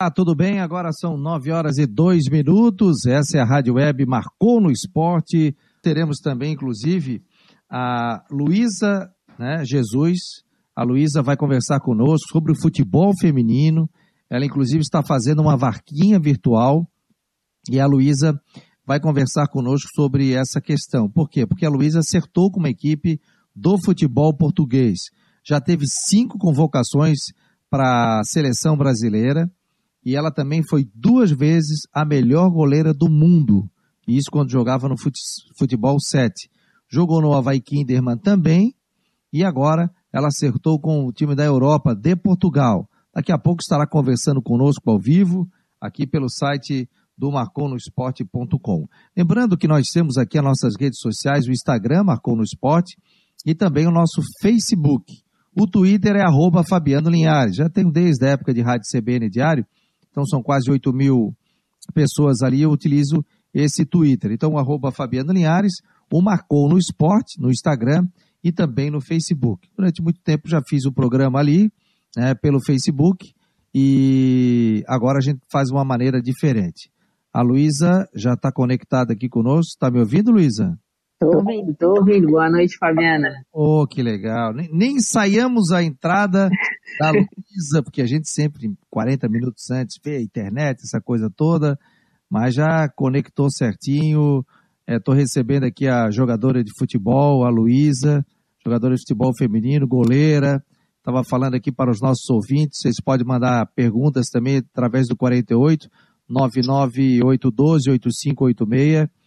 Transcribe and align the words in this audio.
Ah, 0.00 0.12
tudo 0.12 0.32
bem? 0.32 0.60
Agora 0.60 0.92
são 0.92 1.16
9 1.16 1.50
horas 1.50 1.76
e 1.76 1.84
2 1.84 2.30
minutos. 2.30 3.04
Essa 3.04 3.38
é 3.38 3.40
a 3.40 3.44
Rádio 3.44 3.74
Web 3.74 4.06
Marcou 4.06 4.60
no 4.60 4.70
Esporte. 4.70 5.56
Teremos 5.82 6.18
também, 6.18 6.52
inclusive, 6.52 7.20
a 7.68 8.24
Luísa 8.30 9.10
né, 9.36 9.64
Jesus. 9.64 10.44
A 10.76 10.84
Luísa 10.84 11.20
vai 11.20 11.36
conversar 11.36 11.80
conosco 11.80 12.28
sobre 12.30 12.52
o 12.52 12.54
futebol 12.54 13.12
feminino. 13.18 13.90
Ela, 14.30 14.44
inclusive, 14.44 14.82
está 14.82 15.02
fazendo 15.02 15.42
uma 15.42 15.56
varquinha 15.56 16.20
virtual. 16.20 16.88
E 17.68 17.80
a 17.80 17.86
Luísa 17.86 18.40
vai 18.86 19.00
conversar 19.00 19.48
conosco 19.48 19.88
sobre 19.96 20.32
essa 20.32 20.60
questão. 20.60 21.10
Por 21.10 21.28
quê? 21.28 21.44
Porque 21.44 21.66
a 21.66 21.70
Luísa 21.70 21.98
acertou 21.98 22.52
com 22.52 22.60
uma 22.60 22.70
equipe 22.70 23.20
do 23.52 23.76
futebol 23.84 24.32
português. 24.32 25.10
Já 25.44 25.60
teve 25.60 25.86
cinco 25.88 26.38
convocações 26.38 27.18
para 27.68 28.20
a 28.20 28.22
seleção 28.22 28.76
brasileira 28.76 29.50
e 30.04 30.16
ela 30.16 30.30
também 30.30 30.62
foi 30.68 30.88
duas 30.94 31.30
vezes 31.30 31.80
a 31.92 32.04
melhor 32.04 32.50
goleira 32.50 32.92
do 32.94 33.08
mundo. 33.08 33.68
E 34.06 34.16
isso 34.16 34.30
quando 34.30 34.50
jogava 34.50 34.88
no 34.88 34.94
futebol 35.58 35.98
7. 36.00 36.48
Jogou 36.90 37.20
no 37.20 37.34
Havaí 37.34 37.60
Kinderman 37.60 38.16
também 38.16 38.74
e 39.32 39.44
agora 39.44 39.90
ela 40.12 40.28
acertou 40.28 40.80
com 40.80 41.04
o 41.04 41.12
time 41.12 41.34
da 41.34 41.44
Europa 41.44 41.94
de 41.94 42.16
Portugal. 42.16 42.88
Daqui 43.14 43.32
a 43.32 43.38
pouco 43.38 43.60
estará 43.60 43.86
conversando 43.86 44.40
conosco 44.40 44.90
ao 44.90 44.98
vivo, 44.98 45.46
aqui 45.80 46.06
pelo 46.06 46.30
site 46.30 46.88
do 47.16 47.30
marconosport.com. 47.30 48.86
Lembrando 49.16 49.58
que 49.58 49.68
nós 49.68 49.88
temos 49.88 50.16
aqui 50.16 50.38
as 50.38 50.44
nossas 50.44 50.74
redes 50.78 51.00
sociais, 51.00 51.46
o 51.46 51.52
Instagram 51.52 52.04
Marcou 52.04 52.36
no 52.36 52.42
Esporte 52.42 52.96
e 53.44 53.54
também 53.54 53.86
o 53.86 53.90
nosso 53.92 54.22
Facebook. 54.40 55.20
O 55.54 55.66
Twitter 55.66 56.14
é 56.16 56.22
arroba 56.22 56.62
Fabiano 56.62 57.10
Linhares. 57.10 57.56
Já 57.56 57.68
tenho 57.68 57.90
desde 57.90 58.24
a 58.24 58.30
época 58.30 58.54
de 58.54 58.62
Rádio 58.62 58.84
CBN 58.90 59.28
Diário 59.28 59.66
então 60.18 60.26
são 60.26 60.42
quase 60.42 60.68
8 60.68 60.92
mil 60.92 61.32
pessoas 61.94 62.42
ali, 62.42 62.62
eu 62.62 62.70
utilizo 62.70 63.24
esse 63.54 63.86
Twitter. 63.86 64.32
Então, 64.32 64.52
o 64.52 64.58
arroba 64.58 64.90
Fabiano 64.90 65.32
Linhares, 65.32 65.74
o 66.12 66.20
Marcou 66.20 66.68
no 66.68 66.76
Esporte, 66.76 67.40
no 67.40 67.50
Instagram 67.50 68.06
e 68.42 68.50
também 68.50 68.90
no 68.90 69.00
Facebook. 69.00 69.68
Durante 69.76 70.02
muito 70.02 70.20
tempo 70.20 70.48
já 70.48 70.60
fiz 70.68 70.84
o 70.84 70.92
programa 70.92 71.38
ali, 71.38 71.70
né, 72.16 72.34
pelo 72.34 72.60
Facebook, 72.60 73.32
e 73.72 74.82
agora 74.88 75.18
a 75.18 75.20
gente 75.20 75.40
faz 75.50 75.70
uma 75.70 75.84
maneira 75.84 76.20
diferente. 76.20 76.90
A 77.32 77.42
Luísa 77.42 78.08
já 78.12 78.32
está 78.32 78.50
conectada 78.50 79.12
aqui 79.12 79.28
conosco. 79.28 79.70
Está 79.70 79.90
me 79.90 80.00
ouvindo, 80.00 80.32
Luísa? 80.32 80.76
Estou 81.20 81.34
ouvindo, 81.34 81.72
estou 81.72 81.96
ouvindo. 81.98 82.28
Boa 82.28 82.48
noite, 82.48 82.78
Fabiana. 82.78 83.44
Oh, 83.52 83.84
que 83.88 84.00
legal. 84.04 84.54
Nem, 84.54 84.68
nem 84.72 84.92
ensaiamos 84.98 85.72
a 85.72 85.82
entrada 85.82 86.48
da 87.00 87.10
Luísa, 87.10 87.82
porque 87.82 88.00
a 88.00 88.06
gente 88.06 88.28
sempre, 88.30 88.72
40 88.88 89.28
minutos 89.28 89.68
antes, 89.72 89.98
vê 90.00 90.18
a 90.18 90.22
internet, 90.22 90.78
essa 90.84 91.00
coisa 91.00 91.28
toda, 91.28 91.76
mas 92.30 92.54
já 92.54 92.88
conectou 92.88 93.50
certinho. 93.50 94.44
Estou 94.86 95.12
é, 95.12 95.18
recebendo 95.18 95.64
aqui 95.64 95.88
a 95.88 96.08
jogadora 96.08 96.62
de 96.62 96.70
futebol, 96.78 97.44
a 97.44 97.50
Luísa, 97.50 98.24
jogadora 98.64 98.94
de 98.94 99.00
futebol 99.00 99.32
feminino, 99.36 99.88
goleira. 99.88 100.62
Estava 100.98 101.24
falando 101.24 101.56
aqui 101.56 101.72
para 101.72 101.90
os 101.90 102.00
nossos 102.00 102.30
ouvintes, 102.30 102.78
vocês 102.80 102.94
podem 103.04 103.26
mandar 103.26 103.66
perguntas 103.74 104.28
também 104.28 104.58
através 104.58 105.08
do 105.08 105.16
48 105.16 105.88
99812 106.28 107.90
8586 107.90 109.17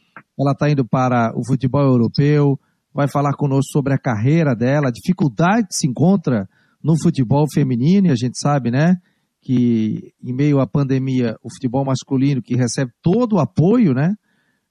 ela 0.42 0.54
está 0.54 0.70
indo 0.70 0.86
para 0.86 1.32
o 1.36 1.46
futebol 1.46 1.82
europeu, 1.82 2.60
vai 2.94 3.08
falar 3.08 3.34
conosco 3.34 3.72
sobre 3.72 3.94
a 3.94 3.98
carreira 3.98 4.56
dela, 4.56 4.90
a 4.90 4.92
dificuldade 4.92 5.68
que 5.68 5.76
se 5.76 5.88
encontra 5.88 6.48
no 6.84 7.00
futebol 7.02 7.46
feminino, 7.54 8.08
e 8.08 8.12
a 8.12 8.16
gente 8.16 8.40
sabe, 8.40 8.72
né, 8.72 8.98
que 9.42 10.14
em 10.24 10.34
meio 10.34 10.60
à 10.60 10.68
pandemia, 10.68 11.36
o 11.44 11.50
futebol 11.54 11.86
masculino, 11.86 12.42
que 12.42 12.56
recebe 12.56 12.92
todo 13.02 13.34
o 13.34 13.40
apoio, 13.40 13.94
né, 13.94 14.16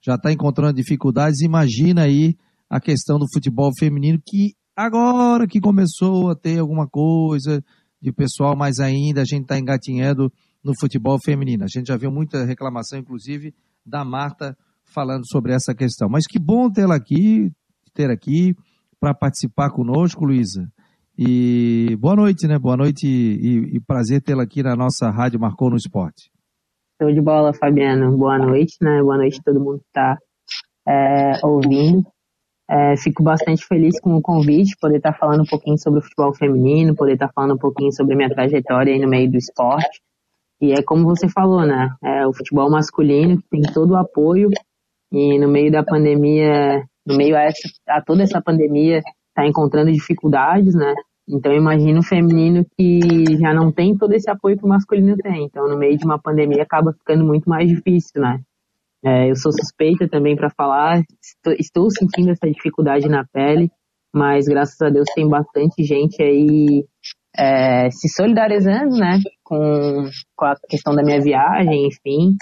já 0.01 0.15
está 0.15 0.31
encontrando 0.31 0.73
dificuldades. 0.73 1.41
Imagina 1.41 2.03
aí 2.03 2.35
a 2.69 2.79
questão 2.79 3.19
do 3.19 3.25
futebol 3.33 3.71
feminino, 3.77 4.19
que 4.25 4.53
agora 4.75 5.47
que 5.47 5.59
começou 5.59 6.31
a 6.31 6.35
ter 6.35 6.59
alguma 6.59 6.87
coisa 6.87 7.63
de 8.01 8.11
pessoal, 8.11 8.55
mas 8.55 8.79
ainda 8.79 9.21
a 9.21 9.25
gente 9.25 9.43
está 9.43 9.59
engatinhando 9.59 10.31
no 10.63 10.73
futebol 10.79 11.17
feminino. 11.23 11.63
A 11.63 11.67
gente 11.67 11.87
já 11.87 11.97
viu 11.97 12.11
muita 12.11 12.45
reclamação, 12.45 12.97
inclusive, 12.97 13.53
da 13.85 14.03
Marta 14.03 14.57
falando 14.93 15.27
sobre 15.27 15.53
essa 15.53 15.73
questão. 15.73 16.09
Mas 16.09 16.25
que 16.27 16.39
bom 16.39 16.69
tê-la 16.69 16.95
aqui, 16.95 17.51
ter 17.93 18.09
aqui 18.09 18.55
para 18.99 19.13
participar 19.13 19.71
conosco, 19.71 20.25
Luísa. 20.25 20.67
E 21.17 21.95
boa 21.99 22.15
noite, 22.15 22.47
né? 22.47 22.57
Boa 22.57 22.77
noite 22.77 23.05
e, 23.05 23.75
e 23.75 23.79
prazer 23.81 24.21
tê-la 24.21 24.43
aqui 24.43 24.63
na 24.63 24.75
nossa 24.75 25.09
Rádio 25.09 25.39
Marcou 25.39 25.69
no 25.69 25.75
Esporte. 25.75 26.31
Show 27.01 27.11
de 27.11 27.21
bola, 27.21 27.53
Fabiano. 27.53 28.15
Boa 28.17 28.37
noite, 28.37 28.77
né? 28.81 29.01
Boa 29.01 29.17
noite 29.17 29.39
a 29.39 29.43
todo 29.43 29.59
mundo 29.59 29.79
que 29.79 29.87
está 29.87 30.17
é, 30.87 31.45
ouvindo. 31.45 32.05
É, 32.69 32.95
fico 32.95 33.21
bastante 33.21 33.65
feliz 33.65 33.99
com 33.99 34.15
o 34.15 34.21
convite, 34.21 34.77
poder 34.79 34.97
estar 34.97 35.11
tá 35.11 35.17
falando 35.19 35.41
um 35.41 35.45
pouquinho 35.45 35.77
sobre 35.77 35.99
o 35.99 36.03
futebol 36.03 36.33
feminino, 36.33 36.95
poder 36.95 37.13
estar 37.13 37.27
tá 37.27 37.33
falando 37.33 37.55
um 37.55 37.57
pouquinho 37.57 37.91
sobre 37.91 38.13
a 38.13 38.17
minha 38.17 38.29
trajetória 38.29 38.93
aí 38.93 38.99
no 38.99 39.09
meio 39.09 39.29
do 39.29 39.37
esporte. 39.37 40.01
E 40.61 40.71
é 40.71 40.81
como 40.81 41.03
você 41.03 41.27
falou, 41.27 41.65
né? 41.65 41.89
É, 42.03 42.25
o 42.25 42.33
futebol 42.33 42.69
masculino 42.69 43.41
tem 43.49 43.61
todo 43.73 43.91
o 43.91 43.97
apoio 43.97 44.49
e 45.11 45.39
no 45.39 45.47
meio 45.47 45.71
da 45.71 45.83
pandemia, 45.83 46.83
no 47.05 47.17
meio 47.17 47.35
a, 47.35 47.41
essa, 47.41 47.67
a 47.87 48.01
toda 48.01 48.23
essa 48.23 48.41
pandemia, 48.41 49.01
está 49.29 49.47
encontrando 49.47 49.91
dificuldades, 49.91 50.73
né? 50.73 50.93
Então 51.27 51.53
imagina 51.53 51.99
o 51.99 52.03
feminino 52.03 52.65
que 52.77 52.99
já 53.39 53.53
não 53.53 53.71
tem 53.71 53.97
todo 53.97 54.13
esse 54.13 54.29
apoio 54.29 54.57
que 54.57 54.65
o 54.65 54.69
masculino 54.69 55.15
tem. 55.17 55.45
Então 55.45 55.67
no 55.67 55.77
meio 55.77 55.97
de 55.97 56.05
uma 56.05 56.19
pandemia 56.19 56.63
acaba 56.63 56.93
ficando 56.93 57.23
muito 57.25 57.49
mais 57.49 57.69
difícil, 57.69 58.21
né? 58.21 58.39
É, 59.03 59.31
eu 59.31 59.35
sou 59.35 59.51
suspeita 59.51 60.07
também 60.07 60.35
para 60.35 60.49
falar, 60.51 61.01
estou, 61.21 61.53
estou, 61.53 61.89
sentindo 61.89 62.29
essa 62.29 62.47
dificuldade 62.47 63.09
na 63.09 63.25
pele, 63.33 63.71
mas 64.13 64.45
graças 64.45 64.79
a 64.79 64.89
Deus 64.89 65.07
tem 65.15 65.27
bastante 65.27 65.83
gente 65.83 66.21
aí 66.21 66.85
é, 67.35 67.89
se 67.89 68.07
solidarizando, 68.09 68.95
né, 68.97 69.19
com, 69.43 70.07
com 70.35 70.45
a 70.45 70.53
questão 70.69 70.93
da 70.93 71.01
minha 71.01 71.19
viagem, 71.19 71.87
enfim, 71.87 72.35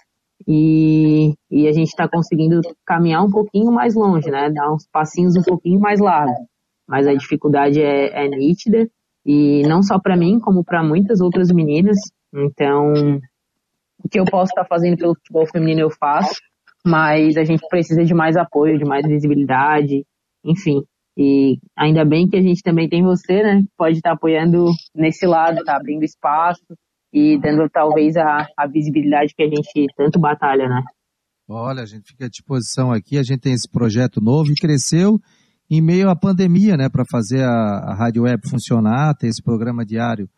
e, 0.47 1.33
e 1.49 1.67
a 1.67 1.71
gente 1.71 1.87
está 1.87 2.07
conseguindo 2.07 2.61
caminhar 2.85 3.23
um 3.23 3.29
pouquinho 3.29 3.71
mais 3.71 3.95
longe, 3.95 4.29
né? 4.29 4.49
Dar 4.49 4.71
uns 4.71 4.87
passinhos 4.91 5.35
um 5.35 5.43
pouquinho 5.43 5.79
mais 5.79 5.99
largos. 5.99 6.37
Mas 6.87 7.07
a 7.07 7.13
dificuldade 7.13 7.81
é, 7.81 8.25
é 8.25 8.27
nítida 8.27 8.89
e 9.25 9.61
não 9.67 9.83
só 9.83 9.99
para 9.99 10.17
mim, 10.17 10.39
como 10.39 10.63
para 10.63 10.83
muitas 10.83 11.21
outras 11.21 11.51
meninas. 11.51 11.97
Então, 12.33 12.93
o 14.03 14.09
que 14.09 14.19
eu 14.19 14.25
posso 14.25 14.51
estar 14.51 14.63
tá 14.63 14.67
fazendo 14.67 14.97
pelo 14.97 15.15
futebol 15.15 15.45
feminino 15.45 15.81
eu 15.81 15.89
faço, 15.89 16.35
mas 16.85 17.37
a 17.37 17.43
gente 17.43 17.61
precisa 17.69 18.03
de 18.03 18.13
mais 18.13 18.37
apoio, 18.37 18.77
de 18.77 18.85
mais 18.85 19.05
visibilidade, 19.05 20.05
enfim. 20.43 20.81
E 21.17 21.57
ainda 21.77 22.05
bem 22.05 22.27
que 22.27 22.37
a 22.37 22.41
gente 22.41 22.63
também 22.63 22.87
tem 22.87 23.03
você, 23.03 23.43
né? 23.43 23.59
Que 23.61 23.67
pode 23.77 23.97
estar 23.97 24.11
tá 24.11 24.15
apoiando 24.15 24.65
nesse 24.95 25.27
lado, 25.27 25.63
tá 25.63 25.75
abrindo 25.75 26.03
espaço, 26.03 26.63
e 27.13 27.39
dando 27.39 27.67
talvez 27.69 28.15
a, 28.15 28.47
a 28.57 28.67
visibilidade 28.67 29.33
que 29.35 29.43
a 29.43 29.47
gente 29.47 29.87
tanto 29.95 30.19
batalha, 30.19 30.67
né? 30.67 30.81
Olha, 31.47 31.81
a 31.81 31.85
gente 31.85 32.11
fica 32.11 32.25
à 32.25 32.29
disposição 32.29 32.91
aqui, 32.91 33.17
a 33.17 33.23
gente 33.23 33.39
tem 33.39 33.53
esse 33.53 33.67
projeto 33.67 34.21
novo 34.21 34.51
e 34.51 34.55
cresceu 34.55 35.19
em 35.69 35.81
meio 35.81 36.09
à 36.09 36.15
pandemia, 36.15 36.75
né, 36.75 36.89
para 36.89 37.03
fazer 37.09 37.43
a, 37.43 37.49
a 37.49 37.95
Rádio 37.95 38.23
Web 38.23 38.47
funcionar, 38.49 39.15
ter 39.15 39.27
esse 39.27 39.41
programa 39.41 39.85
diário. 39.85 40.29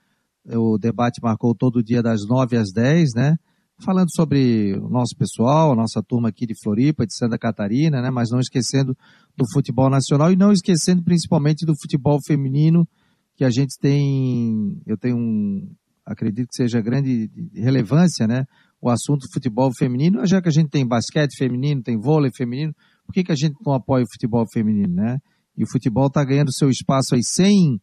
O 0.46 0.78
debate 0.78 1.22
marcou 1.22 1.54
todo 1.56 1.84
dia 1.84 2.02
das 2.02 2.22
9 2.28 2.58
às 2.58 2.72
10, 2.74 3.14
né? 3.16 3.36
Falando 3.84 4.10
sobre 4.14 4.74
o 4.78 4.90
nosso 4.90 5.16
pessoal, 5.18 5.72
a 5.72 5.76
nossa 5.76 6.02
turma 6.02 6.30
aqui 6.30 6.46
de 6.46 6.54
Floripa, 6.62 7.06
de 7.06 7.16
Santa 7.16 7.38
Catarina, 7.38 8.02
né? 8.02 8.10
Mas 8.10 8.30
não 8.32 8.40
esquecendo 8.40 8.96
do 9.38 9.46
futebol 9.54 9.90
nacional 9.90 10.32
e 10.32 10.36
não 10.36 10.52
esquecendo 10.52 11.04
principalmente 11.04 11.66
do 11.66 11.74
futebol 11.80 12.20
feminino, 12.26 12.88
que 13.36 13.44
a 13.44 13.50
gente 13.50 13.78
tem, 13.80 14.82
eu 14.86 14.98
tenho 14.98 15.18
um, 15.18 15.72
acredito 16.12 16.48
que 16.50 16.56
seja 16.56 16.82
grande 16.82 17.30
relevância, 17.56 18.28
né? 18.28 18.46
O 18.82 18.90
assunto 18.90 19.22
do 19.22 19.34
futebol 19.34 19.72
feminino, 19.78 20.26
já 20.26 20.42
que 20.42 20.50
a 20.50 20.52
gente 20.52 20.70
tem 20.70 20.88
basquete 20.88 21.38
feminino, 21.38 21.84
tem 21.84 22.00
vôlei 22.00 22.32
feminino, 22.36 22.74
por 23.06 23.14
que, 23.14 23.24
que 23.24 23.32
a 23.32 23.36
gente 23.36 23.56
não 23.66 23.74
apoia 23.74 24.04
o 24.04 24.12
futebol 24.12 24.46
feminino, 24.52 24.94
né? 24.94 25.18
E 25.58 25.64
o 25.64 25.70
futebol 25.70 26.08
está 26.08 26.24
ganhando 26.24 26.54
seu 26.54 26.70
espaço 26.70 27.14
aí 27.16 27.24
sem 27.24 27.80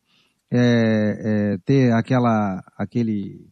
é, 0.51 0.59
é, 0.61 1.59
ter 1.65 1.93
aquela, 1.93 2.63
aquele, 2.77 3.47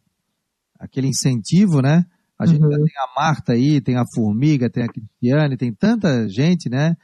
aquele 0.79 1.09
incentivo, 1.09 1.81
né? 1.81 2.05
A 2.39 2.47
gente 2.47 2.63
uhum. 2.63 2.69
tem 2.71 2.95
a 2.99 3.21
Marta 3.21 3.53
aí, 3.53 3.81
tem 3.81 3.97
a 3.97 4.05
Formiga, 4.15 4.69
tem 4.69 4.85
a 4.85 4.89
Cristiane, 4.89 5.57
tem 5.57 5.73
tanta 5.73 6.29
gente, 6.29 6.69
né? 6.69 6.95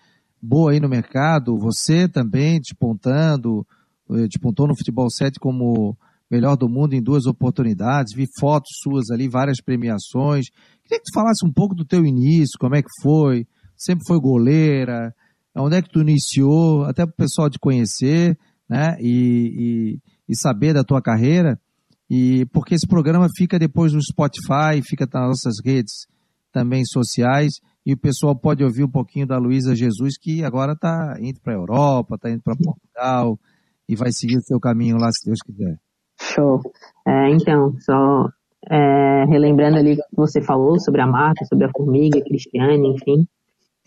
Boa 0.40 0.72
aí 0.72 0.80
no 0.80 0.88
mercado, 0.88 1.56
você 1.56 2.08
também 2.08 2.60
despontando, 2.60 3.66
eh, 4.10 4.26
despontou 4.26 4.66
no 4.66 4.76
futebol 4.76 5.08
7 5.08 5.38
como 5.38 5.96
melhor 6.32 6.56
do 6.56 6.67
mundo 6.67 6.94
em 6.94 7.02
duas 7.02 7.26
oportunidades, 7.26 8.14
vi 8.14 8.26
fotos 8.40 8.70
suas 8.82 9.11
ali, 9.11 9.29
várias 9.29 9.61
premiações. 9.62 10.46
Queria 10.82 10.99
que 10.99 11.05
tu 11.05 11.12
falasse 11.12 11.46
um 11.46 11.52
pouco 11.52 11.75
do 11.75 11.84
teu 11.84 12.06
início, 12.06 12.58
como 12.58 12.75
é 12.75 12.81
que 12.81 12.88
foi, 13.02 13.46
sempre 13.76 14.02
foi 14.06 14.19
goleira, 14.19 15.14
onde 15.55 15.76
é 15.76 15.82
que 15.82 15.90
tu 15.90 16.00
iniciou, 16.00 16.84
até 16.84 17.05
para 17.05 17.12
o 17.12 17.17
pessoal 17.17 17.50
te 17.50 17.58
conhecer, 17.58 18.38
né, 18.67 18.96
e, 18.99 19.99
e, 20.26 20.32
e, 20.32 20.34
saber 20.34 20.73
da 20.73 20.82
tua 20.82 21.02
carreira. 21.02 21.61
E 22.08 22.46
porque 22.46 22.75
esse 22.75 22.87
programa 22.87 23.29
fica 23.37 23.58
depois 23.58 23.93
no 23.93 24.00
Spotify, 24.02 24.81
fica 24.82 25.06
nas 25.12 25.29
nossas 25.29 25.56
redes 25.62 26.06
também 26.50 26.82
sociais, 26.87 27.52
e 27.84 27.93
o 27.93 27.99
pessoal 27.99 28.34
pode 28.34 28.64
ouvir 28.64 28.84
um 28.84 28.90
pouquinho 28.90 29.26
da 29.26 29.37
Luísa 29.37 29.76
Jesus, 29.76 30.17
que 30.19 30.43
agora 30.43 30.73
está 30.73 31.14
indo 31.20 31.40
para 31.43 31.52
a 31.52 31.56
Europa, 31.56 32.14
está 32.14 32.31
indo 32.31 32.43
para 32.43 32.56
Portugal, 32.56 33.38
e 33.87 33.94
vai 33.94 34.11
seguir 34.12 34.38
o 34.38 34.43
seu 34.43 34.58
caminho 34.58 34.96
lá, 34.96 35.11
se 35.12 35.26
Deus 35.26 35.40
quiser. 35.44 35.79
Show. 36.22 36.60
É, 37.06 37.30
então, 37.30 37.74
só 37.80 38.28
é, 38.70 39.24
relembrando 39.24 39.78
ali 39.78 39.96
que 39.96 40.02
você 40.16 40.40
falou 40.40 40.78
sobre 40.78 41.00
a 41.00 41.06
Marta, 41.06 41.44
sobre 41.44 41.66
a 41.66 41.70
Formiga, 41.70 42.22
Cristiane, 42.22 42.88
enfim, 42.88 43.26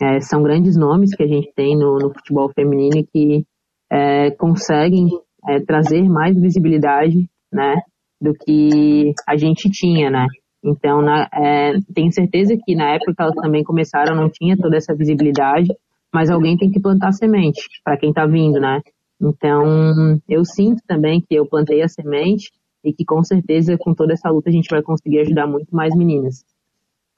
é, 0.00 0.20
são 0.20 0.42
grandes 0.42 0.76
nomes 0.76 1.14
que 1.14 1.22
a 1.22 1.26
gente 1.26 1.50
tem 1.54 1.76
no, 1.76 1.98
no 1.98 2.12
futebol 2.12 2.50
feminino 2.54 3.06
que 3.12 3.44
é, 3.90 4.30
conseguem 4.32 5.08
é, 5.48 5.60
trazer 5.60 6.02
mais 6.08 6.38
visibilidade, 6.38 7.28
né, 7.52 7.80
do 8.20 8.34
que 8.34 9.14
a 9.26 9.36
gente 9.36 9.70
tinha, 9.70 10.10
né. 10.10 10.26
Então, 10.62 11.00
na, 11.00 11.28
é, 11.32 11.74
tenho 11.94 12.12
certeza 12.12 12.56
que 12.64 12.74
na 12.74 12.94
época 12.94 13.14
que 13.14 13.22
elas 13.22 13.34
também 13.36 13.62
começaram 13.62 14.16
não 14.16 14.28
tinha 14.28 14.56
toda 14.56 14.76
essa 14.76 14.94
visibilidade, 14.94 15.68
mas 16.12 16.30
alguém 16.30 16.56
tem 16.56 16.70
que 16.70 16.80
plantar 16.80 17.12
semente 17.12 17.60
para 17.84 17.96
quem 17.96 18.10
está 18.10 18.26
vindo, 18.26 18.60
né. 18.60 18.80
Então, 19.20 20.20
eu 20.28 20.44
sinto 20.44 20.82
também 20.86 21.20
que 21.20 21.34
eu 21.34 21.46
plantei 21.46 21.82
a 21.82 21.88
semente 21.88 22.50
e 22.84 22.92
que 22.92 23.04
com 23.04 23.22
certeza 23.24 23.76
com 23.78 23.94
toda 23.94 24.12
essa 24.12 24.30
luta 24.30 24.48
a 24.48 24.52
gente 24.52 24.68
vai 24.70 24.82
conseguir 24.82 25.20
ajudar 25.20 25.46
muito 25.46 25.74
mais 25.74 25.94
meninas. 25.96 26.44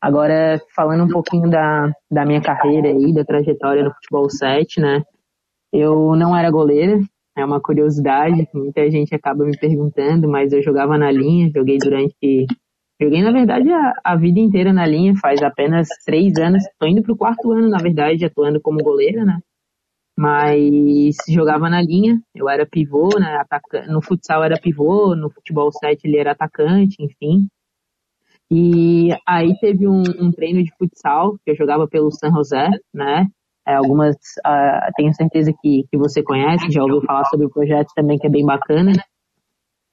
Agora, 0.01 0.61
falando 0.75 1.05
um 1.05 1.09
pouquinho 1.09 1.51
da, 1.51 1.93
da 2.11 2.25
minha 2.25 2.41
carreira 2.41 2.89
aí, 2.89 3.13
da 3.13 3.25
trajetória 3.25 3.85
no 3.85 3.93
futebol 3.93 4.31
7, 4.31 4.81
né? 4.81 5.03
Eu 5.73 6.15
não 6.15 6.37
era 6.37 6.51
goleira, 6.51 7.01
é 7.37 7.45
uma 7.45 7.61
curiosidade, 7.61 8.49
muita 8.55 8.89
gente 8.91 9.15
acaba 9.15 9.45
me 9.45 9.59
perguntando, 9.59 10.29
mas 10.29 10.53
eu 10.53 10.63
jogava 10.63 10.97
na 10.97 11.11
linha, 11.11 11.51
joguei 11.55 11.79
durante. 11.79 12.47
Joguei, 13.01 13.23
na 13.23 13.31
verdade, 13.31 13.71
a, 13.71 13.93
a 14.03 14.17
vida 14.17 14.41
inteira 14.41 14.73
na 14.73 14.87
linha, 14.87 15.15
faz 15.17 15.43
apenas 15.43 15.89
três 16.05 16.37
anos, 16.37 16.65
estou 16.65 16.89
indo 16.89 17.03
para 17.03 17.13
o 17.13 17.17
quarto 17.17 17.53
ano, 17.53 17.69
na 17.69 17.79
verdade, 17.79 18.25
atuando 18.25 18.61
como 18.61 18.83
goleira, 18.83 19.25
né? 19.25 19.39
Mas 20.19 21.15
jogava 21.29 21.71
na 21.71 21.81
linha, 21.81 22.21
eu 22.35 22.49
era 22.49 22.67
pivô, 22.67 23.09
né? 23.21 23.37
Ataca... 23.37 23.87
No 23.87 24.03
futsal 24.03 24.43
era 24.43 24.59
pivô, 24.59 25.15
no 25.15 25.31
futebol 25.31 25.71
7 25.71 26.09
ele 26.09 26.17
era 26.17 26.33
atacante, 26.33 26.97
enfim. 26.99 27.47
E 28.51 29.11
aí 29.25 29.57
teve 29.61 29.87
um, 29.87 30.03
um 30.19 30.33
treino 30.33 30.61
de 30.65 30.73
futsal, 30.77 31.39
que 31.45 31.53
eu 31.53 31.55
jogava 31.55 31.87
pelo 31.87 32.11
San 32.11 32.33
José, 32.33 32.69
né? 32.93 33.29
É, 33.65 33.77
algumas, 33.77 34.17
uh, 34.45 34.91
tenho 34.97 35.15
certeza 35.15 35.53
que, 35.63 35.85
que 35.89 35.97
você 35.97 36.21
conhece, 36.21 36.69
já 36.69 36.83
ouviu 36.83 37.01
falar 37.03 37.25
sobre 37.27 37.47
o 37.47 37.51
projeto 37.51 37.93
também, 37.95 38.19
que 38.19 38.27
é 38.27 38.31
bem 38.31 38.45
bacana. 38.45 38.91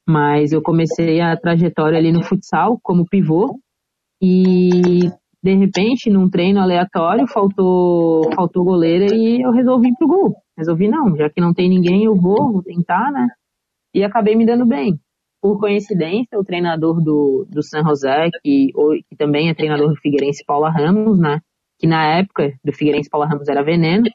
Mas 0.09 0.51
eu 0.51 0.59
comecei 0.59 1.21
a 1.21 1.37
trajetória 1.37 1.99
ali 1.99 2.11
no 2.11 2.23
futsal 2.23 2.79
como 2.81 3.05
pivô 3.05 3.59
e 4.19 5.01
de 5.45 5.53
repente, 5.53 6.09
num 6.09 6.27
treino 6.27 6.59
aleatório, 6.59 7.27
faltou, 7.27 8.33
faltou 8.33 8.63
goleira 8.63 9.13
e 9.13 9.43
eu 9.43 9.51
resolvi 9.51 9.89
ir 9.89 9.95
pro 9.95 10.07
gol. 10.07 10.35
Resolvi 10.57 10.87
não, 10.87 11.15
já 11.15 11.29
que 11.29 11.39
não 11.39 11.53
tem 11.53 11.69
ninguém, 11.69 12.05
eu 12.05 12.15
vou, 12.15 12.51
vou 12.51 12.63
tentar, 12.63 13.11
né? 13.11 13.27
E 13.93 14.03
acabei 14.03 14.35
me 14.35 14.43
dando 14.43 14.65
bem. 14.65 14.99
Por 15.39 15.59
coincidência, 15.59 16.39
o 16.39 16.43
treinador 16.43 16.99
do, 16.99 17.45
do 17.47 17.61
San 17.61 17.83
José, 17.83 18.31
que, 18.41 18.71
que 19.07 19.15
também 19.15 19.47
é 19.47 19.53
treinador 19.53 19.89
do 19.89 19.95
Figueirense, 19.97 20.43
Paula 20.43 20.71
Ramos, 20.71 21.19
né? 21.19 21.39
Que 21.77 21.85
na 21.85 22.17
época 22.17 22.51
do 22.63 22.73
Figueirense, 22.73 23.07
Paula 23.07 23.27
Ramos 23.27 23.47
era 23.47 23.61
veneno, 23.61 24.05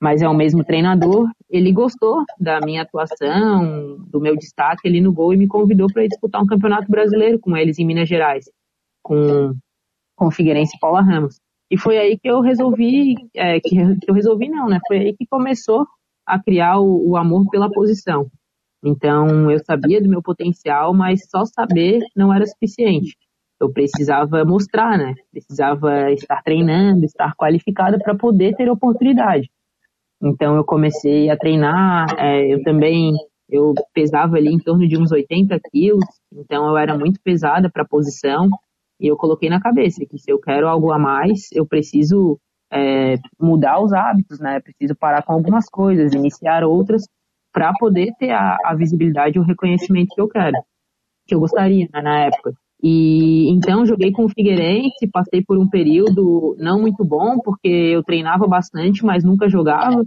mas 0.00 0.22
é 0.22 0.28
o 0.28 0.34
mesmo 0.34 0.62
treinador. 0.62 1.28
Ele 1.50 1.72
gostou 1.72 2.22
da 2.38 2.60
minha 2.60 2.82
atuação, 2.82 3.96
do 4.08 4.20
meu 4.20 4.36
destaque 4.36 4.86
ali 4.86 5.00
no 5.00 5.12
gol 5.12 5.34
e 5.34 5.36
me 5.36 5.48
convidou 5.48 5.88
para 5.92 6.06
disputar 6.06 6.40
um 6.40 6.46
campeonato 6.46 6.88
brasileiro 6.88 7.40
com 7.40 7.56
eles 7.56 7.76
em 7.80 7.84
Minas 7.84 8.08
Gerais, 8.08 8.44
com, 9.02 9.52
com 10.20 10.26
o 10.26 10.30
Figueirense 10.30 10.76
e 10.76 10.78
Paula 10.78 11.00
Ramos. 11.00 11.40
E 11.70 11.78
foi 11.78 11.96
aí 11.96 12.18
que 12.18 12.28
eu 12.28 12.42
resolvi, 12.42 13.14
é, 13.34 13.58
que, 13.58 13.74
eu 14.06 14.12
resolvi 14.12 14.50
não, 14.50 14.68
né? 14.68 14.78
Foi 14.86 14.98
aí 14.98 15.16
que 15.16 15.26
começou 15.26 15.86
a 16.26 16.38
criar 16.38 16.78
o, 16.78 17.12
o 17.12 17.16
amor 17.16 17.48
pela 17.48 17.70
posição. 17.70 18.26
Então, 18.84 19.50
eu 19.50 19.58
sabia 19.64 20.00
do 20.00 20.08
meu 20.08 20.22
potencial, 20.22 20.92
mas 20.92 21.26
só 21.30 21.46
saber 21.46 22.00
não 22.14 22.32
era 22.34 22.46
suficiente. 22.46 23.16
Eu 23.58 23.72
precisava 23.72 24.44
mostrar, 24.44 24.98
né? 24.98 25.14
Precisava 25.32 26.12
estar 26.12 26.42
treinando, 26.42 27.06
estar 27.06 27.34
qualificada 27.34 27.98
para 27.98 28.14
poder 28.14 28.54
ter 28.56 28.70
oportunidade. 28.70 29.50
Então, 30.22 30.56
eu 30.56 30.64
comecei 30.64 31.30
a 31.30 31.36
treinar. 31.36 32.14
É, 32.18 32.52
eu 32.52 32.62
também 32.62 33.14
eu 33.48 33.74
pesava 33.94 34.36
ali 34.36 34.52
em 34.52 34.58
torno 34.58 34.86
de 34.86 34.96
uns 34.96 35.10
80 35.10 35.58
quilos, 35.72 36.04
então 36.32 36.68
eu 36.68 36.76
era 36.76 36.96
muito 36.96 37.20
pesada 37.20 37.68
para 37.68 37.82
a 37.82 37.88
posição. 37.88 38.48
E 39.00 39.06
eu 39.06 39.16
coloquei 39.16 39.48
na 39.48 39.60
cabeça 39.60 40.04
que 40.04 40.18
se 40.18 40.30
eu 40.30 40.38
quero 40.38 40.68
algo 40.68 40.92
a 40.92 40.98
mais, 40.98 41.48
eu 41.52 41.66
preciso 41.66 42.38
é, 42.72 43.16
mudar 43.40 43.80
os 43.80 43.92
hábitos, 43.92 44.38
né? 44.38 44.60
Preciso 44.60 44.94
parar 44.94 45.22
com 45.22 45.32
algumas 45.32 45.68
coisas, 45.68 46.12
iniciar 46.12 46.62
outras 46.64 47.08
para 47.52 47.72
poder 47.78 48.12
ter 48.18 48.30
a, 48.30 48.58
a, 48.64 48.74
visibilidade 48.74 49.36
e 49.36 49.40
o 49.40 49.44
reconhecimento 49.44 50.14
que 50.14 50.20
eu 50.20 50.28
quero, 50.28 50.56
que 51.26 51.34
eu 51.34 51.40
gostaria 51.40 51.88
né, 51.92 52.00
na 52.00 52.26
época. 52.26 52.52
E 52.82 53.50
então 53.50 53.84
joguei 53.84 54.12
com 54.12 54.24
o 54.24 54.28
Figueirense, 54.28 55.08
passei 55.12 55.42
por 55.42 55.58
um 55.58 55.68
período 55.68 56.56
não 56.58 56.80
muito 56.80 57.04
bom, 57.04 57.38
porque 57.40 57.68
eu 57.68 58.02
treinava 58.02 58.46
bastante, 58.46 59.04
mas 59.04 59.24
nunca 59.24 59.48
jogava. 59.48 60.04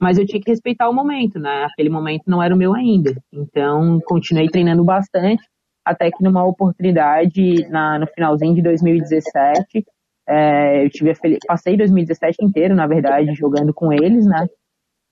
Mas 0.00 0.16
eu 0.16 0.24
tinha 0.24 0.40
que 0.40 0.50
respeitar 0.50 0.88
o 0.88 0.94
momento, 0.94 1.38
né? 1.38 1.64
Aquele 1.64 1.90
momento 1.90 2.22
não 2.26 2.42
era 2.42 2.54
o 2.54 2.58
meu 2.58 2.74
ainda. 2.74 3.14
Então 3.30 4.00
continuei 4.06 4.48
treinando 4.48 4.82
bastante, 4.82 5.42
até 5.84 6.10
que 6.10 6.22
numa 6.22 6.44
oportunidade 6.44 7.68
na, 7.68 7.98
no 7.98 8.06
finalzinho 8.06 8.54
de 8.54 8.62
2017, 8.62 9.84
é, 10.28 10.84
eu 10.84 10.90
tive 10.90 11.12
passei 11.46 11.76
2017 11.76 12.44
inteiro, 12.44 12.74
na 12.74 12.86
verdade, 12.86 13.34
jogando 13.34 13.74
com 13.74 13.92
eles, 13.92 14.26
né? 14.26 14.46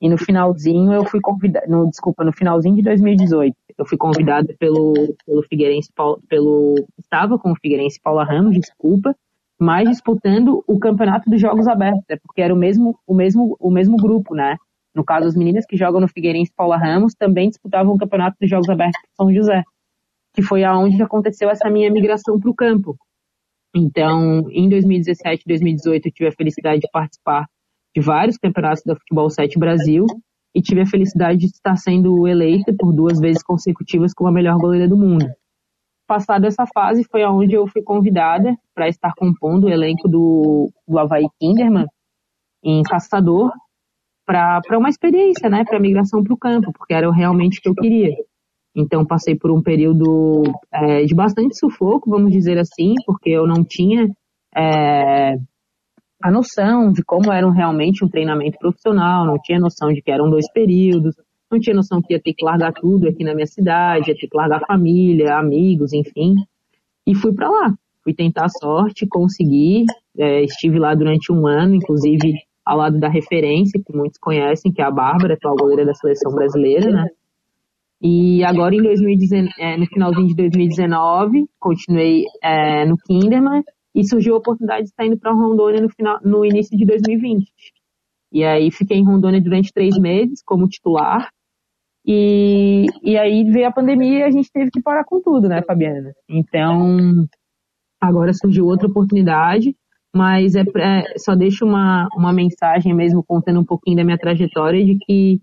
E 0.00 0.08
no 0.08 0.16
finalzinho 0.16 0.92
eu 0.92 1.04
fui 1.04 1.20
convidada, 1.20 1.66
no, 1.66 1.88
desculpa, 1.90 2.22
no 2.22 2.32
finalzinho 2.32 2.76
de 2.76 2.82
2018, 2.82 3.56
eu 3.76 3.84
fui 3.84 3.98
convidada 3.98 4.54
pelo, 4.58 4.94
pelo 5.26 5.42
Figueirense, 5.42 5.90
pelo, 6.28 6.74
estava 6.96 7.36
com 7.36 7.50
o 7.50 7.56
Figueirense 7.56 8.00
Paula 8.00 8.24
Ramos, 8.24 8.54
desculpa, 8.54 9.14
mas 9.58 9.88
disputando 9.88 10.62
o 10.68 10.78
campeonato 10.78 11.28
dos 11.28 11.40
Jogos 11.40 11.66
Abertos, 11.66 12.04
é 12.08 12.16
porque 12.16 12.40
era 12.40 12.54
o 12.54 12.56
mesmo, 12.56 12.96
o 13.04 13.14
mesmo, 13.14 13.56
o 13.58 13.70
mesmo 13.70 13.96
grupo, 13.96 14.36
né? 14.36 14.56
No 14.94 15.04
caso, 15.04 15.26
as 15.26 15.34
meninas 15.34 15.66
que 15.66 15.76
jogam 15.76 16.00
no 16.00 16.08
Figueirense 16.08 16.52
Paula 16.56 16.76
Ramos 16.76 17.14
também 17.14 17.48
disputavam 17.48 17.94
o 17.94 17.98
campeonato 17.98 18.36
dos 18.40 18.48
Jogos 18.48 18.68
Abertos 18.68 19.00
de 19.02 19.16
São 19.16 19.32
José, 19.32 19.64
que 20.38 20.42
foi 20.42 20.62
aonde 20.62 21.02
aconteceu 21.02 21.50
essa 21.50 21.68
minha 21.68 21.90
migração 21.90 22.38
para 22.38 22.48
o 22.48 22.54
campo. 22.54 22.96
Então, 23.74 24.48
em 24.52 24.68
2017 24.68 25.42
e 25.42 25.48
2018 25.48 26.06
eu 26.06 26.12
tive 26.12 26.28
a 26.28 26.32
felicidade 26.32 26.78
de 26.82 26.88
participar 26.92 27.44
de 27.92 28.00
vários 28.00 28.38
campeonatos 28.38 28.84
da 28.86 28.94
Futebol 28.94 29.28
7 29.28 29.58
Brasil 29.58 30.06
e 30.54 30.62
tive 30.62 30.82
a 30.82 30.86
felicidade 30.86 31.38
de 31.38 31.46
estar 31.46 31.74
sendo 31.74 32.28
eleita 32.28 32.72
por 32.78 32.92
duas 32.92 33.18
vezes 33.18 33.42
consecutivas 33.42 34.14
como 34.14 34.30
a 34.30 34.32
melhor 34.32 34.56
goleira 34.58 34.86
do 34.86 34.96
mundo. 34.96 35.26
Passada 36.06 36.46
essa 36.46 36.66
fase, 36.72 37.02
foi 37.10 37.24
aonde 37.24 37.54
eu 37.54 37.66
fui 37.66 37.82
convidada 37.82 38.54
para 38.72 38.88
estar 38.88 39.12
compondo 39.16 39.64
o 39.64 39.68
elenco 39.68 40.08
do, 40.08 40.70
do 40.86 41.00
Havaí 41.00 41.26
Kinderman 41.40 41.86
em 42.62 42.80
Caçador 42.84 43.50
para 44.24 44.78
uma 44.78 44.88
experiência, 44.88 45.50
né, 45.50 45.64
para 45.64 45.80
migração 45.80 46.22
para 46.22 46.32
o 46.32 46.38
campo, 46.38 46.72
porque 46.72 46.94
era 46.94 47.12
realmente 47.12 47.58
o 47.58 47.62
que 47.62 47.68
eu 47.70 47.74
queria. 47.74 48.14
Então, 48.78 49.04
passei 49.04 49.34
por 49.34 49.50
um 49.50 49.60
período 49.60 50.44
é, 50.72 51.04
de 51.04 51.12
bastante 51.12 51.58
sufoco, 51.58 52.08
vamos 52.08 52.30
dizer 52.30 52.58
assim, 52.58 52.94
porque 53.04 53.28
eu 53.28 53.44
não 53.44 53.64
tinha 53.64 54.06
é, 54.56 55.34
a 56.22 56.30
noção 56.30 56.92
de 56.92 57.02
como 57.02 57.32
era 57.32 57.50
realmente 57.50 58.04
um 58.04 58.08
treinamento 58.08 58.56
profissional, 58.56 59.26
não 59.26 59.36
tinha 59.42 59.58
noção 59.58 59.92
de 59.92 60.00
que 60.00 60.12
eram 60.12 60.30
dois 60.30 60.48
períodos, 60.52 61.16
não 61.50 61.58
tinha 61.58 61.74
noção 61.74 62.00
que 62.00 62.14
ia 62.14 62.22
ter 62.22 62.32
que 62.34 62.44
largar 62.44 62.72
tudo 62.72 63.08
aqui 63.08 63.24
na 63.24 63.34
minha 63.34 63.48
cidade, 63.48 64.10
ia 64.10 64.16
ter 64.16 64.28
que 64.28 64.36
largar 64.36 64.64
família, 64.64 65.36
amigos, 65.36 65.92
enfim. 65.92 66.36
E 67.04 67.16
fui 67.16 67.34
para 67.34 67.48
lá, 67.48 67.74
fui 68.04 68.14
tentar 68.14 68.44
a 68.44 68.48
sorte, 68.48 69.08
consegui, 69.08 69.86
é, 70.16 70.44
estive 70.44 70.78
lá 70.78 70.94
durante 70.94 71.32
um 71.32 71.48
ano, 71.48 71.74
inclusive 71.74 72.34
ao 72.64 72.76
lado 72.76 73.00
da 73.00 73.08
referência, 73.08 73.80
que 73.84 73.96
muitos 73.96 74.20
conhecem, 74.20 74.70
que 74.70 74.80
é 74.80 74.84
a 74.84 74.90
Bárbara, 74.90 75.34
atual 75.34 75.56
goleira 75.56 75.84
da 75.84 75.94
seleção 75.94 76.32
brasileira, 76.32 76.90
né? 76.92 77.06
E 78.00 78.44
agora, 78.44 78.74
em 78.74 78.82
2019, 78.82 79.50
é, 79.58 79.76
no 79.76 79.86
finalzinho 79.86 80.28
de 80.28 80.34
2019, 80.34 81.46
continuei 81.58 82.24
é, 82.42 82.84
no 82.86 82.96
Kinderman 82.96 83.62
e 83.94 84.08
surgiu 84.08 84.34
a 84.34 84.38
oportunidade 84.38 84.84
de 84.84 84.90
estar 84.90 85.04
indo 85.04 85.18
para 85.18 85.32
Rondônia 85.32 85.80
no, 85.80 85.90
final, 85.90 86.20
no 86.22 86.44
início 86.44 86.76
de 86.78 86.84
2020. 86.86 87.50
E 88.30 88.44
aí 88.44 88.70
fiquei 88.70 88.98
em 88.98 89.04
Rondônia 89.04 89.40
durante 89.40 89.72
três 89.72 89.98
meses 89.98 90.42
como 90.44 90.68
titular. 90.68 91.28
E, 92.06 92.86
e 93.02 93.18
aí 93.18 93.44
veio 93.44 93.66
a 93.66 93.72
pandemia 93.72 94.20
e 94.20 94.22
a 94.22 94.30
gente 94.30 94.50
teve 94.52 94.70
que 94.70 94.80
parar 94.80 95.04
com 95.04 95.20
tudo, 95.20 95.48
né, 95.48 95.60
Fabiana? 95.62 96.12
Então, 96.28 97.26
agora 98.00 98.32
surgiu 98.32 98.66
outra 98.66 98.86
oportunidade, 98.86 99.74
mas 100.14 100.54
é, 100.54 100.62
é 100.62 101.18
só 101.18 101.34
deixo 101.34 101.66
uma, 101.66 102.08
uma 102.16 102.32
mensagem 102.32 102.94
mesmo 102.94 103.24
contando 103.24 103.60
um 103.60 103.64
pouquinho 103.64 103.96
da 103.96 104.04
minha 104.04 104.18
trajetória 104.18 104.84
de 104.84 104.96
que 104.98 105.40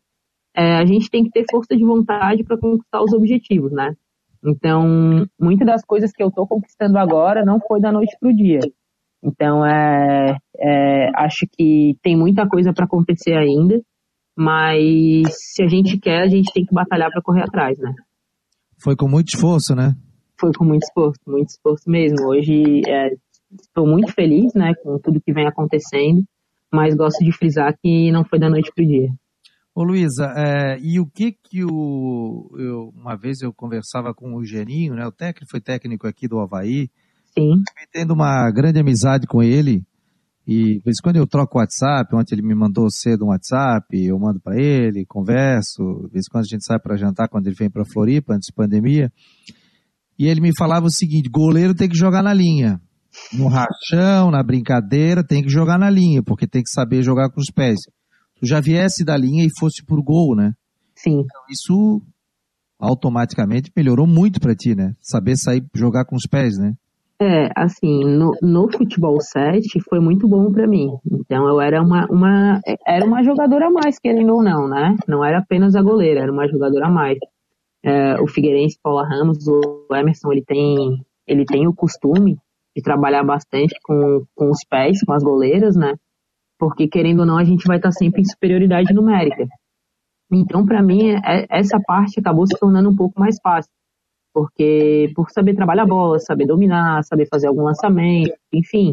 é, 0.56 0.78
a 0.78 0.86
gente 0.86 1.10
tem 1.10 1.24
que 1.24 1.32
ter 1.32 1.46
força 1.50 1.76
de 1.76 1.84
vontade 1.84 2.44
para 2.44 2.58
conquistar 2.58 3.02
os 3.02 3.14
objetivos, 3.14 3.72
né? 3.72 3.94
Então, 4.44 5.26
muitas 5.40 5.66
das 5.66 5.84
coisas 5.84 6.12
que 6.12 6.24
eu 6.24 6.28
estou 6.28 6.48
conquistando 6.48 6.98
agora 6.98 7.44
não 7.44 7.60
foi 7.60 7.82
da 7.82 7.92
noite 7.92 8.16
para 8.20 8.30
o 8.30 8.36
dia. 8.36 8.60
Então, 9.24 9.66
é, 9.66 10.38
é, 10.58 11.10
acho 11.16 11.48
que 11.52 11.98
tem 12.02 12.16
muita 12.16 12.48
coisa 12.48 12.72
para 12.72 12.86
acontecer 12.86 13.34
ainda, 13.34 13.82
mas 14.38 15.28
se 15.32 15.64
a 15.64 15.68
gente 15.68 15.98
quer, 15.98 16.22
a 16.22 16.28
gente 16.28 16.54
tem 16.54 16.64
que 16.64 16.74
batalhar 16.74 17.10
para 17.10 17.22
correr 17.22 17.42
atrás, 17.42 17.78
né? 17.80 17.92
Foi 18.78 18.96
com 18.96 19.08
muito 19.08 19.30
esforço, 19.30 19.74
né? 19.76 19.96
Foi 20.40 20.52
com 20.54 20.64
muito 20.64 20.84
esforço, 20.84 21.20
muito 21.26 21.50
esforço 21.50 21.90
mesmo. 21.90 22.28
Hoje 22.28 22.82
estou 23.60 23.88
é, 23.88 23.90
muito 23.90 24.14
feliz, 24.14 24.54
né, 24.54 24.74
com 24.84 25.00
tudo 25.00 25.22
que 25.22 25.34
vem 25.34 25.48
acontecendo, 25.48 26.24
mas 26.72 26.94
gosto 26.94 27.24
de 27.24 27.32
frisar 27.32 27.74
que 27.82 28.12
não 28.12 28.24
foi 28.26 28.38
da 28.38 28.50
noite 28.50 28.72
para 28.76 28.84
o 28.84 28.88
dia. 28.88 29.10
Ô 29.76 29.84
Luísa, 29.84 30.34
é, 30.38 30.80
e 30.80 31.02
o 31.02 31.06
que 31.06 31.34
que 31.34 31.66
o. 31.66 32.50
Eu, 32.58 32.94
uma 32.96 33.18
vez 33.18 33.42
eu 33.42 33.54
conversava 33.54 34.14
com 34.14 34.34
o 34.34 34.46
Geninho, 34.46 34.96
né? 34.96 35.06
O 35.06 35.12
técnico 35.12 35.52
foi 35.52 35.60
técnico 35.60 36.08
aqui 36.08 36.30
do 36.30 36.40
Havaí. 36.40 36.90
Sim. 37.38 37.62
Tendo 37.92 38.14
uma 38.14 38.50
grande 38.52 38.80
amizade 38.80 39.28
com 39.28 39.44
ele. 39.44 39.84
E 40.48 40.76
de 40.78 40.82
vez 40.86 40.98
em 40.98 41.04
quando 41.04 41.18
eu 41.18 41.28
troco 41.28 41.58
o 41.58 41.60
WhatsApp, 41.60 42.16
ontem 42.16 42.36
ele 42.36 42.48
me 42.48 42.56
mandou 42.56 42.90
cedo 42.90 43.26
um 43.26 43.30
WhatsApp, 43.30 43.86
eu 43.92 44.18
mando 44.18 44.40
para 44.40 44.58
ele, 44.58 45.06
converso. 45.06 45.84
De 46.06 46.14
vez 46.14 46.26
em 46.26 46.32
quando 46.32 46.46
a 46.46 46.50
gente 46.50 46.64
sai 46.64 46.80
para 46.80 46.96
jantar 46.96 47.28
quando 47.28 47.48
ele 47.48 47.56
vem 47.60 47.70
para 47.70 47.84
Floripa, 47.84 48.34
antes 48.34 48.48
da 48.50 48.56
pandemia. 48.56 49.12
E 50.18 50.30
ele 50.30 50.40
me 50.40 50.52
falava 50.58 50.86
o 50.86 50.92
seguinte: 50.92 51.30
goleiro 51.30 51.76
tem 51.76 51.90
que 51.90 51.98
jogar 51.98 52.24
na 52.24 52.34
linha. 52.34 52.80
No 53.34 53.50
rachão, 53.50 54.32
na 54.32 54.42
brincadeira, 54.42 55.22
tem 55.22 55.44
que 55.44 55.50
jogar 55.50 55.78
na 55.78 55.90
linha, 55.90 56.24
porque 56.24 56.48
tem 56.48 56.64
que 56.64 56.70
saber 56.70 57.04
jogar 57.04 57.30
com 57.30 57.42
os 57.42 57.52
pés 57.54 57.80
tu 58.46 58.48
já 58.48 58.62
viesse 58.62 59.04
da 59.04 59.18
linha 59.18 59.44
e 59.44 59.60
fosse 59.60 59.84
por 59.84 60.02
gol, 60.02 60.36
né? 60.36 60.54
Sim. 60.96 61.22
Então, 61.22 61.42
isso 61.50 62.02
automaticamente 62.80 63.72
melhorou 63.76 64.06
muito 64.06 64.40
para 64.40 64.56
ti, 64.56 64.76
né? 64.76 64.94
Saber 65.02 65.36
sair 65.36 65.66
jogar 65.74 66.06
com 66.06 66.16
os 66.16 66.28
pés, 66.30 66.58
né? 66.58 66.74
É, 67.20 67.50
assim, 67.56 68.04
no, 68.04 68.32
no 68.42 68.70
futebol 68.70 69.20
7 69.22 69.80
foi 69.90 70.00
muito 70.00 70.28
bom 70.28 70.52
para 70.52 70.68
mim. 70.68 70.90
Então 71.10 71.48
eu 71.48 71.62
era 71.62 71.82
uma, 71.82 72.06
uma, 72.08 72.60
era 72.86 73.06
uma 73.06 73.24
jogadora 73.24 73.68
a 73.68 73.72
mais, 73.72 73.98
querendo 73.98 74.34
ou 74.34 74.44
não, 74.44 74.68
né? 74.68 74.96
Não 75.08 75.24
era 75.24 75.40
apenas 75.40 75.76
a 75.76 75.82
goleira, 75.82 76.22
era 76.22 76.32
uma 76.32 76.48
jogadora 76.48 76.88
a 76.88 76.92
mais. 76.92 77.18
É, 77.84 78.20
o 78.20 78.28
Figueirense, 78.28 78.78
Paula 78.84 79.08
Ramos, 79.08 79.48
o 79.48 79.88
Emerson, 79.94 80.32
ele 80.34 80.44
tem, 80.44 81.06
ele 81.26 81.46
tem 81.46 81.68
o 81.68 81.74
costume 81.74 82.38
de 82.76 82.82
trabalhar 82.84 83.24
bastante 83.24 83.76
com, 83.82 84.26
com 84.36 84.50
os 84.50 84.60
pés, 84.70 85.00
com 85.06 85.14
as 85.14 85.24
goleiras, 85.24 85.78
né? 85.78 85.94
Porque 86.66 86.88
querendo 86.88 87.20
ou 87.20 87.26
não 87.28 87.38
a 87.38 87.44
gente 87.44 87.68
vai 87.68 87.78
estar 87.78 87.92
sempre 87.92 88.22
em 88.22 88.26
superioridade 88.26 88.92
numérica. 88.92 89.46
Então, 90.34 90.66
para 90.66 90.82
mim, 90.82 91.12
é, 91.12 91.46
essa 91.48 91.80
parte 91.80 92.20
acabou 92.20 92.48
se 92.48 92.58
tornando 92.58 92.90
um 92.90 92.96
pouco 92.96 93.20
mais 93.20 93.38
fácil, 93.40 93.72
porque 94.34 95.12
por 95.16 95.30
saber 95.30 95.54
trabalhar 95.54 95.84
a 95.84 95.88
bola, 95.88 96.18
saber 96.18 96.48
dominar, 96.48 97.04
saber 97.04 97.28
fazer 97.28 97.46
algum 97.46 97.62
lançamento, 97.62 98.34
enfim, 98.52 98.92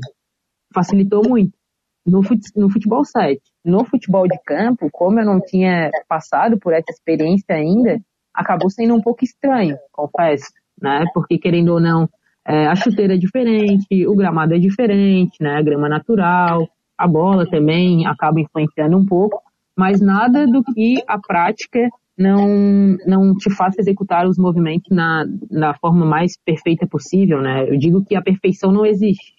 facilitou 0.75 1.27
muito. 1.27 1.57
No, 2.05 2.21
no 2.57 2.69
futebol 2.69 3.07
7, 3.07 3.41
no 3.65 3.87
futebol 3.87 4.29
de 4.29 4.39
campo, 4.45 4.91
como 4.93 5.19
eu 5.19 5.25
não 5.25 5.41
tinha 5.41 5.91
passado 6.07 6.59
por 6.59 6.75
essa 6.75 6.91
experiência 6.91 7.55
ainda, 7.55 7.99
acabou 8.35 8.69
sendo 8.69 8.95
um 8.95 9.01
pouco 9.01 9.25
estranho, 9.25 9.79
confesso, 9.91 10.53
né? 10.79 11.07
Porque 11.15 11.39
querendo 11.39 11.71
ou 11.71 11.81
não, 11.81 12.07
é, 12.47 12.67
a 12.67 12.75
chuteira 12.75 13.15
é 13.15 13.19
diferente, 13.19 14.07
o 14.07 14.15
gramado 14.15 14.55
é 14.55 14.59
diferente, 14.59 15.39
né? 15.41 15.57
A 15.57 15.63
grama 15.63 15.89
natural, 15.89 16.69
a 17.03 17.09
bola 17.09 17.45
também 17.51 18.07
acaba 18.07 18.41
influenciando 18.41 18.97
um 18.97 19.05
pouco, 19.05 19.43
mas 19.77 20.01
nada 20.01 20.47
do 20.47 20.63
que 20.63 21.03
a 21.09 21.19
prática 21.19 21.89
não, 22.17 22.97
não 23.05 23.35
te 23.35 23.51
faça 23.51 23.81
executar 23.81 24.25
os 24.25 24.39
movimentos 24.39 24.89
na, 24.89 25.25
na 25.51 25.75
forma 25.75 26.07
mais 26.07 26.39
perfeita 26.45 26.87
possível, 26.87 27.43
né? 27.43 27.69
Eu 27.69 27.77
digo 27.77 28.05
que 28.05 28.15
a 28.15 28.23
perfeição 28.23 28.71
não 28.71 28.87
existe, 28.87 29.35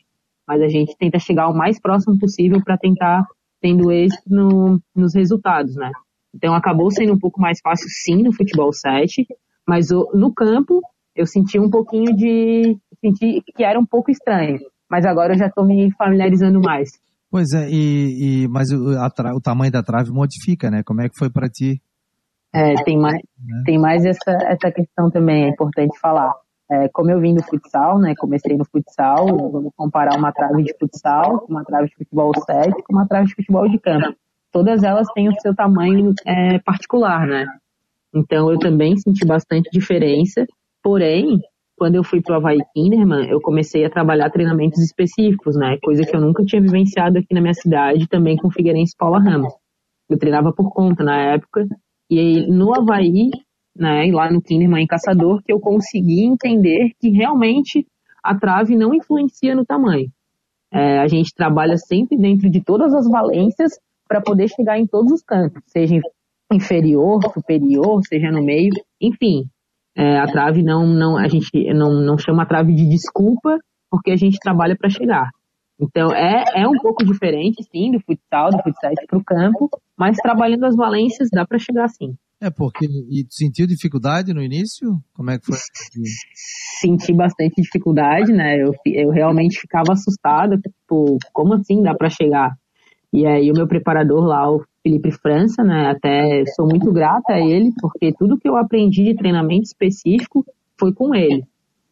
mas 0.46 0.62
a 0.62 0.68
gente 0.68 0.94
tenta 0.98 1.18
chegar 1.20 1.48
o 1.48 1.56
mais 1.56 1.80
próximo 1.80 2.20
possível 2.20 2.62
para 2.62 2.78
tentar 2.78 3.26
tendo 3.62 3.90
êxito 3.90 4.24
no, 4.28 4.82
nos 4.94 5.16
resultados, 5.16 5.74
né? 5.78 5.90
Então 6.36 6.54
acabou 6.54 6.92
sendo 6.92 7.14
um 7.14 7.20
pouco 7.20 7.40
mais 7.40 7.60
fácil 7.64 7.88
sim 7.88 8.24
no 8.24 8.34
futebol 8.34 8.74
7, 8.74 9.26
mas 9.66 9.88
no 9.90 10.34
campo 10.34 10.82
eu 11.16 11.26
senti 11.26 11.58
um 11.58 11.70
pouquinho 11.70 12.14
de. 12.14 12.78
senti 13.00 13.42
que 13.56 13.64
era 13.64 13.80
um 13.80 13.86
pouco 13.86 14.12
estranho, 14.12 14.60
mas 14.90 15.06
agora 15.06 15.34
eu 15.34 15.38
já 15.38 15.48
estou 15.48 15.64
me 15.64 15.90
familiarizando 15.94 16.60
mais. 16.60 17.02
Pois 17.34 17.52
é, 17.52 17.68
e, 17.68 18.44
e 18.44 18.48
mas 18.48 18.70
o, 18.70 18.92
a, 18.96 19.10
o 19.36 19.42
tamanho 19.42 19.72
da 19.72 19.82
trave 19.82 20.12
modifica, 20.12 20.70
né? 20.70 20.84
Como 20.86 21.02
é 21.02 21.10
que 21.10 21.18
foi 21.18 21.32
para 21.32 21.50
ti? 21.50 21.82
É, 22.54 22.76
tem 22.84 22.96
mais, 22.96 23.16
né? 23.16 23.64
tem 23.66 23.80
mais 23.80 24.06
essa, 24.06 24.38
essa 24.44 24.72
questão 24.72 25.10
também, 25.10 25.46
é 25.46 25.48
importante 25.48 26.00
falar. 26.00 26.32
É, 26.72 26.88
como 26.90 27.10
eu 27.10 27.20
vim 27.20 27.34
do 27.34 27.42
futsal, 27.42 27.98
né? 27.98 28.14
Comecei 28.16 28.56
no 28.56 28.64
futsal, 28.66 29.26
vamos 29.52 29.72
comparar 29.76 30.16
uma 30.16 30.32
trave 30.32 30.62
de 30.62 30.76
futsal, 30.78 31.44
uma 31.50 31.64
trave 31.64 31.88
de 31.88 31.96
futebol 31.96 32.32
7 32.36 32.84
com 32.84 32.94
uma 32.94 33.08
trave 33.08 33.26
de 33.26 33.34
futebol 33.34 33.68
de 33.68 33.80
campo. 33.80 34.16
Todas 34.52 34.84
elas 34.84 35.08
têm 35.16 35.28
o 35.28 35.42
seu 35.42 35.56
tamanho 35.56 36.14
é, 36.28 36.60
particular, 36.60 37.26
né? 37.26 37.48
Então 38.14 38.52
eu 38.52 38.60
também 38.60 38.96
senti 38.96 39.26
bastante 39.26 39.72
diferença, 39.72 40.46
porém 40.84 41.42
quando 41.78 41.96
eu 41.96 42.04
fui 42.04 42.22
para 42.22 42.34
o 42.34 42.38
Havaí 42.38 42.60
Kinderman, 42.74 43.30
eu 43.30 43.42
comecei 43.42 43.84
a 43.86 43.90
trabalhar 43.90 44.30
treinamentos 44.30 44.80
específicos, 44.80 45.56
né? 45.56 45.78
Coisa 45.84 46.04
que 46.06 46.16
eu 46.16 46.22
nunca 46.22 46.44
tinha 46.44 46.62
vivenciado 46.62 47.18
aqui 47.18 47.34
na 47.34 47.42
minha 47.42 47.54
cidade, 47.54 48.08
também 48.08 48.38
com 48.38 48.52
Figueirense 48.52 48.96
Paula 48.98 49.20
Ramos. 49.20 49.54
Eu 50.10 50.18
treinava 50.18 50.54
por 50.54 50.72
conta 50.72 51.04
na 51.04 51.34
época. 51.34 51.66
E 52.10 52.20
aí, 52.20 52.48
no 52.48 52.74
Havaí, 52.76 53.32
né, 53.76 54.12
lá 54.12 54.32
no 54.32 54.42
Kinderman 54.42 54.84
em 54.84 54.88
Caçador, 54.88 55.42
que 55.44 55.52
eu 55.52 55.60
consegui 55.60 56.24
entender 56.24 56.92
que 57.00 57.10
realmente 57.10 57.86
a 58.24 58.38
trave 58.38 58.76
não 58.76 58.94
influencia 58.94 59.56
no 59.56 59.66
tamanho. 59.66 60.10
É, 60.72 61.00
a 61.00 61.08
gente 61.08 61.34
trabalha 61.36 61.78
sempre 61.78 62.18
dentro 62.18 62.50
de 62.50 62.64
todas 62.64 62.94
as 62.94 63.08
valências 63.10 63.74
para 64.08 64.22
poder 64.22 64.48
chegar 64.48 64.80
em 64.80 64.88
todos 64.88 65.12
os 65.12 65.24
cantos, 65.24 65.62
seja 65.68 66.00
inferior, 66.52 67.22
superior, 67.34 68.02
seja 68.08 68.32
no 68.32 68.44
meio, 68.44 68.72
enfim, 69.02 69.46
é, 69.96 70.18
a 70.18 70.26
trave 70.26 70.64
não, 70.64 70.88
não, 70.88 71.18
a 71.18 71.28
gente 71.28 71.50
não, 71.74 71.94
não 72.02 72.18
chama 72.18 72.44
a 72.44 72.46
trave 72.46 72.74
de 72.74 72.88
desculpa, 72.88 73.58
porque 73.90 74.12
a 74.12 74.16
gente 74.16 74.40
trabalha 74.40 74.76
para 74.76 74.90
chegar. 74.90 75.30
Então 75.80 76.12
é, 76.12 76.44
é 76.56 76.68
um 76.68 76.78
pouco 76.82 77.04
diferente, 77.04 77.64
sim, 77.72 77.92
do 77.92 78.00
futsal, 78.00 78.50
do 78.50 78.62
futsal 78.64 78.92
para 79.08 79.20
o 79.20 79.24
campo, 79.24 79.70
mas 79.98 80.18
trabalhando 80.18 80.66
as 80.66 80.76
valências 80.76 81.30
dá 81.32 81.46
para 81.46 81.60
chegar 81.60 81.88
sim. 81.90 82.16
É 82.42 82.50
porque 82.50 82.86
e 82.86 83.26
sentiu 83.30 83.66
dificuldade 83.66 84.34
no 84.34 84.42
início? 84.42 85.00
Como 85.14 85.32
é 85.32 85.40
que 85.40 85.46
foi? 85.46 85.56
Senti 86.82 87.14
bastante 87.14 87.62
dificuldade, 87.62 88.34
né? 88.34 88.62
Eu, 88.62 88.74
eu 88.86 89.10
realmente 89.12 89.60
ficava 89.60 89.94
assustada, 89.94 90.58
tipo, 90.58 91.18
como 91.32 91.54
assim 91.54 91.82
dá 91.82 91.96
para 91.96 92.10
chegar? 92.10 92.52
E 93.14 93.26
aí 93.26 93.50
o 93.50 93.54
meu 93.54 93.68
preparador 93.68 94.26
lá, 94.26 94.52
o 94.52 94.62
Felipe 94.84 95.12
França, 95.12 95.64
né? 95.64 95.90
Até 95.90 96.46
sou 96.56 96.68
muito 96.68 96.92
grata 96.92 97.34
a 97.34 97.40
ele, 97.40 97.74
porque 97.82 98.14
tudo 98.14 98.38
que 98.38 98.48
eu 98.48 98.58
aprendi 98.58 99.06
de 99.06 99.16
treinamento 99.16 99.64
específico 99.64 100.46
foi 100.78 100.94
com 100.94 101.16
ele. 101.16 101.44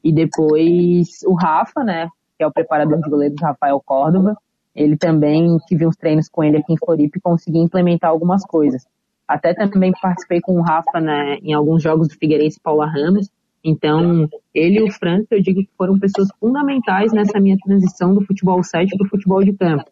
E 0.03 0.11
depois 0.11 1.21
o 1.25 1.33
Rafa, 1.33 1.83
né? 1.83 2.09
Que 2.37 2.43
é 2.43 2.47
o 2.47 2.51
preparador 2.51 3.01
de 3.01 3.09
goleiros 3.09 3.41
Rafael 3.41 3.81
Córdova, 3.83 4.35
ele 4.75 4.97
também 4.97 5.57
tive 5.67 5.87
uns 5.87 5.95
treinos 5.95 6.27
com 6.29 6.43
ele 6.43 6.57
aqui 6.57 6.73
em 6.73 6.77
Floripa 6.77 7.17
e 7.17 7.21
consegui 7.21 7.59
implementar 7.59 8.09
algumas 8.09 8.45
coisas. 8.45 8.85
Até 9.27 9.53
também 9.53 9.93
participei 10.01 10.41
com 10.41 10.59
o 10.59 10.61
Rafa 10.61 10.99
né, 10.99 11.37
em 11.41 11.53
alguns 11.53 11.81
jogos 11.81 12.09
do 12.09 12.15
Figueirense 12.15 12.59
Paula 12.61 12.85
Ramos. 12.85 13.29
Então, 13.63 14.27
ele 14.53 14.79
e 14.79 14.83
o 14.83 14.91
França, 14.91 15.27
eu 15.31 15.41
digo 15.41 15.61
que 15.61 15.69
foram 15.77 15.99
pessoas 15.99 16.29
fundamentais 16.39 17.13
nessa 17.13 17.39
minha 17.39 17.57
transição 17.63 18.13
do 18.13 18.25
futebol 18.25 18.61
7 18.63 18.97
para 18.97 19.05
o 19.05 19.09
futebol 19.09 19.43
de 19.43 19.53
campo. 19.53 19.85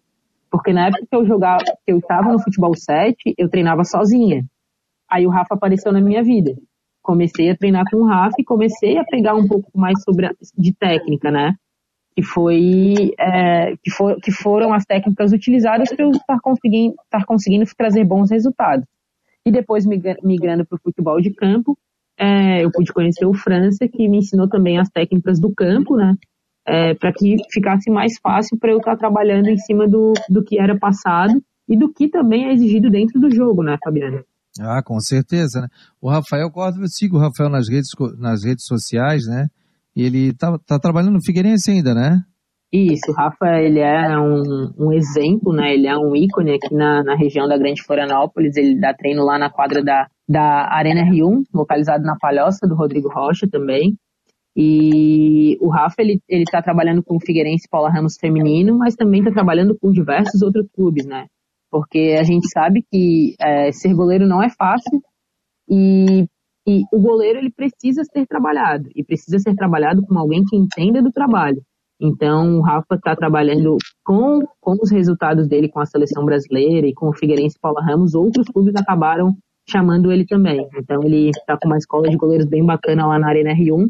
Porque 0.49 0.73
na 0.73 0.87
época 0.87 1.05
que 1.09 1.15
eu 1.15 1.25
jogava, 1.25 1.63
que 1.63 1.91
eu 1.91 1.99
estava 1.99 2.31
no 2.31 2.41
futebol 2.41 2.75
7, 2.75 3.35
eu 3.37 3.49
treinava 3.49 3.83
sozinha. 3.83 4.43
Aí 5.09 5.25
o 5.25 5.29
Rafa 5.29 5.55
apareceu 5.55 5.91
na 5.91 6.01
minha 6.01 6.23
vida. 6.23 6.55
Comecei 7.01 7.49
a 7.49 7.57
treinar 7.57 7.85
com 7.89 7.97
o 7.97 8.05
Rafa 8.05 8.35
e 8.39 8.43
comecei 8.43 8.97
a 8.97 9.03
pegar 9.03 9.35
um 9.35 9.47
pouco 9.47 9.69
mais 9.75 10.01
sobre 10.03 10.27
a, 10.27 10.33
de 10.57 10.73
técnica, 10.73 11.31
né? 11.31 11.55
Que 12.15 12.23
foi 12.23 13.11
é, 13.19 13.75
que, 13.83 13.91
for, 13.91 14.19
que 14.21 14.31
foram 14.31 14.73
as 14.73 14.85
técnicas 14.85 15.31
utilizadas 15.31 15.89
para 15.89 16.05
eu 16.05 16.11
estar 16.11 16.39
conseguindo, 16.41 16.95
estar 17.03 17.25
conseguindo 17.25 17.65
trazer 17.77 18.03
bons 18.03 18.29
resultados. 18.29 18.85
E 19.45 19.51
depois 19.51 19.85
migrando 19.85 20.65
para 20.65 20.75
o 20.75 20.81
futebol 20.81 21.21
de 21.21 21.31
campo, 21.31 21.77
é, 22.17 22.63
eu 22.65 22.71
pude 22.71 22.91
conhecer 22.91 23.25
o 23.25 23.33
França, 23.33 23.87
que 23.87 24.07
me 24.07 24.17
ensinou 24.17 24.49
também 24.49 24.77
as 24.77 24.89
técnicas 24.89 25.39
do 25.39 25.53
campo, 25.55 25.95
né? 25.95 26.15
É, 26.69 26.93
para 26.93 27.11
que 27.11 27.35
ficasse 27.51 27.89
mais 27.89 28.13
fácil 28.21 28.57
para 28.59 28.71
eu 28.71 28.77
estar 28.77 28.95
trabalhando 28.95 29.47
em 29.47 29.57
cima 29.57 29.87
do, 29.87 30.13
do 30.29 30.43
que 30.43 30.61
era 30.61 30.77
passado 30.77 31.33
e 31.67 31.75
do 31.75 31.91
que 31.91 32.07
também 32.07 32.45
é 32.45 32.53
exigido 32.53 32.91
dentro 32.91 33.19
do 33.19 33.33
jogo, 33.33 33.63
né, 33.63 33.75
Fabiana? 33.83 34.23
Ah, 34.61 34.81
com 34.83 34.99
certeza, 34.99 35.61
né? 35.61 35.67
O 36.01 36.09
Rafael 36.09 36.49
Córdoba, 36.51 36.85
eu 36.85 36.89
sigo 36.89 37.17
o 37.17 37.19
Rafael 37.19 37.49
nas 37.49 37.67
redes, 37.69 37.89
nas 38.19 38.43
redes 38.43 38.65
sociais, 38.65 39.25
né? 39.27 39.47
E 39.95 40.03
ele 40.03 40.33
tá, 40.33 40.57
tá 40.65 40.79
trabalhando 40.79 41.13
no 41.13 41.23
Figueirense 41.23 41.71
ainda, 41.71 41.93
né? 41.93 42.19
Isso, 42.71 43.11
o 43.11 43.15
Rafa, 43.15 43.59
ele 43.59 43.79
é 43.79 44.17
um, 44.19 44.71
um 44.77 44.93
exemplo, 44.93 45.51
né? 45.53 45.73
Ele 45.73 45.87
é 45.87 45.97
um 45.97 46.15
ícone 46.15 46.53
aqui 46.53 46.73
na, 46.73 47.03
na 47.03 47.15
região 47.15 47.47
da 47.47 47.57
Grande 47.57 47.81
Florianópolis. 47.81 48.55
Ele 48.57 48.79
dá 48.79 48.93
treino 48.93 49.23
lá 49.23 49.39
na 49.39 49.49
quadra 49.49 49.83
da, 49.83 50.07
da 50.27 50.71
Arena 50.71 51.01
R1, 51.01 51.45
localizado 51.53 52.03
na 52.03 52.15
Palhoça, 52.19 52.67
do 52.67 52.75
Rodrigo 52.75 53.09
Rocha 53.09 53.47
também 53.49 53.97
E 54.61 55.57
o 55.61 55.69
Rafa, 55.69 56.01
ele, 56.01 56.19
ele 56.27 56.43
tá 56.43 56.61
trabalhando 56.61 57.01
com 57.01 57.15
o 57.15 57.19
Figueirense 57.21 57.65
Paula 57.69 57.89
Ramos 57.89 58.17
feminino, 58.19 58.77
mas 58.77 58.93
também 58.93 59.21
está 59.21 59.31
trabalhando 59.31 59.73
com 59.79 59.89
diversos 59.89 60.41
outros 60.41 60.67
clubes, 60.75 61.05
né? 61.05 61.27
Porque 61.71 62.17
a 62.19 62.23
gente 62.23 62.45
sabe 62.49 62.83
que 62.91 63.35
é, 63.39 63.71
ser 63.71 63.93
goleiro 63.93 64.27
não 64.27 64.43
é 64.43 64.49
fácil 64.49 65.01
e, 65.69 66.25
e 66.67 66.83
o 66.91 66.99
goleiro, 66.99 67.39
ele 67.39 67.51
precisa 67.51 68.03
ser 68.03 68.27
trabalhado. 68.27 68.89
E 68.93 69.01
precisa 69.01 69.39
ser 69.39 69.55
trabalhado 69.55 70.01
com 70.05 70.19
alguém 70.19 70.43
que 70.43 70.57
entenda 70.57 71.01
do 71.01 71.11
trabalho. 71.11 71.61
Então, 72.01 72.57
o 72.57 72.61
Rafa 72.61 72.95
está 72.95 73.15
trabalhando 73.15 73.77
com, 74.03 74.39
com 74.59 74.75
os 74.81 74.91
resultados 74.91 75.47
dele 75.47 75.69
com 75.69 75.79
a 75.79 75.85
seleção 75.85 76.25
brasileira 76.25 76.85
e 76.85 76.93
com 76.93 77.07
o 77.07 77.13
Figueirense 77.13 77.57
Paula 77.61 77.81
Ramos. 77.81 78.13
Outros 78.13 78.47
clubes 78.47 78.75
acabaram 78.75 79.33
chamando 79.69 80.11
ele 80.11 80.25
também. 80.25 80.67
Então, 80.75 81.01
ele 81.01 81.29
está 81.29 81.57
com 81.57 81.69
uma 81.69 81.77
escola 81.77 82.09
de 82.09 82.17
goleiros 82.17 82.45
bem 82.45 82.65
bacana 82.65 83.07
lá 83.07 83.17
na 83.17 83.29
Arena 83.29 83.53
R1 83.53 83.89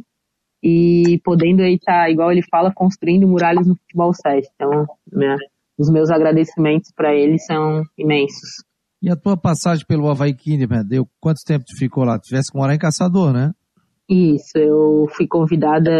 e 0.63 1.19
podendo 1.23 1.61
aí 1.61 1.75
estar, 1.75 2.03
tá, 2.03 2.09
igual 2.09 2.31
ele 2.31 2.43
fala, 2.49 2.73
construindo 2.73 3.27
muralhas 3.27 3.67
no 3.67 3.75
futebol 3.75 4.13
7. 4.13 4.47
Então, 4.55 4.85
né, 5.11 5.37
os 5.77 5.89
meus 5.89 6.09
agradecimentos 6.09 6.91
para 6.95 7.15
ele 7.15 7.39
são 7.39 7.83
imensos. 7.97 8.63
E 9.01 9.09
a 9.09 9.15
tua 9.15 9.37
passagem 9.37 9.85
pelo 9.87 10.09
Havaí 10.09 10.33
Kinderman, 10.33 10.85
deu 10.85 11.07
quanto 11.21 11.39
tempo 11.45 11.63
tu 11.65 11.77
ficou 11.77 12.03
lá? 12.03 12.19
Tu 12.19 12.27
tivesse 12.27 12.51
que 12.51 12.57
morar 12.57 12.75
em 12.75 12.79
Caçador, 12.79 13.31
né? 13.31 13.51
Isso, 14.09 14.57
eu 14.57 15.05
fui 15.15 15.27
convidada 15.27 15.91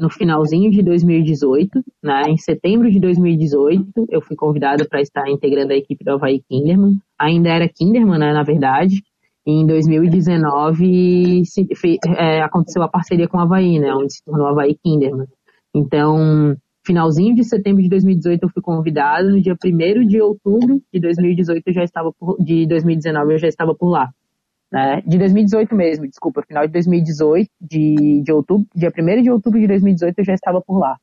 no 0.00 0.08
finalzinho 0.08 0.70
de 0.70 0.82
2018, 0.82 1.84
né? 2.02 2.22
Em 2.26 2.38
setembro 2.38 2.90
de 2.90 2.98
2018, 2.98 4.06
eu 4.08 4.22
fui 4.22 4.34
convidada 4.34 4.86
para 4.88 5.02
estar 5.02 5.28
integrando 5.28 5.74
a 5.74 5.76
equipe 5.76 6.02
do 6.02 6.12
Havaí 6.12 6.40
Kinderman. 6.48 6.98
Ainda 7.18 7.50
era 7.50 7.68
Kinderman, 7.68 8.18
né, 8.18 8.32
na 8.32 8.42
verdade. 8.42 9.02
Em 9.50 9.66
2019 9.66 11.44
se, 11.44 11.66
é, 12.16 12.40
aconteceu 12.40 12.82
a 12.82 12.88
parceria 12.88 13.26
com 13.26 13.36
o 13.36 13.40
Havaí, 13.40 13.80
né, 13.80 13.92
onde 13.92 14.12
se 14.12 14.24
tornou 14.24 14.46
Havaí 14.46 14.76
Kinderman. 14.76 15.26
Então, 15.74 16.56
finalzinho 16.86 17.34
de 17.34 17.42
setembro 17.42 17.82
de 17.82 17.88
2018 17.88 18.44
eu 18.44 18.48
fui 18.48 18.62
convidado, 18.62 19.30
no 19.30 19.40
dia 19.40 19.54
1 19.54 20.06
de 20.06 20.20
outubro 20.20 20.80
de 20.92 21.00
2018 21.00 21.62
eu 21.66 21.74
já 21.74 21.82
estava 21.82 22.12
por, 22.12 22.36
de 22.38 22.64
2019 22.66 23.34
eu 23.34 23.38
já 23.38 23.48
estava 23.48 23.74
por 23.74 23.88
lá. 23.88 24.08
Né? 24.72 25.02
De 25.04 25.18
2018 25.18 25.74
mesmo, 25.74 26.06
desculpa, 26.06 26.42
final 26.46 26.64
de 26.64 26.72
2018, 26.72 27.50
de, 27.60 28.22
de 28.22 28.32
outubro, 28.32 28.66
dia 28.72 28.92
1 28.96 29.22
de 29.22 29.30
outubro 29.32 29.58
de 29.58 29.66
2018 29.66 30.18
eu 30.18 30.24
já 30.24 30.34
estava 30.34 30.60
por 30.60 30.78
lá. 30.78 30.96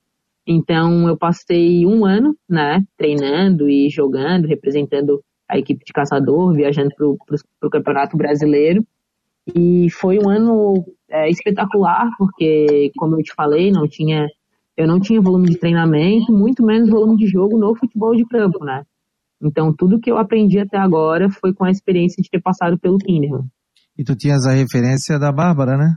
Então 0.48 1.10
eu 1.10 1.18
passei 1.18 1.86
um 1.86 2.06
ano, 2.06 2.34
né, 2.50 2.82
treinando 2.98 3.70
e 3.70 3.90
jogando, 3.90 4.48
representando 4.48 5.22
a 5.50 5.58
equipe 5.58 5.84
de 5.86 5.94
caçador, 5.94 6.54
viajando 6.54 6.90
para 6.96 7.08
o 7.08 7.70
Campeonato 7.70 8.18
Brasileiro. 8.18 8.86
E 9.56 9.90
foi 9.92 10.20
um 10.20 10.30
ano 10.30 10.86
é, 11.10 11.30
espetacular, 11.30 12.10
porque, 12.18 12.92
como 12.98 13.18
eu 13.18 13.24
te 13.24 13.34
falei, 13.34 13.72
não 13.72 13.88
tinha, 13.88 14.28
eu 14.76 14.86
não 14.86 15.00
tinha 15.00 15.22
volume 15.22 15.48
de 15.50 15.58
treinamento, 15.58 16.34
muito 16.34 16.64
menos 16.64 16.90
volume 16.90 17.16
de 17.16 17.28
jogo 17.28 17.58
no 17.58 17.74
futebol 17.76 18.14
de 18.14 18.26
campo, 18.26 18.66
né? 18.66 18.84
Então, 19.42 19.74
tudo 19.74 20.00
que 20.00 20.12
eu 20.12 20.18
aprendi 20.18 20.60
até 20.60 20.78
agora 20.78 21.30
foi 21.30 21.54
com 21.54 21.64
a 21.64 21.72
experiência 21.72 22.22
de 22.22 22.30
ter 22.30 22.42
passado 22.42 22.78
pelo 22.78 22.98
Kinderman. 22.98 23.46
E 23.98 24.04
tu 24.04 24.16
tinhas 24.16 24.46
a 24.46 24.52
referência 24.52 25.18
da 25.18 25.32
Bárbara, 25.32 25.78
né? 25.78 25.96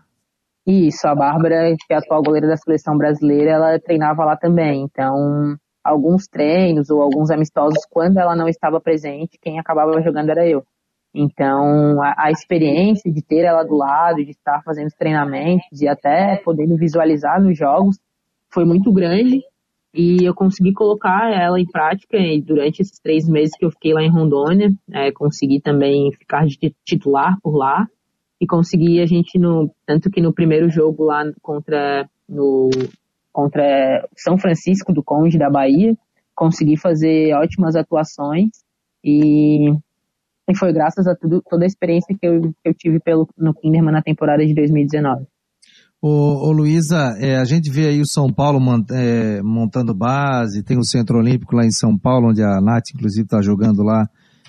Isso, 0.67 1.07
a 1.09 1.15
Bárbara, 1.15 1.75
que 1.75 1.93
é 1.93 1.97
a 1.97 1.99
atual 1.99 2.23
goleira 2.23 2.47
da 2.47 2.57
seleção 2.57 2.97
brasileira, 2.97 3.51
ela 3.51 3.81
treinava 3.81 4.25
lá 4.25 4.37
também. 4.37 4.83
Então, 4.83 5.57
alguns 5.83 6.27
treinos 6.27 6.91
ou 6.91 7.03
alguns 7.03 7.31
amistosos, 7.31 7.85
quando 7.91 8.19
ela 8.19 8.37
não 8.37 8.49
estava 8.49 8.81
presente, 8.81 9.39
quem 9.41 9.59
acabava 9.59 10.01
jogando 10.03 10.31
era 10.31 10.47
eu. 10.47 10.65
Então, 11.15 12.01
a, 12.03 12.27
a, 12.27 12.31
experiência 12.31 13.13
de 13.13 13.21
ter 13.21 13.45
ela 13.45 13.65
do 13.65 13.75
lado, 13.75 14.25
de 14.25 14.31
estar 14.31 14.63
fazendo 14.63 14.87
os 14.87 14.95
treinamentos 14.95 15.81
e 15.81 15.89
até 15.89 16.37
podendo 16.37 16.77
visualizar 16.77 17.43
nos 17.43 17.59
jogos 17.59 17.99
foi 18.49 18.65
muito 18.65 18.93
grande 18.93 19.41
e 19.93 20.25
eu 20.25 20.33
consegui 20.35 20.73
colocar 20.73 21.33
ela 21.33 21.59
em 21.59 21.67
prática 21.67 22.17
e 22.17 22.41
durante 22.41 22.81
esses 22.81 23.01
três 23.01 23.29
meses 23.29 23.57
que 23.59 23.65
eu 23.65 23.73
fiquei 23.73 23.93
lá 23.93 24.03
em 24.03 24.11
Rondônia, 24.11 24.71
é, 24.93 25.11
consegui 25.11 25.61
também 25.61 26.13
ficar 26.13 26.47
de 26.47 26.57
titular 26.85 27.37
por 27.43 27.57
lá 27.57 27.89
e 28.41 28.47
consegui 28.47 29.01
a 29.01 29.07
gente 29.07 29.37
no 29.37 29.69
tanto 29.85 30.11
que 30.11 30.21
no 30.21 30.33
primeiro 30.33 30.71
jogo 30.71 31.05
lá 31.05 31.25
contra 31.43 32.09
no 32.29 32.71
contra 33.33 34.07
São 34.17 34.39
Francisco 34.39 34.93
do 34.93 35.03
Conde 35.03 35.39
da 35.39 35.51
Bahia, 35.51 35.97
consegui 36.35 36.77
fazer 36.77 37.35
ótimas 37.35 37.77
atuações 37.77 38.49
e, 39.05 39.71
e 40.49 40.57
foi 40.57 40.73
graças 40.73 41.07
a 41.07 41.15
tudo, 41.15 41.43
toda 41.49 41.65
a 41.65 41.67
experiência 41.67 42.17
que 42.19 42.27
eu, 42.27 42.41
que 42.41 42.69
eu 42.69 42.75
tive 42.75 43.01
pelo, 43.01 43.29
no 43.37 43.55
Kinderman 43.55 43.93
na 43.93 44.03
temporada 44.03 44.45
de 44.45 44.55
2019. 44.55 45.27
Ô, 46.03 46.49
ô 46.49 46.51
Luísa, 46.51 47.15
é, 47.21 47.37
a 47.37 47.45
gente 47.45 47.71
vê 47.71 47.89
aí 47.89 48.01
o 48.01 48.07
São 48.07 48.33
Paulo 48.33 48.59
é, 48.91 49.43
montando 49.43 49.95
base, 49.95 50.63
tem 50.63 50.79
o 50.79 50.85
Centro 50.85 51.19
Olímpico 51.19 51.55
lá 51.55 51.67
em 51.67 51.71
São 51.71 51.99
Paulo, 51.99 52.31
onde 52.31 52.43
a 52.43 52.59
Nath, 52.59 52.95
inclusive, 52.95 53.25
está 53.25 53.43
jogando 53.43 53.83
lá, 53.83 54.09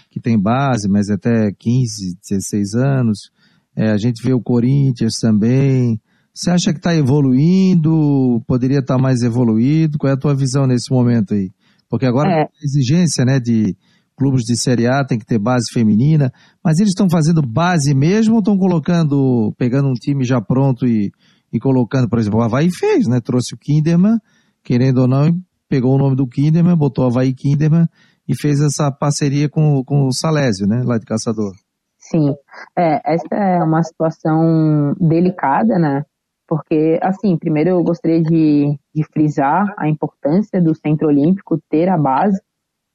que 0.10 0.22
tem 0.22 0.42
base, 0.42 0.88
mas 0.88 1.10
é 1.10 1.16
até 1.16 1.52
15, 1.52 2.18
16 2.30 2.74
anos. 2.76 3.32
É, 3.76 3.92
a 3.92 3.98
gente 3.98 4.24
vê 4.24 4.34
o 4.34 4.42
Corinthians 4.42 5.16
também, 5.20 6.00
você 6.34 6.50
acha 6.50 6.72
que 6.72 6.80
está 6.80 6.96
evoluindo? 6.96 8.42
Poderia 8.48 8.80
estar 8.80 8.96
tá 8.96 9.02
mais 9.02 9.22
evoluído? 9.22 9.98
Qual 9.98 10.10
é 10.10 10.14
a 10.14 10.20
tua 10.20 10.36
visão 10.36 10.66
nesse 10.66 10.92
momento 10.92 11.34
aí? 11.34 11.52
Porque 11.90 12.06
agora 12.06 12.30
é. 12.30 12.42
a 12.44 12.48
exigência, 12.64 13.26
né, 13.26 13.40
de 13.40 13.76
clubes 14.16 14.44
de 14.44 14.56
Série 14.56 14.88
A 14.88 15.04
tem 15.04 15.18
que 15.18 15.26
ter 15.26 15.40
base 15.40 15.66
feminina, 15.74 16.32
mas 16.64 16.80
eles 16.80 16.92
estão 16.92 17.10
fazendo 17.10 17.42
base 17.42 17.94
mesmo 17.94 18.36
ou 18.36 18.40
estão 18.40 18.58
colocando, 18.58 19.54
pegando 19.58 19.90
um 19.90 19.94
time 19.94 20.24
já 20.24 20.40
pronto 20.40 20.86
e, 20.86 21.12
e 21.52 21.60
colocando, 21.60 22.08
por 22.08 22.20
exemplo, 22.20 22.40
o 22.40 22.44
Havaí 22.44 22.70
fez, 22.72 23.08
né? 23.08 23.20
Trouxe 23.20 23.56
o 23.56 23.58
Kinderman, 23.58 24.20
querendo 24.64 25.00
ou 25.00 25.08
não, 25.08 25.32
pegou 25.68 25.96
o 25.96 25.98
nome 25.98 26.16
do 26.16 26.28
Kinderman, 26.28 26.78
botou 26.78 27.04
o 27.04 27.08
Havaí 27.08 27.34
Kinderman 27.34 27.88
e 28.28 28.40
fez 28.40 28.62
essa 28.62 28.92
parceria 28.92 29.50
com, 29.50 29.84
com 29.84 30.06
o 30.06 30.14
Salésio, 30.14 30.68
né? 30.68 30.84
Lá 30.86 30.98
de 30.98 31.06
Caçador. 31.06 31.52
Sim, 31.98 32.34
é, 32.78 33.14
essa 33.14 33.36
é 33.36 33.64
uma 33.64 33.82
situação 33.84 34.94
delicada, 35.00 35.80
né? 35.80 36.04
Porque, 36.52 37.00
assim, 37.02 37.38
primeiro 37.38 37.70
eu 37.70 37.82
gostaria 37.82 38.22
de, 38.22 38.78
de 38.94 39.06
frisar 39.14 39.74
a 39.78 39.88
importância 39.88 40.62
do 40.62 40.76
Centro 40.76 41.08
Olímpico 41.08 41.58
ter 41.70 41.88
a 41.88 41.98
base, 41.98 42.42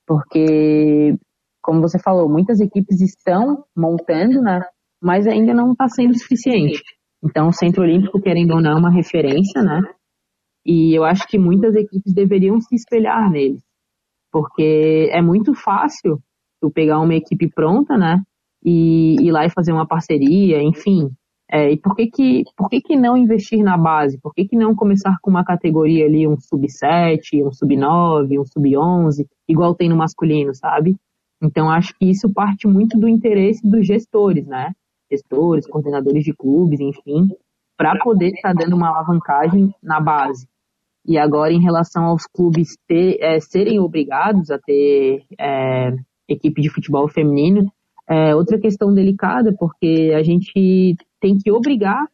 porque, 0.06 1.16
como 1.62 1.80
você 1.80 1.98
falou, 1.98 2.28
muitas 2.28 2.60
equipes 2.60 3.00
estão 3.00 3.64
montando, 3.74 4.42
né, 4.42 4.60
mas 5.02 5.26
ainda 5.26 5.54
não 5.54 5.72
está 5.72 5.88
sendo 5.88 6.12
suficiente. 6.18 6.82
Então, 7.24 7.48
o 7.48 7.52
Centro 7.52 7.82
Olímpico, 7.82 8.20
querendo 8.20 8.52
ou 8.52 8.60
não, 8.60 8.72
é 8.72 8.78
uma 8.78 8.92
referência, 8.92 9.62
né, 9.62 9.80
e 10.62 10.94
eu 10.94 11.02
acho 11.02 11.26
que 11.26 11.38
muitas 11.38 11.74
equipes 11.74 12.12
deveriam 12.12 12.60
se 12.60 12.74
espelhar 12.74 13.30
neles, 13.30 13.62
porque 14.30 15.08
é 15.10 15.22
muito 15.22 15.54
fácil 15.54 16.20
tu 16.60 16.70
pegar 16.70 17.00
uma 17.00 17.14
equipe 17.14 17.48
pronta, 17.48 17.96
né, 17.96 18.20
e 18.62 19.16
ir 19.26 19.32
lá 19.32 19.46
e 19.46 19.50
fazer 19.50 19.72
uma 19.72 19.88
parceria, 19.88 20.62
enfim, 20.62 21.08
é, 21.50 21.72
e 21.72 21.76
por 21.76 21.94
que 21.94 22.08
que, 22.08 22.44
por 22.56 22.68
que 22.68 22.80
que 22.80 22.96
não 22.96 23.16
investir 23.16 23.62
na 23.62 23.78
base? 23.78 24.18
Por 24.20 24.34
que 24.34 24.48
que 24.48 24.56
não 24.56 24.74
começar 24.74 25.16
com 25.22 25.30
uma 25.30 25.44
categoria 25.44 26.04
ali, 26.04 26.26
um 26.26 26.36
sub-7, 26.38 27.46
um 27.46 27.52
sub-9, 27.52 28.40
um 28.40 28.44
sub-11, 28.44 29.26
igual 29.48 29.74
tem 29.74 29.88
no 29.88 29.96
masculino, 29.96 30.52
sabe? 30.54 30.96
Então, 31.40 31.70
acho 31.70 31.94
que 31.96 32.10
isso 32.10 32.32
parte 32.32 32.66
muito 32.66 32.98
do 32.98 33.08
interesse 33.08 33.68
dos 33.68 33.86
gestores, 33.86 34.46
né? 34.46 34.72
Gestores, 35.10 35.68
coordenadores 35.68 36.24
de 36.24 36.34
clubes, 36.34 36.80
enfim, 36.80 37.28
para 37.76 37.96
poder 37.98 38.30
estar 38.30 38.52
tá 38.52 38.64
dando 38.64 38.74
uma 38.74 38.88
alavancagem 38.88 39.72
na 39.80 40.00
base. 40.00 40.48
E 41.06 41.16
agora, 41.16 41.52
em 41.52 41.62
relação 41.62 42.06
aos 42.06 42.24
clubes 42.26 42.76
ter, 42.88 43.18
é, 43.20 43.38
serem 43.38 43.78
obrigados 43.78 44.50
a 44.50 44.58
ter 44.58 45.22
é, 45.38 45.94
equipe 46.28 46.60
de 46.60 46.68
futebol 46.68 47.06
feminino, 47.06 47.70
é 48.08 48.34
outra 48.34 48.58
questão 48.58 48.92
delicada, 48.92 49.54
porque 49.56 50.12
a 50.16 50.22
gente 50.22 50.96
tem 51.26 51.36
que 51.36 51.50
obrigar 51.50 52.06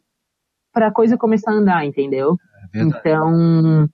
para 0.73 0.89
a 0.89 0.93
coisa 0.93 1.19
começar 1.19 1.53
a 1.53 1.57
andar, 1.57 1.85
entendeu? 1.85 2.37
É 2.75 2.81
então, 2.81 3.87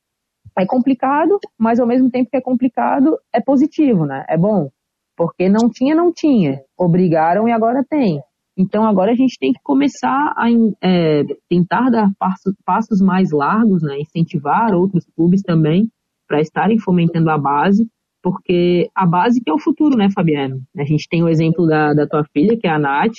é 0.56 0.64
complicado, 0.64 1.40
mas 1.58 1.80
ao 1.80 1.86
mesmo 1.86 2.08
tempo 2.08 2.30
que 2.30 2.36
é 2.36 2.40
complicado, 2.40 3.18
é 3.34 3.40
positivo, 3.40 4.06
né? 4.06 4.24
É 4.28 4.36
bom. 4.36 4.68
Porque 5.16 5.48
não 5.48 5.68
tinha, 5.68 5.96
não 5.96 6.12
tinha. 6.12 6.60
Obrigaram 6.78 7.48
e 7.48 7.52
agora 7.52 7.84
tem. 7.88 8.20
Então 8.56 8.84
agora 8.84 9.10
a 9.10 9.16
gente 9.16 9.36
tem 9.40 9.52
que 9.52 9.60
começar 9.62 10.32
a 10.36 10.46
é, 10.80 11.24
tentar 11.48 11.90
dar 11.90 12.12
passos, 12.16 12.54
passos 12.64 13.00
mais 13.00 13.32
largos, 13.32 13.82
né? 13.82 13.98
Incentivar 13.98 14.72
outros 14.72 15.04
clubes 15.16 15.42
também 15.42 15.90
para 16.28 16.40
estarem 16.40 16.78
fomentando 16.78 17.30
a 17.30 17.38
base, 17.38 17.88
porque 18.22 18.88
a 18.94 19.04
base 19.04 19.40
que 19.40 19.50
é 19.50 19.52
o 19.52 19.58
futuro, 19.58 19.96
né, 19.96 20.08
Fabiano? 20.14 20.60
A 20.76 20.84
gente 20.84 21.08
tem 21.08 21.24
o 21.24 21.28
exemplo 21.28 21.66
da, 21.66 21.92
da 21.94 22.06
tua 22.06 22.24
filha, 22.32 22.56
que 22.56 22.68
é 22.68 22.70
a 22.70 22.78
Nath, 22.78 23.16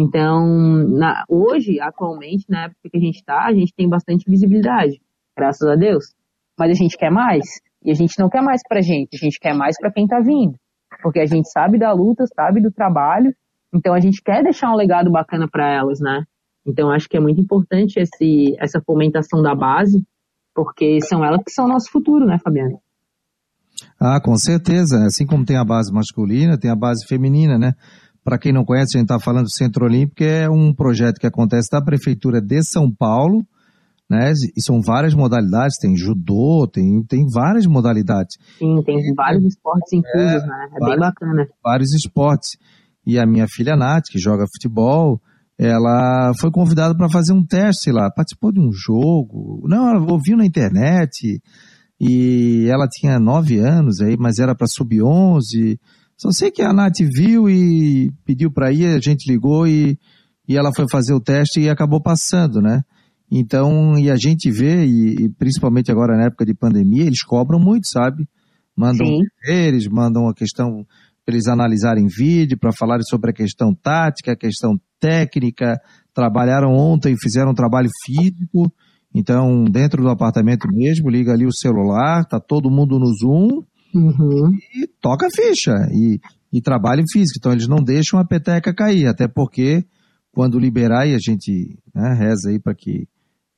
então, 0.00 0.46
na, 0.86 1.24
hoje, 1.28 1.80
atualmente, 1.80 2.44
na 2.48 2.66
época 2.66 2.88
que 2.88 2.96
a 2.96 3.00
gente 3.00 3.16
está, 3.16 3.46
a 3.46 3.52
gente 3.52 3.74
tem 3.74 3.88
bastante 3.88 4.30
visibilidade, 4.30 5.00
graças 5.36 5.68
a 5.68 5.74
Deus. 5.74 6.14
Mas 6.56 6.70
a 6.70 6.74
gente 6.74 6.96
quer 6.96 7.10
mais. 7.10 7.44
E 7.84 7.90
a 7.90 7.94
gente 7.94 8.16
não 8.16 8.28
quer 8.28 8.40
mais 8.40 8.60
pra 8.68 8.80
gente, 8.80 9.16
a 9.16 9.18
gente 9.18 9.40
quer 9.40 9.54
mais 9.54 9.76
para 9.76 9.90
quem 9.90 10.06
tá 10.06 10.20
vindo. 10.20 10.54
Porque 11.02 11.18
a 11.18 11.26
gente 11.26 11.50
sabe 11.50 11.80
da 11.80 11.92
luta, 11.92 12.26
sabe 12.32 12.60
do 12.60 12.70
trabalho, 12.70 13.34
então 13.74 13.92
a 13.92 13.98
gente 13.98 14.22
quer 14.22 14.44
deixar 14.44 14.70
um 14.70 14.76
legado 14.76 15.10
bacana 15.10 15.48
para 15.50 15.68
elas, 15.68 15.98
né? 15.98 16.22
Então, 16.64 16.92
acho 16.92 17.08
que 17.08 17.16
é 17.16 17.20
muito 17.20 17.40
importante 17.40 17.98
esse, 17.98 18.54
essa 18.60 18.80
fomentação 18.80 19.42
da 19.42 19.54
base, 19.54 20.06
porque 20.54 21.00
são 21.00 21.24
elas 21.24 21.42
que 21.42 21.50
são 21.50 21.64
o 21.64 21.68
nosso 21.68 21.90
futuro, 21.90 22.24
né, 22.24 22.38
Fabiano? 22.38 22.80
Ah, 24.00 24.20
com 24.20 24.36
certeza. 24.36 25.04
Assim 25.06 25.26
como 25.26 25.44
tem 25.44 25.56
a 25.56 25.64
base 25.64 25.92
masculina, 25.92 26.58
tem 26.58 26.70
a 26.70 26.76
base 26.76 27.04
feminina, 27.06 27.58
né? 27.58 27.72
Para 28.24 28.38
quem 28.38 28.52
não 28.52 28.64
conhece, 28.64 28.96
a 28.96 29.00
gente 29.00 29.10
está 29.10 29.18
falando 29.18 29.44
do 29.44 29.54
Centro 29.54 29.86
Olímpico, 29.86 30.22
é 30.22 30.48
um 30.48 30.74
projeto 30.74 31.18
que 31.18 31.26
acontece 31.26 31.68
da 31.70 31.82
Prefeitura 31.82 32.40
de 32.40 32.62
São 32.62 32.92
Paulo, 32.92 33.44
né? 34.10 34.32
E 34.56 34.62
são 34.62 34.80
várias 34.80 35.14
modalidades, 35.14 35.76
tem 35.80 35.96
judô, 35.96 36.66
tem, 36.66 37.02
tem 37.04 37.26
várias 37.32 37.66
modalidades. 37.66 38.36
Sim, 38.58 38.82
tem 38.84 39.14
vários 39.14 39.44
esportes 39.44 39.92
inclusos, 39.92 40.42
é, 40.42 40.46
né? 40.46 40.68
É 40.74 40.78
vários, 40.78 40.88
bem 40.88 40.98
bacana. 40.98 41.48
Vários 41.62 41.94
esportes. 41.94 42.50
E 43.06 43.18
a 43.18 43.26
minha 43.26 43.46
filha 43.48 43.76
Nath, 43.76 44.04
que 44.10 44.18
joga 44.18 44.44
futebol, 44.52 45.20
ela 45.58 46.32
foi 46.38 46.50
convidada 46.50 46.96
para 46.96 47.08
fazer 47.08 47.32
um 47.32 47.44
teste 47.44 47.90
lá, 47.90 48.10
participou 48.10 48.52
de 48.52 48.60
um 48.60 48.70
jogo. 48.72 49.66
Não, 49.66 49.88
ela 49.88 50.12
ouviu 50.12 50.36
na 50.36 50.46
internet 50.46 51.40
e 52.00 52.68
ela 52.68 52.86
tinha 52.86 53.18
nove 53.18 53.58
anos 53.58 54.00
aí, 54.00 54.16
mas 54.16 54.38
era 54.38 54.54
para 54.54 54.68
sub-11. 54.68 55.78
Só 56.18 56.32
sei 56.32 56.50
que 56.50 56.62
a 56.62 56.72
Nath 56.72 56.98
viu 56.98 57.48
e 57.48 58.10
pediu 58.24 58.50
para 58.50 58.72
ir, 58.72 58.86
a 58.86 58.98
gente 58.98 59.30
ligou 59.30 59.68
e, 59.68 59.96
e 60.48 60.56
ela 60.56 60.72
foi 60.74 60.84
fazer 60.90 61.14
o 61.14 61.20
teste 61.20 61.60
e 61.60 61.70
acabou 61.70 62.02
passando, 62.02 62.60
né? 62.60 62.82
Então, 63.30 63.96
e 63.96 64.10
a 64.10 64.16
gente 64.16 64.50
vê, 64.50 64.84
e, 64.84 65.14
e 65.14 65.28
principalmente 65.28 65.92
agora 65.92 66.16
na 66.16 66.24
época 66.24 66.44
de 66.44 66.54
pandemia, 66.54 67.04
eles 67.04 67.22
cobram 67.22 67.60
muito, 67.60 67.86
sabe? 67.86 68.28
Mandam 68.76 69.06
eles 69.46 69.86
mandam 69.86 70.28
a 70.28 70.34
questão 70.34 70.84
para 71.24 71.34
eles 71.34 71.46
analisarem 71.46 72.08
vídeo, 72.08 72.58
para 72.58 72.72
falarem 72.72 73.04
sobre 73.04 73.30
a 73.30 73.34
questão 73.34 73.72
tática, 73.72 74.32
a 74.32 74.36
questão 74.36 74.76
técnica, 74.98 75.80
trabalharam 76.12 76.72
ontem, 76.72 77.14
fizeram 77.22 77.52
um 77.52 77.54
trabalho 77.54 77.90
físico, 78.04 78.72
então 79.14 79.62
dentro 79.64 80.02
do 80.02 80.08
apartamento 80.08 80.66
mesmo, 80.72 81.10
liga 81.10 81.32
ali 81.32 81.46
o 81.46 81.54
celular, 81.54 82.24
tá 82.24 82.40
todo 82.40 82.70
mundo 82.70 82.98
no 82.98 83.06
Zoom 83.14 83.62
uhum. 83.94 84.52
e 84.74 84.86
toca 85.00 85.26
a 85.26 85.30
ficha 85.30 85.72
e, 85.92 86.20
e 86.52 86.60
trabalho 86.60 87.04
físico. 87.10 87.38
Então 87.38 87.52
eles 87.52 87.68
não 87.68 87.82
deixam 87.82 88.18
a 88.18 88.24
peteca 88.24 88.74
cair, 88.74 89.06
até 89.06 89.28
porque 89.28 89.84
quando 90.32 90.58
liberar 90.58 91.06
e 91.06 91.14
a 91.14 91.18
gente 91.18 91.78
né, 91.94 92.14
reza 92.14 92.50
aí 92.50 92.58
para 92.58 92.74
que 92.74 93.08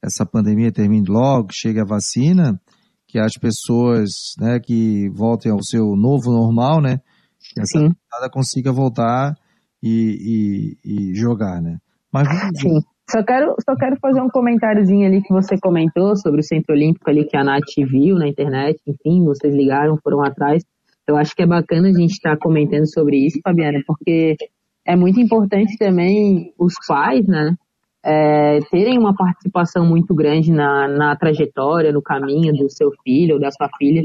essa 0.03 0.25
pandemia 0.25 0.73
termine 0.73 1.07
logo, 1.07 1.49
chegue 1.53 1.81
a 1.81 1.85
vacina, 1.85 2.61
que 3.07 3.19
as 3.19 3.33
pessoas 3.35 4.09
né, 4.39 4.59
que 4.59 5.09
voltem 5.11 5.53
ao 5.53 5.63
seu 5.63 5.95
novo 5.95 6.31
normal, 6.33 6.81
né, 6.81 7.01
que 7.53 7.61
essa 7.61 7.79
temporada 7.79 8.31
consiga 8.33 8.73
voltar 8.73 9.35
e, 9.83 10.79
e, 10.85 11.11
e, 11.11 11.15
jogar, 11.15 11.61
né. 11.61 11.79
Mas 12.13 12.29
Sim. 12.59 12.81
Só 13.11 13.25
quero, 13.25 13.57
só 13.65 13.75
quero 13.75 13.97
fazer 14.01 14.21
um 14.21 14.29
comentáriozinho 14.29 15.07
ali 15.07 15.21
que 15.21 15.33
você 15.33 15.59
comentou 15.59 16.17
sobre 16.17 16.41
o 16.41 16.45
Centro 16.45 16.75
Olímpico 16.75 17.11
ali 17.11 17.25
que 17.25 17.37
a 17.37 17.43
Nath 17.43 17.75
viu 17.77 18.17
na 18.17 18.29
internet, 18.29 18.81
enfim, 18.87 19.25
vocês 19.25 19.53
ligaram, 19.53 19.99
foram 20.03 20.23
atrás. 20.23 20.63
Eu 21.09 21.17
acho 21.17 21.35
que 21.35 21.43
é 21.43 21.47
bacana 21.47 21.89
a 21.89 21.93
gente 21.93 22.13
estar 22.13 22.37
tá 22.37 22.41
comentando 22.41 22.87
sobre 22.87 23.17
isso, 23.17 23.41
Fabiana, 23.43 23.81
porque 23.85 24.37
é 24.87 24.95
muito 24.95 25.19
importante 25.19 25.77
também 25.77 26.53
os 26.57 26.75
pais, 26.87 27.27
né, 27.27 27.57
é, 28.05 28.61
terem 28.71 28.99
uma 28.99 29.15
participação 29.15 29.85
muito 29.85 30.15
grande 30.15 30.53
na, 30.53 30.89
na 30.89 31.17
trajetória, 31.17 31.93
no 31.93 32.03
caminho 32.03 32.53
do 32.53 32.71
seu 32.71 32.91
filho 33.03 33.35
ou 33.35 33.41
da 33.41 33.51
sua 33.51 33.69
filha, 33.77 34.05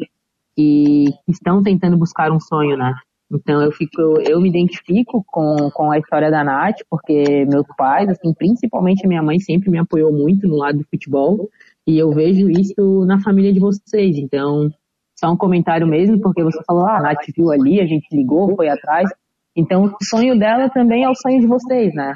que, 0.56 1.06
estão 1.28 1.62
tentando 1.62 1.98
buscar 1.98 2.32
um 2.32 2.40
sonho, 2.40 2.78
né? 2.78 2.94
Então 3.32 3.62
eu 3.62 3.72
fico, 3.72 4.02
eu 4.22 4.40
me 4.40 4.50
identifico 4.50 5.24
com, 5.28 5.70
com 5.72 5.92
a 5.92 5.98
história 5.98 6.30
da 6.30 6.44
Nath, 6.44 6.78
porque 6.90 7.46
meus 7.46 7.66
pais, 7.76 8.08
assim, 8.10 8.34
principalmente 8.34 9.08
minha 9.08 9.24
mãe 9.24 9.40
sempre 9.40 9.70
me 9.70 9.80
apoiou 9.80 10.12
muito 10.14 10.48
no 10.48 10.58
lado 10.58 10.78
do 10.78 10.86
futebol, 10.86 11.50
e 11.88 11.98
eu 11.98 12.12
vejo 12.12 12.50
isso 12.50 13.04
na 13.06 13.20
família 13.20 13.52
de 13.52 13.60
vocês. 13.60 14.18
Então, 14.18 14.70
só 15.18 15.32
um 15.32 15.38
comentário 15.38 15.88
mesmo, 15.88 16.20
porque 16.20 16.44
você 16.44 16.62
falou, 16.66 16.86
ah, 16.86 16.98
a 16.98 17.02
Nath 17.02 17.26
viu 17.36 17.52
ali, 17.52 17.80
a 17.80 17.86
gente 17.86 18.08
ligou, 18.16 18.56
foi 18.56 18.70
atrás. 18.70 19.10
Então, 19.56 19.86
o 19.86 20.04
sonho 20.04 20.38
dela 20.38 20.70
também 20.70 21.04
é 21.04 21.10
o 21.10 21.16
sonho 21.16 21.40
de 21.40 21.48
vocês, 21.48 21.94
né? 21.94 22.16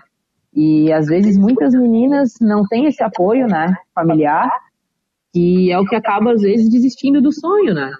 E 0.53 0.91
às 0.91 1.07
vezes 1.07 1.37
muitas 1.37 1.73
meninas 1.73 2.33
não 2.41 2.67
têm 2.67 2.85
esse 2.85 3.03
apoio, 3.03 3.47
né, 3.47 3.73
familiar, 3.93 4.49
e 5.33 5.71
é 5.71 5.79
o 5.79 5.85
que 5.85 5.95
acaba 5.95 6.33
às 6.33 6.41
vezes 6.41 6.69
desistindo 6.69 7.21
do 7.21 7.31
sonho, 7.31 7.73
né? 7.73 7.91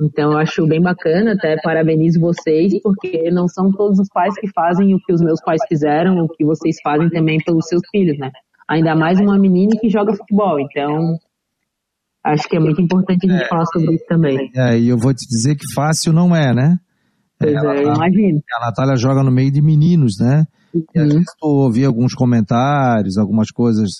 Então 0.00 0.32
eu 0.32 0.38
acho 0.38 0.66
bem 0.66 0.80
bacana, 0.80 1.34
até 1.34 1.56
parabenizo 1.62 2.18
vocês, 2.18 2.72
porque 2.82 3.30
não 3.30 3.46
são 3.46 3.70
todos 3.70 3.98
os 3.98 4.08
pais 4.08 4.34
que 4.40 4.48
fazem 4.48 4.94
o 4.94 4.98
que 4.98 5.12
os 5.12 5.20
meus 5.20 5.40
pais 5.42 5.60
fizeram, 5.68 6.24
o 6.24 6.28
que 6.28 6.44
vocês 6.44 6.76
fazem 6.82 7.10
também 7.10 7.38
pelos 7.44 7.66
seus 7.66 7.82
filhos, 7.90 8.18
né? 8.18 8.30
Ainda 8.66 8.94
mais 8.94 9.20
uma 9.20 9.38
menina 9.38 9.76
que 9.78 9.90
joga 9.90 10.14
futebol, 10.14 10.58
então 10.58 11.18
acho 12.24 12.48
que 12.48 12.56
é 12.56 12.60
muito 12.60 12.80
importante 12.80 13.26
a 13.26 13.32
gente 13.32 13.44
é, 13.44 13.48
falar 13.48 13.66
sobre 13.66 13.94
isso 13.94 14.06
também. 14.08 14.50
É, 14.56 14.78
e 14.78 14.88
eu 14.88 14.96
vou 14.96 15.12
te 15.12 15.26
dizer 15.28 15.54
que 15.56 15.70
fácil 15.74 16.12
não 16.12 16.34
é, 16.34 16.54
né? 16.54 16.78
Pois 17.38 17.52
é, 17.52 17.56
é 17.56 17.82
imagino. 17.82 18.40
A 18.54 18.66
Natália 18.66 18.96
joga 18.96 19.22
no 19.22 19.30
meio 19.30 19.50
de 19.50 19.60
meninos, 19.60 20.14
né? 20.18 20.44
Uhum. 20.74 20.84
E 20.94 20.98
às 20.98 21.08
vezes 21.08 21.34
tu 21.38 21.46
ouvi 21.46 21.84
alguns 21.84 22.14
comentários, 22.14 23.18
algumas 23.18 23.50
coisas 23.50 23.90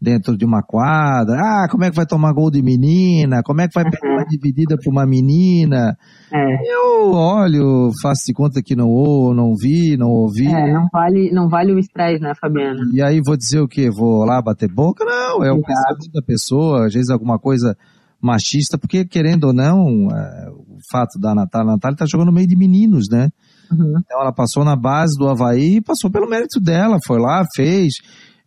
dentro 0.00 0.36
de 0.36 0.44
uma 0.44 0.62
quadra. 0.62 1.36
Ah, 1.38 1.68
como 1.70 1.84
é 1.84 1.90
que 1.90 1.96
vai 1.96 2.06
tomar 2.06 2.32
gol 2.32 2.50
de 2.50 2.62
menina? 2.62 3.42
Como 3.42 3.60
é 3.60 3.68
que 3.68 3.74
vai 3.74 3.84
uhum. 3.84 3.90
pegar 3.90 4.14
uma 4.14 4.24
dividida 4.24 4.76
para 4.76 4.90
uma 4.90 5.06
menina? 5.06 5.96
É. 6.32 6.74
Eu 6.74 7.12
olho, 7.12 7.90
faço 8.02 8.22
de 8.26 8.32
conta 8.32 8.62
que 8.62 8.74
não 8.74 8.88
ou, 8.88 9.34
não 9.34 9.54
vi, 9.54 9.96
não 9.96 10.08
ouvi. 10.08 10.46
É, 10.46 10.72
não 10.72 10.88
vale, 10.92 11.30
não 11.32 11.48
vale 11.48 11.72
o 11.72 11.78
estresse, 11.78 12.22
né, 12.22 12.32
Fabiana? 12.40 12.80
E 12.92 13.02
aí 13.02 13.20
vou 13.24 13.36
dizer 13.36 13.60
o 13.60 13.68
quê? 13.68 13.90
Vou 13.90 14.24
lá 14.24 14.40
bater 14.40 14.72
boca? 14.72 15.04
Não, 15.04 15.44
é 15.44 15.52
o 15.52 15.60
pensamento 15.60 16.10
da 16.12 16.22
pessoa, 16.22 16.86
às 16.86 16.94
vezes 16.94 17.10
alguma 17.10 17.38
coisa 17.38 17.76
machista, 18.20 18.78
porque 18.78 19.04
querendo 19.04 19.44
ou 19.44 19.52
não, 19.52 20.08
é, 20.10 20.50
o 20.50 20.78
fato 20.90 21.18
da 21.18 21.34
Natália, 21.34 21.70
a 21.70 21.72
Natália 21.72 21.96
tá 21.96 22.06
jogando 22.06 22.28
no 22.28 22.34
meio 22.34 22.46
de 22.46 22.56
meninos, 22.56 23.08
né? 23.10 23.30
Uhum. 23.72 23.94
Então 23.98 24.20
ela 24.20 24.32
passou 24.32 24.64
na 24.64 24.76
base 24.76 25.16
do 25.16 25.28
Havaí 25.28 25.76
e 25.76 25.80
passou 25.80 26.10
pelo 26.10 26.28
mérito 26.28 26.60
dela, 26.60 26.98
foi 27.06 27.18
lá, 27.18 27.44
fez. 27.54 27.94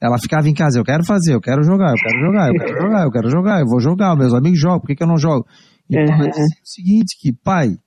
Ela 0.04 0.18
ficava 0.20 0.50
em 0.50 0.54
casa, 0.54 0.78
eu 0.78 0.84
quero 0.84 1.06
fazer, 1.06 1.34
eu 1.34 1.39
quero 1.39 1.63
jogar, 1.63 1.92
eu 1.92 1.96
quero 1.96 2.20
jogar, 2.20 2.50
eu 2.50 2.60
quero 2.60 2.82
jogar, 2.82 3.04
eu 3.04 3.12
quero 3.12 3.30
jogar, 3.30 3.60
eu 3.62 3.66
vou 3.66 3.80
jogar, 3.80 4.18
meus 4.18 4.34
amigos 4.34 4.60
jogam, 4.60 4.82
por 4.82 4.88
que, 4.88 4.98
que 4.98 5.04
eu 5.04 5.08
não 5.08 5.18
jogo? 5.18 5.48
Então 5.89 6.04
uhum. 6.04 6.24
ela 6.24 6.30
disse 6.30 6.62
o 6.62 6.68
seguinte, 6.68 7.18
que 7.18 7.32
pai, 7.32 7.78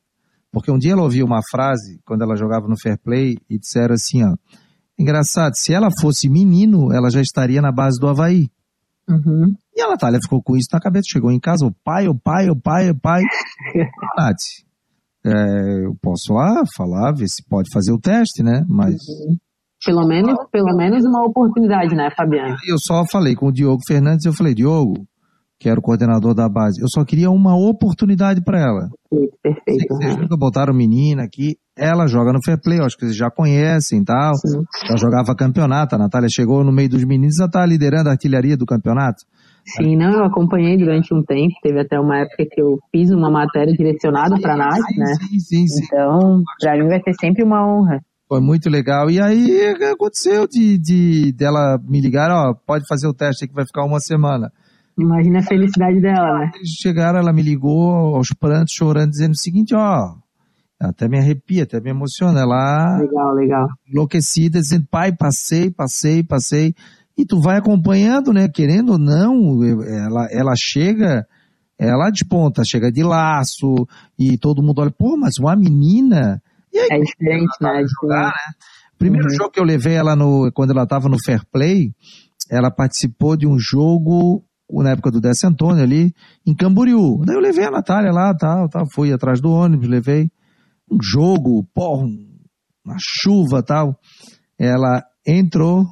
porque 0.51 0.73
um 0.73 0.79
dia 0.79 0.93
ela 0.93 1.03
ouviu 1.03 1.27
uma 1.27 1.43
frase, 1.51 2.01
quando 2.07 2.23
ela 2.23 2.35
jogava 2.35 2.67
no 2.69 2.81
Fair 2.81 2.99
Play, 2.99 3.37
e 3.51 3.59
disseram 3.59 3.95
assim, 3.95 4.25
ó, 4.25 4.35
engraçado, 4.99 5.57
se 5.57 5.75
ela 5.75 5.91
fosse 6.01 6.27
menino, 6.31 6.91
ela 6.91 7.11
já 7.11 7.21
estaria 7.21 7.61
na 7.61 7.71
base 7.71 8.01
do 8.01 8.09
Havaí. 8.09 8.49
Uhum. 9.07 9.55
E 9.77 9.83
a 9.83 9.89
Natália 9.89 10.19
ficou 10.23 10.43
com 10.43 10.57
isso 10.57 10.69
na 10.73 10.81
cabeça, 10.81 11.09
chegou 11.11 11.31
em 11.31 11.39
casa, 11.39 11.67
o 11.67 11.75
pai, 11.85 12.09
o 12.09 12.15
pai, 12.15 12.49
o 12.49 12.57
pai, 12.57 12.89
o 12.89 12.99
pai. 12.99 13.23
Nath, 14.17 14.37
é, 15.23 15.85
eu 15.85 15.95
posso 16.01 16.33
lá 16.33 16.63
falar, 16.75 17.13
ver 17.13 17.29
se 17.29 17.45
pode 17.47 17.69
fazer 17.71 17.93
o 17.93 18.01
teste, 18.01 18.43
né? 18.43 18.65
Mas. 18.67 18.95
Uhum. 19.07 19.37
Pelo 19.85 20.07
menos, 20.07 20.35
pelo 20.51 20.77
menos 20.77 21.05
uma 21.05 21.25
oportunidade, 21.25 21.95
né, 21.95 22.11
Fabiano? 22.17 22.57
Eu 22.67 22.77
só 22.79 23.05
falei 23.11 23.35
com 23.35 23.47
o 23.47 23.53
Diogo 23.53 23.83
Fernandes, 23.87 24.25
eu 24.25 24.33
falei, 24.33 24.55
Diogo, 24.55 25.07
que 25.59 25.69
era 25.69 25.79
o 25.79 25.83
coordenador 25.83 26.35
da 26.35 26.49
base, 26.49 26.81
eu 26.81 26.89
só 26.89 27.05
queria 27.05 27.31
uma 27.31 27.57
oportunidade 27.57 28.43
para 28.43 28.59
ela. 28.61 28.89
Perfeito, 29.11 29.39
perfeito. 29.43 29.95
Vocês 29.95 30.17
nunca 30.17 30.37
botaram 30.37 30.75
menina 30.75 31.23
aqui, 31.23 31.57
ela 31.77 32.07
joga 32.07 32.33
no 32.33 32.43
Fair 32.45 32.61
Play, 32.61 32.81
acho 32.81 32.97
que 32.97 33.05
vocês 33.05 33.17
já 33.17 33.31
conhecem 33.31 34.01
e 34.01 34.05
tal. 34.05 34.35
Sim. 34.35 34.63
Já 34.89 34.97
jogava 34.97 35.37
campeonato, 35.37 35.95
a 35.95 35.99
Natália 35.99 36.29
chegou 36.29 36.65
no 36.65 36.73
meio 36.73 36.89
dos 36.89 37.05
meninos, 37.05 37.37
já 37.37 37.49
tá 37.49 37.65
liderando 37.65 38.09
a 38.09 38.13
artilharia 38.13 38.57
do 38.57 38.67
campeonato. 38.67 39.25
Sim, 39.77 39.97
não, 39.97 40.13
eu 40.13 40.25
acompanhei 40.25 40.79
durante 40.79 41.13
um 41.13 41.23
tempo, 41.25 41.53
teve 41.61 41.81
até 41.81 41.99
uma 41.99 42.19
época 42.19 42.47
que 42.49 42.63
eu 42.63 42.79
fiz 42.93 43.11
uma 43.11 43.29
matéria 43.29 43.73
direcionada 43.73 44.41
para 44.41 44.55
a 44.55 44.57
Nath, 44.57 44.97
né? 44.97 45.15
Sim, 45.15 45.39
sim, 45.41 45.67
sim. 45.67 45.85
Então, 45.85 46.43
para 46.61 46.79
mim 46.79 46.89
vai 46.89 47.03
ser 47.03 47.15
sempre 47.21 47.43
uma 47.43 47.67
honra. 47.67 48.01
Foi 48.29 48.41
muito 48.41 48.69
legal. 48.69 49.11
E 49.11 49.21
aí 49.21 49.75
aconteceu 49.93 50.49
de, 50.49 50.77
de 50.79 51.33
dela 51.33 51.79
me 51.83 52.01
ligar, 52.01 52.31
ó, 52.31 52.55
pode 52.55 52.87
fazer 52.89 53.07
o 53.07 53.15
teste 53.15 53.47
que 53.47 53.55
vai 53.55 53.65
ficar 53.65 53.85
uma 53.85 54.01
semana. 54.01 54.53
Imagina 54.99 55.41
a 55.41 55.43
felicidade 55.43 56.01
dela, 56.01 56.39
né? 56.39 56.51
Eles 56.57 56.71
chegaram, 56.71 57.19
ela 57.19 57.33
me 57.33 57.43
ligou 57.43 58.17
aos 58.17 58.29
prantos, 58.29 58.73
chorando, 58.75 59.11
dizendo 59.11 59.33
o 59.33 59.39
seguinte, 59.39 59.75
ó, 59.75 60.15
até 60.81 61.07
me 61.07 61.19
arrepia, 61.19 61.65
até 61.65 61.81
me 61.81 61.91
emociona. 61.91 62.41
Ela 62.41 62.99
legal, 62.99 63.35
legal. 63.35 63.69
enlouquecida, 63.89 64.59
dizendo, 64.59 64.87
pai, 64.91 65.13
passei, 65.13 65.71
passei, 65.71 66.23
passei. 66.23 66.75
E 67.17 67.25
tu 67.25 67.41
vai 67.41 67.59
acompanhando, 67.59 68.33
né? 68.33 68.49
Querendo 68.49 68.93
ou 68.93 68.99
não, 68.99 69.63
ela, 69.85 70.29
ela 70.31 70.55
chega, 70.57 71.27
ela 71.79 72.11
desponta, 72.11 72.65
chega 72.65 72.91
de 72.91 73.03
laço, 73.03 73.87
e 74.19 74.37
todo 74.37 74.63
mundo 74.63 74.81
olha, 74.81 74.91
pô, 74.91 75.17
mas 75.17 75.39
uma 75.39 75.55
menina. 75.55 76.43
Aí, 76.79 76.89
é 76.91 77.01
diferente, 77.01 77.53
né? 77.61 77.83
Jogar, 78.01 78.29
né? 78.29 78.55
Primeiro 78.99 79.29
uhum. 79.29 79.35
jogo 79.35 79.51
que 79.51 79.61
eu 79.61 79.65
levei 79.65 79.95
ela 79.95 80.17
no, 80.17 80.51
quando 80.53 80.71
ela 80.71 80.85
estava 80.85 81.09
no 81.09 81.17
Fair 81.23 81.43
Play, 81.53 81.93
ela 82.51 82.71
participou 82.71 83.37
de 83.37 83.47
um 83.47 83.59
jogo 83.59 84.43
na 84.71 84.91
época 84.91 85.11
do 85.11 85.21
Décio 85.21 85.49
Antônio 85.49 85.83
ali, 85.83 86.13
em 86.45 86.55
Camboriú. 86.55 87.23
Daí 87.25 87.37
eu 87.37 87.41
levei 87.41 87.65
a 87.65 87.71
Natália 87.71 88.11
lá, 88.11 88.35
tal, 88.35 88.69
tal, 88.69 88.85
fui 88.93 89.13
atrás 89.13 89.41
do 89.41 89.51
ônibus, 89.51 89.89
levei 89.89 90.31
um 90.91 90.99
jogo, 91.01 91.65
porra, 91.75 92.07
uma 92.85 92.97
chuva 92.99 93.63
tal. 93.63 93.99
Ela 94.59 95.05
entrou, 95.27 95.85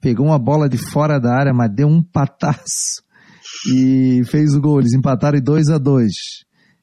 pegou 0.00 0.26
uma 0.26 0.38
bola 0.38 0.68
de 0.68 0.78
fora 0.78 1.20
da 1.20 1.34
área, 1.34 1.52
mas 1.54 1.72
deu 1.74 1.86
um 1.86 2.02
pataço 2.02 3.02
e 3.72 4.22
fez 4.26 4.54
o 4.54 4.60
gol. 4.60 4.80
Eles 4.80 4.94
empataram 4.94 5.38
em 5.38 5.42
2 5.42 5.68
a 5.68 5.78
2 5.78 6.12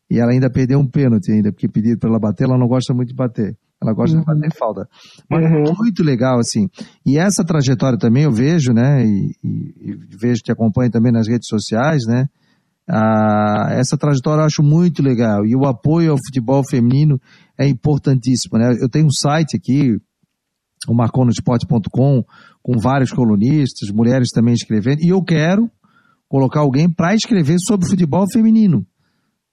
E 0.10 0.20
ela 0.20 0.32
ainda 0.32 0.50
perdeu 0.50 0.80
um 0.80 0.88
pênalti 0.88 1.32
ainda, 1.32 1.52
porque 1.52 1.68
pediram 1.68 1.98
para 1.98 2.10
ela 2.10 2.20
bater, 2.20 2.44
ela 2.44 2.58
não 2.58 2.68
gosta 2.68 2.94
muito 2.94 3.10
de 3.10 3.15
bater. 3.15 3.58
Ela 3.82 3.94
gosta 3.94 4.15
uhum. 4.15 4.22
de 4.22 4.26
bater 4.26 4.52
falta. 4.58 4.88
Mas 5.30 5.44
uhum. 5.44 5.76
muito 5.78 6.04
legal, 6.04 6.39
assim. 6.39 6.68
E 7.06 7.18
essa 7.18 7.44
trajetória 7.44 7.98
também 7.98 8.24
eu 8.24 8.32
vejo, 8.32 8.72
né? 8.72 9.06
E, 9.06 9.32
e, 9.44 9.91
e 9.91 10.18
vejo 10.18 10.41
que 10.44 10.52
acompanha 10.52 10.89
também 10.89 11.12
nas 11.12 11.28
redes 11.28 11.48
sociais, 11.48 12.04
né? 12.08 12.28
Ah, 12.88 13.70
essa 13.72 13.98
trajetória 13.98 14.41
eu 14.41 14.46
acho 14.46 14.63
muito 14.63 15.02
legal. 15.02 15.46
E 15.46 15.56
o 15.56 15.65
apoio 15.65 16.12
ao 16.12 16.18
futebol 16.18 16.63
feminino 16.68 17.20
é 17.58 17.68
importantíssimo, 17.68 18.58
né? 18.58 18.76
Eu 18.80 18.89
tenho 18.89 19.08
um 19.08 19.12
site 19.12 19.58
aqui, 19.58 19.98
o 20.88 20.94
marconosport.com, 20.94 22.24
com 22.62 22.80
vários 22.80 23.12
colunistas, 23.12 23.89
mulheres 23.89 24.30
também 24.30 24.54
escrevendo, 24.54 25.02
e 25.02 25.10
eu 25.10 25.24
quero 25.24 25.70
colocar 26.28 26.62
alguém 26.62 26.89
para 26.89 27.15
escrever 27.15 27.58
sobre 27.60 27.88
futebol 27.88 28.26
feminino. 28.32 28.86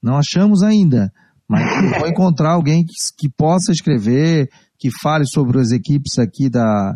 Não 0.03 0.17
achamos 0.17 0.61
ainda, 0.61 1.11
mas 1.47 1.63
vou 1.97 2.07
encontrar 2.07 2.51
alguém 2.51 2.83
que, 2.83 2.93
que, 3.17 3.29
possa 3.29 3.71
escrever, 3.71 4.49
que 4.77 4.89
fale 5.01 5.25
sobre 5.25 5.59
as 5.59 5.71
equipes 5.71 6.19
aqui 6.19 6.49
da, 6.49 6.93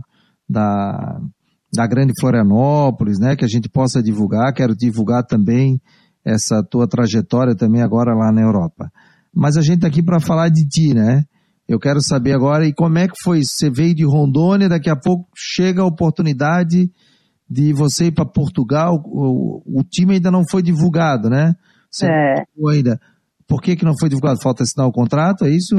da, 0.50 1.20
da 1.74 1.88
Grande 1.88 2.12
Florianópolis, 2.20 3.18
né, 3.18 3.36
que 3.36 3.46
a 3.46 3.48
gente 3.48 3.70
possa 3.70 4.04
divulgar. 4.04 4.54
Quero 4.54 4.76
divulgar 4.76 5.24
também 5.24 5.80
essa 6.26 6.62
tua 6.62 6.88
trajetória 6.88 7.56
também 7.56 7.82
agora 7.82 8.14
lá 8.14 8.32
na 8.32 8.42
Europa. 8.42 8.92
Mas 9.34 9.56
a 9.56 9.62
gente 9.62 9.78
está 9.78 9.88
aqui 9.88 10.04
para 10.04 10.20
falar 10.20 10.50
de 10.50 10.68
ti, 10.68 10.94
né? 10.94 11.24
Eu 11.68 11.80
quero 11.80 12.02
saber 12.02 12.34
agora, 12.34 12.66
e 12.66 12.74
como 12.74 12.98
é 12.98 13.08
que 13.08 13.16
foi? 13.22 13.44
Você 13.44 13.70
veio 13.70 13.94
de 13.94 14.06
Rondônia, 14.06 14.70
daqui 14.70 14.90
a 14.90 14.96
pouco 14.96 15.28
chega 15.36 15.82
a 15.82 15.86
oportunidade 15.86 16.90
de 17.50 17.74
você 17.74 18.06
ir 18.06 18.12
para 18.12 18.26
Portugal, 18.26 19.02
o, 19.06 19.80
o, 19.80 19.84
time 19.84 20.16
ainda 20.16 20.30
não 20.30 20.44
foi 20.50 20.62
divulgado, 20.62 21.30
né? 21.30 21.54
Você 21.98 22.08
é. 22.08 22.44
ainda. 22.70 23.00
Por 23.48 23.62
que, 23.62 23.76
que 23.76 23.86
não 23.86 23.98
foi 23.98 24.10
divulgado? 24.10 24.42
Falta 24.42 24.64
assinar 24.64 24.88
o 24.88 24.92
contrato, 24.92 25.46
é 25.46 25.50
isso? 25.50 25.76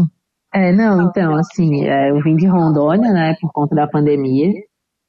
É, 0.52 0.72
não, 0.72 1.02
então, 1.02 1.34
assim, 1.36 1.84
é, 1.84 2.10
eu 2.10 2.22
vim 2.22 2.34
de 2.34 2.46
Rondônia, 2.46 3.12
né, 3.12 3.34
por 3.40 3.52
conta 3.52 3.74
da 3.74 3.86
pandemia, 3.86 4.50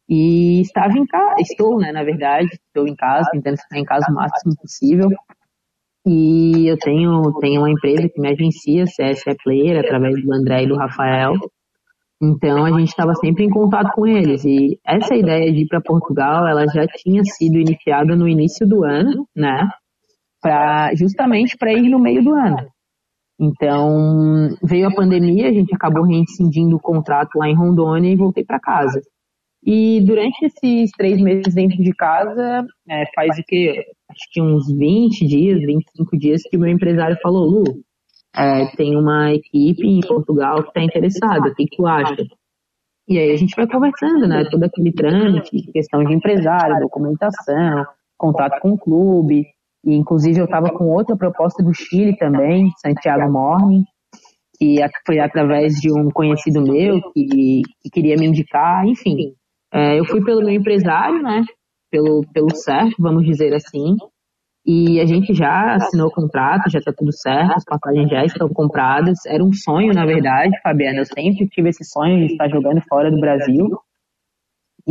e 0.10 0.62
estava 0.62 0.91
em 0.98 1.06
casa, 1.06 1.36
estou, 1.39 1.78
né, 1.78 1.93
na 1.93 2.04
verdade, 2.04 2.50
estou 2.52 2.86
em 2.86 2.95
casa, 2.95 3.30
tentando 3.32 3.58
ficar 3.58 3.80
em 3.80 3.86
casa 3.86 4.06
o 4.10 4.13
máximo 4.13 4.54
possível, 4.62 5.08
e 6.06 6.69
eu 6.69 6.78
tenho, 6.78 7.22
tenho 7.39 7.62
uma 7.62 7.72
empresa 7.72 8.10
que 8.13 8.19
me 8.19 8.30
agencia, 8.30 8.84
CSE 8.84 9.38
Player, 9.41 9.80
através 9.80 10.22
do 10.22 10.34
André 10.34 10.63
e 10.63 10.67
do 10.67 10.76
Rafael, 10.76 11.34
então 12.22 12.65
a 12.65 12.72
gente 12.78 12.89
estava 12.89 13.13
sempre 13.15 13.45
em 13.45 13.50
contato 13.50 13.93
com 13.93 14.06
eles, 14.06 14.43
e 14.43 14.78
essa 14.86 15.15
ideia 15.15 15.54
de 15.54 15.62
ir 15.62 15.67
para 15.67 15.80
Portugal, 15.80 16.45
ela 16.45 16.65
já 16.67 16.86
tinha 16.86 17.24
sido 17.24 17.60
iniciada 17.60 18.13
no 18.13 18.28
início 18.28 18.67
do 18.67 18.84
ano, 18.84 19.26
né, 19.34 19.69
pra, 20.41 20.93
justamente 20.95 21.58
para 21.58 21.73
ir 21.73 21.89
no 21.89 21.99
meio 21.99 22.23
do 22.23 22.34
ano. 22.34 22.67
Então, 23.39 24.49
veio 24.62 24.88
a 24.88 24.93
pandemia, 24.93 25.47
a 25.47 25.54
gente 25.54 25.73
acabou 25.73 26.04
rescindindo 26.04 26.75
o 26.75 26.82
contrato 26.82 27.38
lá 27.38 27.47
em 27.47 27.56
Rondônia 27.56 28.12
e 28.12 28.15
voltei 28.15 28.43
para 28.43 28.60
casa. 28.60 29.02
E 29.63 30.02
durante 30.02 30.45
esses 30.45 30.91
três 30.91 31.21
meses 31.21 31.54
dentro 31.54 31.78
de 31.82 31.93
casa, 31.93 32.65
é, 32.89 33.04
faz 33.13 33.38
o 33.38 33.43
que? 33.45 33.86
Acho 34.10 34.28
que 34.32 34.41
uns 34.41 34.67
20 34.67 35.25
dias, 35.25 35.60
25 35.60 36.17
dias 36.17 36.41
que 36.43 36.58
o 36.58 36.60
meu 36.60 36.69
empresário 36.69 37.17
falou, 37.21 37.45
Lu, 37.45 37.63
é, 38.36 38.65
tem 38.75 38.95
uma 38.95 39.34
equipe 39.34 39.86
em 39.86 40.02
Portugal 40.02 40.62
que 40.63 40.69
está 40.69 40.82
interessada, 40.82 41.49
o 41.49 41.56
que, 41.56 41.65
que 41.65 41.78
tu 41.78 41.86
acha? 41.86 42.25
E 43.08 43.17
aí 43.17 43.32
a 43.32 43.36
gente 43.36 43.56
vai 43.56 43.67
conversando, 43.67 44.28
né? 44.28 44.45
Todo 44.52 44.63
aquele 44.63 44.91
trâmite, 44.93 45.71
questão 45.71 46.04
de 46.04 46.13
empresário, 46.13 46.80
documentação, 46.80 47.86
contato 48.17 48.60
com 48.62 48.71
o 48.71 48.78
clube. 48.78 49.45
E, 49.85 49.95
inclusive 49.95 50.39
eu 50.39 50.45
estava 50.45 50.69
com 50.69 50.85
outra 50.85 51.15
proposta 51.15 51.63
do 51.63 51.73
Chile 51.73 52.15
também, 52.17 52.69
Santiago 52.81 53.31
Morning, 53.31 53.83
que 54.59 54.77
foi 55.05 55.19
através 55.19 55.75
de 55.75 55.91
um 55.91 56.09
conhecido 56.09 56.61
meu 56.61 57.01
que, 57.13 57.61
que 57.81 57.89
queria 57.91 58.15
me 58.15 58.27
indicar, 58.27 58.85
enfim. 58.85 59.33
É, 59.73 59.99
eu 59.99 60.05
fui 60.05 60.23
pelo 60.23 60.41
meu 60.41 60.53
empresário, 60.53 61.21
né? 61.21 61.43
Pelo, 61.89 62.21
pelo 62.33 62.53
certo, 62.53 62.95
vamos 62.99 63.25
dizer 63.25 63.53
assim. 63.53 63.95
E 64.65 64.99
a 64.99 65.05
gente 65.05 65.33
já 65.33 65.75
assinou 65.75 66.07
o 66.07 66.11
contrato, 66.11 66.69
já 66.69 66.79
está 66.79 66.91
tudo 66.95 67.11
certo, 67.11 67.53
as 67.55 67.63
passagens 67.63 68.09
já 68.09 68.23
estão 68.25 68.49
compradas. 68.49 69.17
Era 69.25 69.43
um 69.43 69.53
sonho, 69.53 69.93
na 69.93 70.05
verdade, 70.05 70.51
Fabiana. 70.61 70.99
Eu 70.99 71.05
sempre 71.05 71.47
tive 71.47 71.69
esse 71.69 71.83
sonho 71.85 72.19
de 72.19 72.33
estar 72.33 72.49
jogando 72.49 72.81
fora 72.87 73.09
do 73.09 73.19
Brasil. 73.19 73.67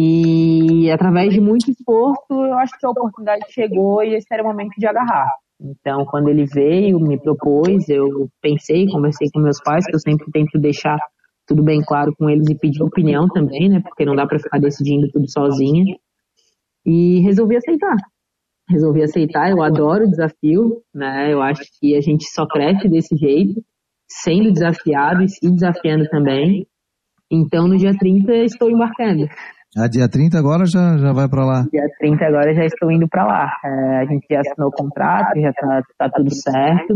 E 0.00 0.88
através 0.92 1.34
de 1.34 1.40
muito 1.40 1.72
esforço, 1.72 2.30
eu 2.30 2.54
acho 2.54 2.78
que 2.78 2.86
a 2.86 2.90
oportunidade 2.90 3.44
chegou 3.48 4.04
e 4.04 4.14
esse 4.14 4.32
era 4.32 4.44
o 4.44 4.46
momento 4.46 4.74
de 4.78 4.86
agarrar. 4.86 5.28
Então, 5.60 6.04
quando 6.04 6.28
ele 6.28 6.46
veio, 6.46 7.00
me 7.00 7.20
propôs, 7.20 7.88
eu 7.88 8.28
pensei, 8.40 8.86
conversei 8.86 9.28
com 9.34 9.40
meus 9.40 9.60
pais, 9.60 9.84
que 9.84 9.96
eu 9.96 9.98
sempre 9.98 10.30
tento 10.30 10.56
deixar 10.56 10.96
tudo 11.48 11.64
bem 11.64 11.80
claro 11.84 12.14
com 12.16 12.30
eles 12.30 12.48
e 12.48 12.54
pedir 12.54 12.80
opinião 12.80 13.26
também, 13.26 13.68
né? 13.68 13.80
Porque 13.80 14.04
não 14.04 14.14
dá 14.14 14.24
para 14.24 14.38
ficar 14.38 14.60
decidindo 14.60 15.08
tudo 15.10 15.28
sozinha. 15.28 15.96
E 16.86 17.18
resolvi 17.22 17.56
aceitar. 17.56 17.96
Resolvi 18.70 19.02
aceitar, 19.02 19.50
eu 19.50 19.62
adoro 19.62 20.04
o 20.04 20.10
desafio, 20.10 20.80
né? 20.94 21.32
Eu 21.32 21.42
acho 21.42 21.62
que 21.80 21.96
a 21.96 22.00
gente 22.00 22.24
só 22.32 22.46
cresce 22.46 22.88
desse 22.88 23.16
jeito, 23.16 23.60
sendo 24.08 24.52
desafiado 24.52 25.24
e 25.24 25.28
se 25.28 25.50
desafiando 25.50 26.08
também. 26.08 26.68
Então, 27.28 27.66
no 27.66 27.76
dia 27.76 27.96
30, 27.98 28.32
estou 28.44 28.70
embarcando. 28.70 29.26
A 29.76 29.84
ah, 29.84 29.88
dia 29.88 30.08
30 30.08 30.38
agora 30.38 30.64
já, 30.64 30.96
já 30.96 31.12
vai 31.12 31.28
para 31.28 31.44
lá? 31.44 31.66
Dia 31.70 31.84
30 31.98 32.24
agora 32.24 32.54
já 32.54 32.64
estou 32.64 32.90
indo 32.90 33.06
para 33.06 33.26
lá. 33.26 33.52
É, 33.62 33.98
a 33.98 34.04
gente 34.06 34.26
já 34.30 34.40
assinou 34.40 34.68
o 34.68 34.72
contrato, 34.72 35.38
já 35.38 35.50
está 35.50 35.82
tá 35.98 36.10
tudo 36.10 36.34
certo. 36.34 36.94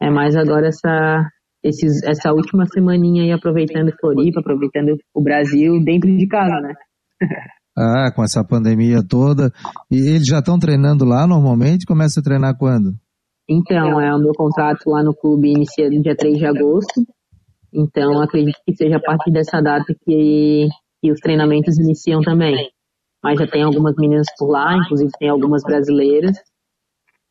É 0.00 0.10
mais 0.10 0.34
agora 0.34 0.68
essa, 0.68 1.28
esses, 1.62 2.02
essa 2.04 2.32
última 2.32 2.64
semaninha 2.66 3.24
aí 3.24 3.32
aproveitando 3.32 3.92
Floripa, 4.00 4.40
aproveitando 4.40 4.96
o 5.14 5.22
Brasil 5.22 5.78
dentro 5.84 6.08
de 6.16 6.26
casa, 6.26 6.58
né? 6.62 6.74
ah, 7.76 8.10
com 8.16 8.24
essa 8.24 8.42
pandemia 8.42 9.00
toda. 9.06 9.52
E 9.90 9.96
eles 9.96 10.26
já 10.26 10.38
estão 10.38 10.58
treinando 10.58 11.04
lá 11.04 11.26
normalmente? 11.26 11.84
Começa 11.84 12.20
a 12.20 12.22
treinar 12.22 12.56
quando? 12.56 12.94
Então, 13.46 14.00
é 14.00 14.14
o 14.14 14.18
meu 14.18 14.32
contrato 14.32 14.88
lá 14.88 15.02
no 15.02 15.14
clube 15.14 15.50
inicia 15.50 15.90
no 15.90 16.00
dia 16.00 16.16
3 16.16 16.38
de 16.38 16.46
agosto. 16.46 17.02
Então, 17.74 18.22
acredito 18.22 18.58
que 18.64 18.74
seja 18.74 18.96
a 18.96 19.02
partir 19.02 19.30
dessa 19.32 19.60
data 19.60 19.92
que, 20.04 20.68
que 21.00 21.10
os 21.10 21.20
treinamentos 21.20 21.78
iniciam 21.78 22.20
também. 22.20 22.70
Mas 23.22 23.38
já 23.38 23.46
tem 23.46 23.62
algumas 23.62 23.94
meninas 23.96 24.26
por 24.38 24.50
lá, 24.50 24.76
inclusive 24.76 25.10
tem 25.18 25.28
algumas 25.28 25.62
brasileiras. 25.62 26.36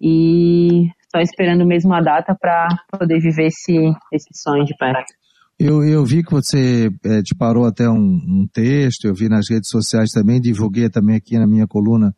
E 0.02 0.88
só 1.12 1.20
esperando 1.22 1.66
mesmo 1.66 1.94
a 1.94 2.02
data 2.02 2.36
para 2.40 2.68
poder 2.92 3.20
viver 3.20 3.48
esse, 3.48 3.76
esse 4.14 4.30
sonho 4.34 4.64
de 4.66 4.76
perto. 4.78 5.14
Eu, 5.60 5.84
eu 5.84 6.06
vi 6.06 6.24
que 6.24 6.32
você 6.32 6.90
é, 7.04 7.22
disparou 7.22 7.66
até 7.66 7.90
um, 7.90 7.98
um, 7.98 8.48
texto, 8.52 9.06
eu 9.06 9.14
vi 9.14 9.28
nas 9.28 9.50
redes 9.50 9.70
sociais 9.70 10.10
também, 10.12 10.40
divulguei 10.40 10.90
também 10.90 11.18
aqui 11.18 11.38
na 11.38 11.46
minha 11.46 11.68
coluna 11.68 12.16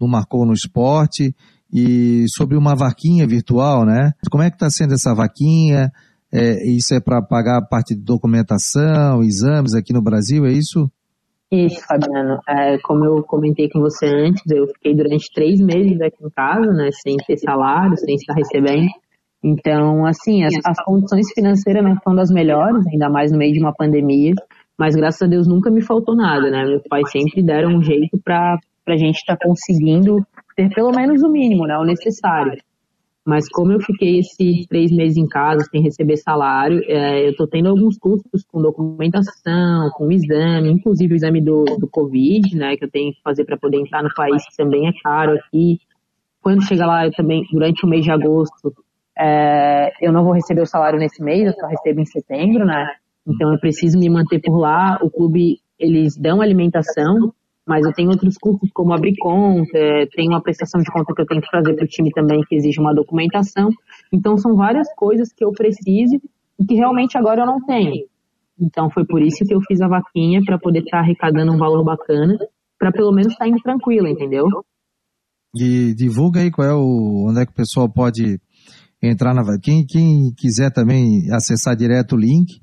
no 0.00 0.08
Marcou 0.08 0.44
no 0.44 0.54
Esporte, 0.54 1.32
e 1.72 2.24
sobre 2.34 2.56
uma 2.56 2.74
vaquinha 2.74 3.26
virtual, 3.28 3.84
né? 3.84 4.10
Como 4.28 4.42
é 4.42 4.50
que 4.50 4.56
está 4.56 4.68
sendo 4.68 4.94
essa 4.94 5.14
vaquinha? 5.14 5.92
É, 6.32 6.64
isso 6.64 6.94
é 6.94 7.00
para 7.00 7.20
pagar 7.20 7.58
a 7.58 7.66
parte 7.66 7.94
de 7.94 8.02
documentação, 8.02 9.22
exames 9.22 9.74
aqui 9.74 9.92
no 9.92 10.02
Brasil, 10.02 10.46
é 10.46 10.52
isso? 10.52 10.90
Isso, 11.50 11.80
Fabiano. 11.84 12.38
É, 12.48 12.78
como 12.78 13.04
eu 13.04 13.24
comentei 13.24 13.68
com 13.68 13.80
você 13.80 14.06
antes, 14.06 14.42
eu 14.48 14.68
fiquei 14.68 14.94
durante 14.94 15.32
três 15.34 15.60
meses 15.60 16.00
aqui 16.00 16.24
em 16.24 16.30
casa, 16.30 16.72
né, 16.72 16.90
sem 16.92 17.16
ter 17.26 17.36
salário, 17.38 17.96
sem 17.96 18.14
estar 18.14 18.34
recebendo. 18.34 18.88
Então, 19.42 20.06
assim, 20.06 20.44
as, 20.44 20.54
as 20.64 20.84
condições 20.84 21.26
financeiras 21.34 21.82
não 21.82 21.96
são 22.04 22.14
das 22.14 22.30
melhores, 22.30 22.86
ainda 22.86 23.08
mais 23.08 23.32
no 23.32 23.38
meio 23.38 23.52
de 23.52 23.58
uma 23.58 23.74
pandemia, 23.74 24.34
mas 24.78 24.94
graças 24.94 25.22
a 25.22 25.26
Deus 25.26 25.48
nunca 25.48 25.70
me 25.70 25.82
faltou 25.82 26.14
nada, 26.14 26.50
né? 26.50 26.64
Meus 26.64 26.82
pais 26.88 27.10
sempre 27.10 27.42
deram 27.42 27.76
um 27.76 27.82
jeito 27.82 28.16
para 28.22 28.58
a 28.86 28.96
gente 28.96 29.16
estar 29.16 29.36
tá 29.36 29.46
conseguindo 29.46 30.24
ter 30.54 30.68
pelo 30.72 30.90
menos 30.90 31.22
o 31.22 31.30
mínimo, 31.30 31.66
né, 31.66 31.76
o 31.76 31.84
necessário. 31.84 32.52
Mas 33.26 33.48
como 33.48 33.72
eu 33.72 33.80
fiquei 33.80 34.18
esses 34.18 34.66
três 34.66 34.90
meses 34.90 35.16
em 35.16 35.28
casa 35.28 35.64
sem 35.70 35.82
receber 35.82 36.16
salário, 36.16 36.80
é, 36.86 37.26
eu 37.26 37.32
estou 37.32 37.46
tendo 37.46 37.68
alguns 37.68 37.98
custos 37.98 38.44
com 38.44 38.62
documentação, 38.62 39.90
com 39.94 40.10
exame, 40.10 40.70
inclusive 40.70 41.12
o 41.12 41.16
exame 41.16 41.40
do, 41.40 41.64
do 41.78 41.86
Covid, 41.86 42.56
né, 42.56 42.76
que 42.76 42.84
eu 42.84 42.90
tenho 42.90 43.12
que 43.12 43.20
fazer 43.22 43.44
para 43.44 43.58
poder 43.58 43.78
entrar 43.78 44.02
no 44.02 44.12
país, 44.14 44.42
que 44.48 44.56
também 44.56 44.88
é 44.88 44.92
caro 45.02 45.34
aqui. 45.34 45.78
Quando 46.42 46.66
chega 46.66 46.86
lá, 46.86 47.06
eu 47.06 47.12
também, 47.12 47.44
durante 47.52 47.84
o 47.84 47.88
mês 47.88 48.02
de 48.02 48.10
agosto, 48.10 48.74
é, 49.18 49.92
eu 50.00 50.12
não 50.12 50.24
vou 50.24 50.32
receber 50.32 50.62
o 50.62 50.66
salário 50.66 50.98
nesse 50.98 51.22
mês, 51.22 51.46
eu 51.46 51.52
só 51.52 51.66
recebo 51.66 52.00
em 52.00 52.06
setembro, 52.06 52.64
né? 52.64 52.86
Então 53.26 53.52
eu 53.52 53.60
preciso 53.60 53.98
me 53.98 54.08
manter 54.08 54.40
por 54.40 54.58
lá. 54.58 54.98
O 55.02 55.10
clube, 55.10 55.58
eles 55.78 56.16
dão 56.16 56.40
alimentação, 56.40 57.34
mas 57.70 57.86
eu 57.86 57.92
tenho 57.92 58.10
outros 58.10 58.36
custos 58.36 58.68
como 58.74 58.92
abrir 58.92 59.14
conta, 59.16 59.78
tem 60.12 60.28
uma 60.28 60.42
prestação 60.42 60.80
de 60.80 60.90
conta 60.90 61.14
que 61.14 61.22
eu 61.22 61.26
tenho 61.26 61.40
que 61.40 61.48
fazer 61.52 61.72
para 61.76 61.84
o 61.84 61.86
time 61.88 62.10
também 62.10 62.42
que 62.48 62.56
exige 62.56 62.80
uma 62.80 62.92
documentação. 62.92 63.70
Então 64.12 64.36
são 64.36 64.56
várias 64.56 64.92
coisas 64.96 65.32
que 65.32 65.44
eu 65.44 65.52
preciso 65.52 66.20
e 66.58 66.66
que 66.66 66.74
realmente 66.74 67.16
agora 67.16 67.42
eu 67.42 67.46
não 67.46 67.64
tenho. 67.64 68.06
Então 68.60 68.90
foi 68.90 69.06
por 69.06 69.22
isso 69.22 69.44
que 69.46 69.54
eu 69.54 69.60
fiz 69.60 69.80
a 69.80 69.86
vaquinha 69.86 70.40
para 70.44 70.58
poder 70.58 70.80
estar 70.80 70.96
tá 70.96 71.04
arrecadando 71.04 71.52
um 71.52 71.58
valor 71.58 71.84
bacana 71.84 72.36
para 72.76 72.90
pelo 72.90 73.12
menos 73.12 73.34
estar 73.34 73.44
tá 73.44 73.48
indo 73.48 73.62
tranquila, 73.62 74.10
entendeu? 74.10 74.46
E 75.54 75.94
divulga 75.94 76.40
aí 76.40 76.50
qual 76.50 76.66
é 76.66 76.74
o 76.74 77.28
onde 77.28 77.40
é 77.40 77.46
que 77.46 77.52
o 77.52 77.54
pessoal 77.54 77.88
pode 77.88 78.40
entrar 79.00 79.32
na 79.32 79.42
quem 79.62 79.86
quem 79.86 80.32
quiser 80.36 80.72
também 80.72 81.30
acessar 81.32 81.76
direto 81.76 82.16
o 82.16 82.18
link 82.18 82.60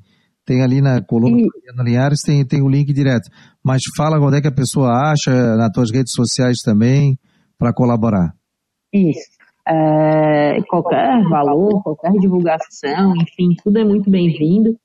tem 0.47 0.63
ali 0.63 0.81
na 0.81 1.01
coluna 1.01 1.41
e... 1.41 1.83
Linhares 1.83 2.21
tem 2.21 2.47
tem 2.47 2.63
o 2.63 2.69
link 2.69 2.91
direto. 2.93 3.29
Mas 3.63 3.81
fala 3.95 4.17
onde 4.17 4.37
é 4.37 4.41
que 4.41 4.47
a 4.47 4.51
pessoa 4.51 5.11
acha 5.11 5.31
nas 5.57 5.69
tuas 5.71 5.91
redes 5.91 6.13
sociais 6.13 6.59
também 6.63 7.19
para 7.59 7.73
colaborar. 7.73 8.33
Isso. 8.93 9.37
É, 9.67 10.61
qualquer 10.69 11.21
valor, 11.29 11.83
qualquer 11.83 12.13
divulgação, 12.13 13.13
enfim, 13.17 13.53
tudo 13.61 13.77
é 13.77 13.83
muito 13.83 14.09
bem-vindo. 14.09 14.77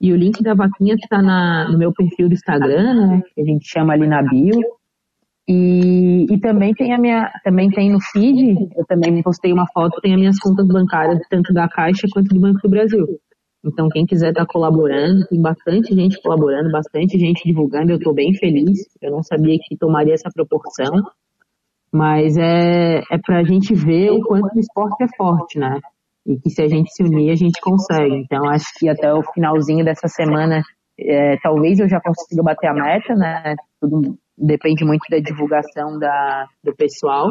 E 0.00 0.10
o 0.14 0.16
link 0.16 0.42
da 0.42 0.54
vaquinha 0.54 0.94
está 0.94 1.20
no 1.68 1.76
meu 1.76 1.92
perfil 1.92 2.28
do 2.28 2.34
Instagram, 2.34 2.94
né, 2.94 3.22
que 3.34 3.42
a 3.42 3.44
gente 3.44 3.68
chama 3.68 3.92
ali 3.92 4.08
na 4.08 4.22
bio. 4.22 4.58
E, 5.46 6.26
e 6.30 6.40
também 6.40 6.72
tem 6.72 6.94
a 6.94 6.98
minha, 6.98 7.30
também 7.44 7.68
tem 7.68 7.90
no 7.90 7.98
feed, 8.00 8.70
eu 8.76 8.86
também 8.86 9.22
postei 9.22 9.52
uma 9.52 9.66
foto, 9.74 10.00
tem 10.00 10.14
as 10.14 10.18
minhas 10.18 10.38
contas 10.38 10.66
bancárias, 10.66 11.20
tanto 11.28 11.52
da 11.52 11.68
Caixa 11.68 12.06
quanto 12.10 12.32
do 12.32 12.40
Banco 12.40 12.60
do 12.62 12.70
Brasil. 12.70 13.04
Então, 13.64 13.88
quem 13.88 14.06
quiser 14.06 14.30
estar 14.30 14.46
tá 14.46 14.52
colaborando, 14.52 15.26
tem 15.26 15.40
bastante 15.40 15.94
gente 15.94 16.20
colaborando, 16.22 16.70
bastante 16.70 17.18
gente 17.18 17.42
divulgando, 17.44 17.92
eu 17.92 17.98
estou 17.98 18.14
bem 18.14 18.34
feliz. 18.34 18.86
Eu 19.00 19.10
não 19.10 19.22
sabia 19.22 19.58
que 19.62 19.76
tomaria 19.76 20.14
essa 20.14 20.30
proporção, 20.32 21.02
mas 21.92 22.36
é, 22.36 23.00
é 23.10 23.18
para 23.24 23.38
a 23.40 23.44
gente 23.44 23.74
ver 23.74 24.10
o 24.10 24.22
quanto 24.22 24.56
o 24.56 24.60
esporte 24.60 25.02
é 25.04 25.08
forte, 25.16 25.58
né? 25.58 25.78
e 26.26 26.38
que 26.38 26.50
se 26.50 26.62
a 26.62 26.68
gente 26.68 26.92
se 26.92 27.02
unir, 27.02 27.30
a 27.30 27.36
gente 27.36 27.60
consegue. 27.60 28.14
Então, 28.14 28.48
acho 28.48 28.66
que 28.78 28.88
até 28.88 29.12
o 29.12 29.22
finalzinho 29.32 29.84
dessa 29.84 30.08
semana, 30.08 30.62
é, 30.98 31.36
talvez 31.42 31.78
eu 31.80 31.88
já 31.88 32.00
consiga 32.00 32.42
bater 32.42 32.68
a 32.68 32.74
meta, 32.74 33.14
né? 33.14 33.56
Tudo 33.80 34.18
depende 34.36 34.84
muito 34.84 35.02
da 35.10 35.18
divulgação 35.18 35.98
da, 35.98 36.46
do 36.62 36.74
pessoal, 36.74 37.30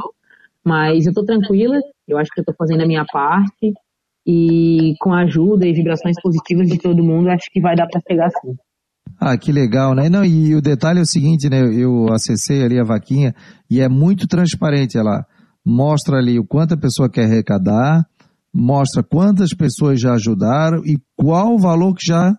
mas 0.63 1.05
eu 1.05 1.13
tô 1.13 1.25
tranquila, 1.25 1.79
eu 2.07 2.17
acho 2.17 2.29
que 2.31 2.43
tô 2.43 2.53
fazendo 2.53 2.83
a 2.83 2.87
minha 2.87 3.05
parte 3.11 3.73
e 4.25 4.93
com 4.99 5.13
a 5.13 5.23
ajuda 5.23 5.67
e 5.67 5.73
vibrações 5.73 6.15
positivas 6.21 6.67
de 6.67 6.77
todo 6.77 7.03
mundo, 7.03 7.29
acho 7.29 7.49
que 7.51 7.61
vai 7.61 7.75
dar 7.75 7.87
para 7.87 8.01
chegar 8.07 8.29
sim. 8.29 8.55
Ah, 9.19 9.37
que 9.37 9.51
legal, 9.51 9.93
né? 9.93 10.07
Não, 10.07 10.23
e 10.23 10.55
o 10.55 10.61
detalhe 10.61 10.99
é 10.99 11.01
o 11.01 11.05
seguinte, 11.05 11.49
né? 11.49 11.59
Eu 11.59 12.11
acessei 12.13 12.63
ali 12.63 12.79
a 12.79 12.85
vaquinha 12.85 13.33
e 13.69 13.81
é 13.81 13.89
muito 13.89 14.27
transparente. 14.27 14.97
Ela 14.97 15.25
mostra 15.65 16.17
ali 16.17 16.39
o 16.39 16.45
quanto 16.45 16.73
a 16.73 16.77
pessoa 16.77 17.09
quer 17.09 17.25
arrecadar, 17.25 18.05
mostra 18.53 19.03
quantas 19.03 19.53
pessoas 19.53 19.99
já 19.99 20.13
ajudaram 20.13 20.81
e 20.85 20.97
qual 21.17 21.53
o 21.53 21.59
valor 21.59 21.93
que 21.95 22.05
já 22.05 22.33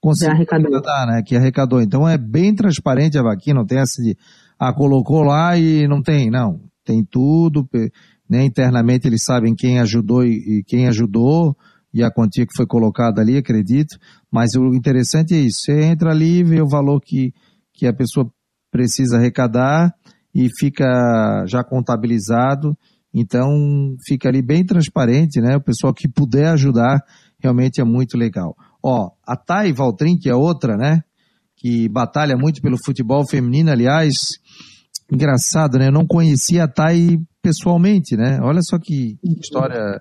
conseguiu 0.00 0.34
arrecadar, 0.34 1.06
né? 1.06 1.22
Que 1.24 1.36
arrecadou. 1.36 1.80
Então 1.80 2.08
é 2.08 2.18
bem 2.18 2.54
transparente 2.54 3.16
a 3.16 3.22
vaquinha, 3.22 3.54
não 3.54 3.66
tem 3.66 3.78
essa 3.78 4.02
de, 4.02 4.16
ah, 4.58 4.72
colocou 4.72 5.22
lá 5.22 5.56
e 5.56 5.86
não 5.86 6.02
tem, 6.02 6.30
não. 6.30 6.60
Tem 6.84 7.04
tudo, 7.04 7.68
né? 8.30 8.44
Internamente 8.44 9.08
eles 9.08 9.24
sabem 9.24 9.54
quem 9.54 9.80
ajudou 9.80 10.24
e, 10.24 10.62
quem 10.66 10.86
ajudou 10.86 11.56
e 11.92 12.04
a 12.04 12.10
quantia 12.10 12.46
que 12.46 12.56
foi 12.56 12.66
colocada 12.66 13.20
ali, 13.20 13.36
acredito. 13.36 13.98
Mas 14.30 14.54
o 14.54 14.72
interessante 14.74 15.34
é 15.34 15.38
isso, 15.38 15.62
você 15.62 15.82
entra 15.82 16.10
ali, 16.10 16.44
vê 16.44 16.62
o 16.62 16.68
valor 16.68 17.00
que, 17.00 17.34
que 17.74 17.86
a 17.86 17.92
pessoa 17.92 18.30
precisa 18.70 19.16
arrecadar 19.16 19.92
e 20.32 20.48
fica 20.58 21.44
já 21.46 21.64
contabilizado 21.64 22.76
então, 23.12 23.96
fica 24.06 24.28
ali 24.28 24.40
bem 24.40 24.64
transparente, 24.64 25.40
né? 25.40 25.56
O 25.56 25.60
pessoal 25.60 25.92
que 25.92 26.08
puder 26.08 26.48
ajudar, 26.48 27.02
realmente 27.40 27.80
é 27.80 27.84
muito 27.84 28.16
legal. 28.16 28.56
Ó, 28.82 29.10
a 29.26 29.36
Thay 29.36 29.72
Valtrin, 29.72 30.16
que 30.16 30.30
é 30.30 30.34
outra, 30.34 30.76
né? 30.76 31.02
Que 31.56 31.88
batalha 31.88 32.36
muito 32.36 32.62
pelo 32.62 32.76
futebol 32.82 33.26
feminino, 33.28 33.70
aliás, 33.70 34.38
engraçado, 35.12 35.78
né? 35.78 35.88
Eu 35.88 35.92
não 35.92 36.06
conhecia 36.06 36.64
a 36.64 36.68
Thay 36.68 37.18
pessoalmente, 37.42 38.16
né? 38.16 38.38
Olha 38.42 38.60
só 38.62 38.78
que 38.78 39.18
história 39.40 40.00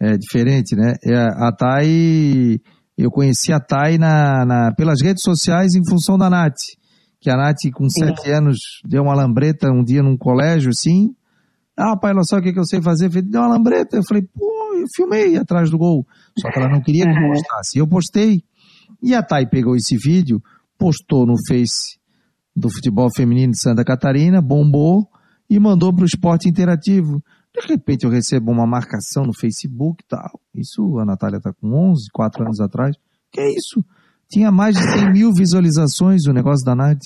é, 0.00 0.16
diferente, 0.16 0.76
né? 0.76 0.94
É, 1.04 1.16
a 1.16 1.52
Thay, 1.52 2.60
eu 2.96 3.10
conheci 3.10 3.52
a 3.52 3.60
Thay 3.60 3.98
na, 3.98 4.44
na, 4.44 4.74
pelas 4.74 5.02
redes 5.02 5.22
sociais 5.22 5.74
em 5.74 5.82
função 5.88 6.16
da 6.16 6.30
Nath. 6.30 6.56
Que 7.20 7.30
a 7.30 7.36
Nath, 7.36 7.70
com 7.74 7.88
sete 7.88 8.30
anos, 8.30 8.58
deu 8.84 9.02
uma 9.02 9.14
lambreta 9.14 9.68
um 9.70 9.82
dia 9.82 10.02
num 10.02 10.16
colégio, 10.16 10.70
assim, 10.70 11.14
ah, 11.78 11.96
pai, 11.96 12.12
olha 12.12 12.24
só 12.24 12.38
o 12.38 12.42
que, 12.42 12.52
que 12.52 12.58
eu 12.58 12.64
sei 12.64 12.82
fazer. 12.82 13.08
Falei, 13.08 13.22
deu 13.22 13.40
uma 13.40 13.54
lambreta. 13.54 13.96
Eu 13.96 14.02
falei, 14.02 14.24
pô, 14.34 14.74
eu 14.74 14.86
filmei 14.96 15.36
atrás 15.36 15.70
do 15.70 15.78
gol. 15.78 16.04
Só 16.36 16.50
que 16.50 16.58
ela 16.58 16.68
não 16.68 16.82
queria 16.82 17.04
que 17.04 17.10
eu 17.10 17.28
postasse. 17.28 17.78
Eu 17.78 17.86
postei. 17.86 18.42
E 19.00 19.14
a 19.14 19.22
Thay 19.22 19.46
pegou 19.48 19.76
esse 19.76 19.96
vídeo, 19.96 20.42
postou 20.76 21.24
no 21.24 21.34
Face 21.48 21.96
do 22.54 22.68
futebol 22.68 23.08
feminino 23.14 23.52
de 23.52 23.60
Santa 23.60 23.84
Catarina, 23.84 24.42
bombou 24.42 25.08
e 25.48 25.58
mandou 25.58 25.94
para 25.94 26.02
o 26.02 26.06
esporte 26.06 26.48
interativo. 26.48 27.22
De 27.54 27.66
repente 27.66 28.04
eu 28.04 28.10
recebo 28.10 28.50
uma 28.50 28.66
marcação 28.66 29.24
no 29.24 29.32
Facebook 29.32 30.04
e 30.04 30.08
tal. 30.08 30.40
Isso 30.54 30.98
a 30.98 31.04
Natália 31.04 31.38
está 31.38 31.52
com 31.52 31.72
11, 31.90 32.08
4 32.12 32.42
anos 32.44 32.60
atrás. 32.60 32.96
Que 33.32 33.40
é 33.40 33.50
isso? 33.50 33.84
Tinha 34.30 34.50
mais 34.50 34.76
de 34.76 34.82
100 34.82 35.12
mil 35.12 35.32
visualizações 35.32 36.26
o 36.26 36.32
negócio 36.32 36.64
da 36.64 36.74
Nath. 36.74 37.00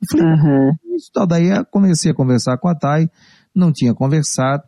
Eu 0.00 0.06
falei, 0.10 0.26
uhum. 0.26 0.96
isso 0.96 1.10
tal. 1.12 1.26
Daí 1.26 1.48
eu 1.48 1.64
comecei 1.66 2.12
a 2.12 2.14
conversar 2.14 2.58
com 2.58 2.68
a 2.68 2.74
Thay 2.74 3.08
não 3.58 3.72
tinha 3.72 3.94
conversado, 3.94 4.62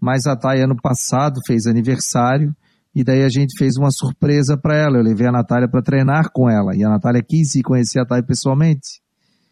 mas 0.00 0.26
a 0.26 0.36
Thay 0.36 0.60
ano 0.60 0.76
passado 0.80 1.40
fez 1.46 1.66
aniversário 1.66 2.54
e 2.94 3.02
daí 3.04 3.22
a 3.22 3.28
gente 3.28 3.56
fez 3.56 3.76
uma 3.76 3.90
surpresa 3.90 4.56
para 4.56 4.76
ela. 4.76 4.98
Eu 4.98 5.02
levei 5.02 5.26
a 5.26 5.32
Natália 5.32 5.68
para 5.68 5.82
treinar 5.82 6.30
com 6.32 6.50
ela 6.50 6.74
e 6.74 6.84
a 6.84 6.88
Natália 6.88 7.22
quis 7.22 7.54
ir 7.54 7.62
conhecer 7.62 8.00
a 8.00 8.06
Thay 8.06 8.22
pessoalmente. 8.22 9.00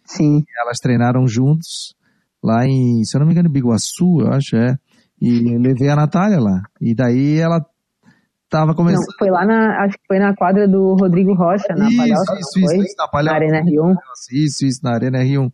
Sim. 0.05 0.39
E 0.39 0.61
elas 0.61 0.79
treinaram 0.79 1.27
juntos 1.27 1.95
lá 2.43 2.67
em, 2.67 3.05
se 3.05 3.17
eu 3.17 3.21
não 3.21 3.27
me 3.27 3.33
engano, 3.33 3.49
Biguaçu, 3.49 4.21
eu 4.21 4.33
acho, 4.33 4.57
é. 4.57 4.77
E 5.21 5.57
levei 5.57 5.89
a 5.89 5.97
Natália 5.97 6.41
lá. 6.41 6.63
E 6.81 6.95
daí 6.95 7.39
ela 7.39 7.65
tava 8.49 8.75
começando. 8.75 9.07
Não, 9.07 9.19
foi 9.19 9.31
lá 9.31 9.47
na, 9.47 9.85
acho 9.85 9.97
que 9.97 10.07
foi 10.07 10.19
na 10.19 10.35
quadra 10.35 10.67
do 10.67 10.95
Rodrigo 10.95 11.33
Rocha, 11.35 11.75
na 11.77 11.89
isso, 11.89 11.97
Palhoça. 11.97 12.35
Isso, 12.35 12.59
isso, 12.59 12.83
isso, 12.83 12.95
na 12.99 13.09
Palhoça. 13.09 13.31
Na 13.31 13.37
Arena 13.37 13.63
Rio 13.63 13.85
1. 13.85 13.95
Isso, 14.33 14.67
isso, 14.67 14.81
na 14.83 14.95
Arena 14.95 15.23
Rio 15.23 15.43
1. 15.43 15.51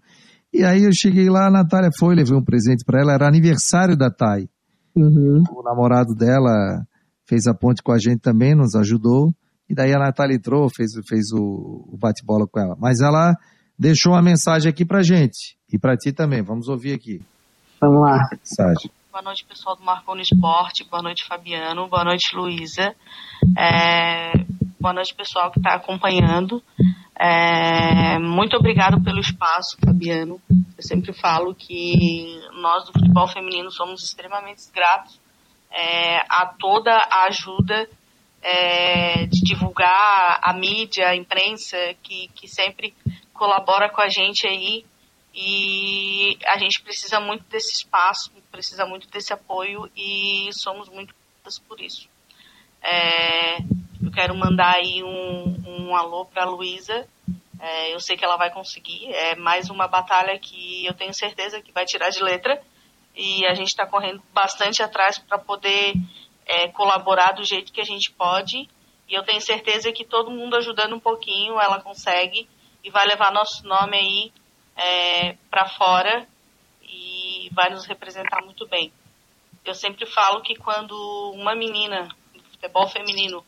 E 0.55 0.65
aí 0.65 0.85
eu 0.85 0.93
cheguei 0.93 1.29
lá, 1.29 1.47
a 1.47 1.51
Natália 1.51 1.91
foi, 1.99 2.15
levei 2.15 2.37
um 2.37 2.43
presente 2.43 2.83
para 2.85 3.01
ela, 3.01 3.13
era 3.13 3.29
aniversário 3.29 3.97
da 3.97 4.11
Thay. 4.11 4.49
Uhum. 4.97 5.45
O 5.55 5.63
namorado 5.63 6.15
dela 6.15 6.83
fez 7.29 7.47
a 7.47 7.55
ponte 7.55 7.83
com 7.83 7.93
a 7.93 7.99
gente 7.99 8.21
também, 8.21 8.55
nos 8.55 8.75
ajudou. 8.75 9.33
E 9.69 9.75
daí 9.75 9.93
a 9.93 9.99
Natália 9.99 10.35
entrou, 10.35 10.71
fez, 10.75 10.93
fez 11.07 11.31
o, 11.31 11.85
o 11.93 11.99
bate-bola 11.99 12.47
com 12.51 12.59
ela. 12.59 12.75
Mas 12.81 13.01
ela 13.01 13.37
deixou 13.79 14.13
uma 14.13 14.23
mensagem 14.23 14.71
aqui 14.71 14.85
pra 14.85 15.03
gente. 15.03 15.58
E 15.73 15.79
para 15.79 15.97
ti 15.97 16.13
também. 16.13 16.43
Vamos 16.43 16.69
ouvir 16.69 16.95
aqui. 16.95 17.23
Vamos 17.81 18.03
lá. 18.03 18.29
Mensagem. 18.31 18.91
Boa 19.11 19.23
noite, 19.23 19.45
pessoal 19.45 19.77
do 19.77 19.83
Marconi 19.83 20.23
Esporte. 20.23 20.85
Boa 20.85 21.03
noite, 21.03 21.25
Fabiano. 21.25 21.89
Boa 21.89 22.05
noite, 22.05 22.35
Luísa. 22.35 22.95
É... 23.57 24.33
Boa 24.81 24.95
noite, 24.95 25.15
pessoal 25.15 25.51
que 25.51 25.59
está 25.59 25.75
acompanhando. 25.75 26.63
É, 27.19 28.17
muito 28.21 28.57
obrigado 28.57 29.03
pelo 29.03 29.19
espaço, 29.19 29.77
Fabiano. 29.85 30.41
Eu 30.49 30.83
sempre 30.83 31.13
falo 31.13 31.53
que 31.53 32.41
nós 32.61 32.85
do 32.85 32.93
futebol 32.93 33.27
feminino 33.27 33.73
somos 33.73 34.05
extremamente 34.05 34.63
gratos 34.73 35.19
é, 35.71 36.19
a 36.29 36.47
toda 36.59 36.93
a 36.93 37.25
ajuda 37.25 37.89
é, 38.41 39.27
de 39.27 39.41
divulgar 39.43 40.39
a 40.43 40.53
mídia, 40.53 41.09
a 41.09 41.17
imprensa, 41.17 41.77
que, 42.03 42.29
que 42.35 42.47
sempre 42.47 42.95
colabora 43.33 43.91
com 43.91 44.01
a 44.01 44.09
gente 44.09 44.47
aí. 44.47 44.85
E 45.41 46.37
a 46.47 46.59
gente 46.59 46.83
precisa 46.83 47.21
muito 47.21 47.45
desse 47.45 47.73
espaço, 47.73 48.33
precisa 48.51 48.85
muito 48.85 49.09
desse 49.09 49.33
apoio 49.33 49.89
e 49.97 50.51
somos 50.53 50.89
muito 50.89 51.15
por 51.69 51.81
isso. 51.81 52.09
É, 52.83 53.59
eu 54.03 54.11
quero 54.13 54.35
mandar 54.35 54.75
aí 54.75 55.01
um, 55.05 55.63
um 55.65 55.97
alô 55.97 56.27
para 56.27 56.43
a 56.43 56.47
Luísa. 56.47 57.09
É, 57.61 57.95
eu 57.95 58.01
sei 58.01 58.17
que 58.17 58.25
ela 58.25 58.37
vai 58.37 58.51
conseguir. 58.51 59.15
É 59.15 59.37
mais 59.37 59.71
uma 59.71 59.87
batalha 59.87 60.37
que 60.41 60.85
eu 60.85 60.93
tenho 60.93 61.15
certeza 61.15 61.63
que 61.63 61.71
vai 61.71 61.87
tirar 61.87 62.11
de 62.11 62.21
letra. 62.21 62.61
E 63.15 63.47
a 63.47 63.55
gente 63.55 63.69
está 63.69 63.87
correndo 63.87 64.21
bastante 64.35 64.83
atrás 64.83 65.21
para 65.21 65.39
poder 65.39 65.95
é, 66.47 66.67
colaborar 66.67 67.31
do 67.31 67.45
jeito 67.45 67.73
que 67.73 67.81
a 67.81 67.87
gente 67.87 68.11
pode. 68.11 68.69
E 69.09 69.15
eu 69.15 69.23
tenho 69.23 69.41
certeza 69.41 69.93
que 69.93 70.05
todo 70.05 70.33
mundo 70.33 70.57
ajudando 70.57 70.97
um 70.97 71.01
pouquinho, 71.01 71.61
ela 71.61 71.81
consegue 71.81 72.49
e 72.83 72.91
vai 72.91 73.07
levar 73.07 73.33
nosso 73.33 73.65
nome 73.65 73.97
aí 73.97 74.33
é, 74.79 75.37
para 75.51 75.69
fora 75.69 76.27
e 76.83 77.51
vai 77.53 77.71
nos 77.71 77.85
representar 77.85 78.43
muito 78.45 78.67
bem. 78.69 78.93
Eu 79.65 79.75
sempre 79.75 80.07
falo 80.07 80.41
que 80.41 80.55
quando 80.55 80.95
uma 81.35 81.55
menina 81.55 82.09
do 82.33 82.43
futebol 82.45 82.89
feminino 82.89 83.45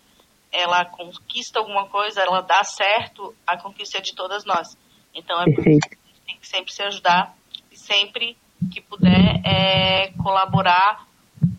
ela 0.52 0.84
conquista 0.84 1.60
alguma 1.60 1.86
coisa, 1.88 2.20
ela 2.20 2.40
dá 2.40 2.64
certo, 2.64 3.34
a 3.46 3.56
conquista 3.56 3.98
é 3.98 4.00
de 4.00 4.14
todas 4.14 4.44
nós. 4.44 4.66
Então 5.14 5.40
é 5.40 5.44
Perfeito. 5.44 5.88
tem 6.26 6.36
que 6.36 6.46
sempre 6.46 6.72
se 6.72 6.82
ajudar 6.82 7.34
e 7.70 7.78
sempre 7.78 8.36
que 8.72 8.80
puder 8.80 9.40
é, 9.44 10.12
colaborar 10.22 11.06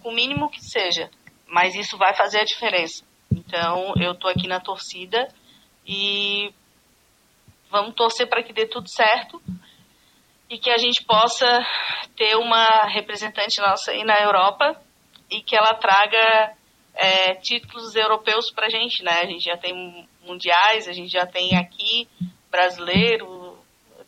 com 0.01 0.09
o 0.09 0.13
mínimo 0.13 0.49
que 0.49 0.61
seja. 0.61 1.09
Mas 1.47 1.74
isso 1.74 1.97
vai 1.97 2.13
fazer 2.15 2.39
a 2.39 2.45
diferença. 2.45 3.05
Então 3.32 3.93
eu 3.97 4.11
estou 4.11 4.30
aqui 4.30 4.47
na 4.47 4.59
torcida 4.59 5.28
e 5.88 6.53
vamos 7.69 7.95
torcer 7.95 8.28
para 8.28 8.43
que 8.43 8.53
dê 8.53 8.65
tudo 8.65 8.89
certo. 8.89 9.41
E 10.52 10.58
que 10.58 10.70
a 10.70 10.78
gente 10.78 11.06
possa 11.06 11.47
ter 12.18 12.36
uma 12.36 12.86
representante 12.88 13.62
nossa 13.62 13.91
aí 13.91 14.04
na 14.04 14.20
Europa 14.20 14.76
e 15.30 15.41
que 15.41 15.56
ela 15.56 15.74
traga 15.76 16.54
é, 16.93 17.36
títulos 17.36 17.95
europeus 17.95 18.52
para 18.52 18.66
a 18.66 18.70
gente, 18.70 19.02
né? 19.02 19.22
A 19.24 19.26
gente 19.26 19.45
já 19.45 19.56
tem 19.56 20.06
mundiais, 20.28 20.89
a 20.89 20.91
gente 20.91 21.10
já 21.10 21.26
tem 21.26 21.56
aqui 21.56 22.06
brasileiro, 22.52 23.58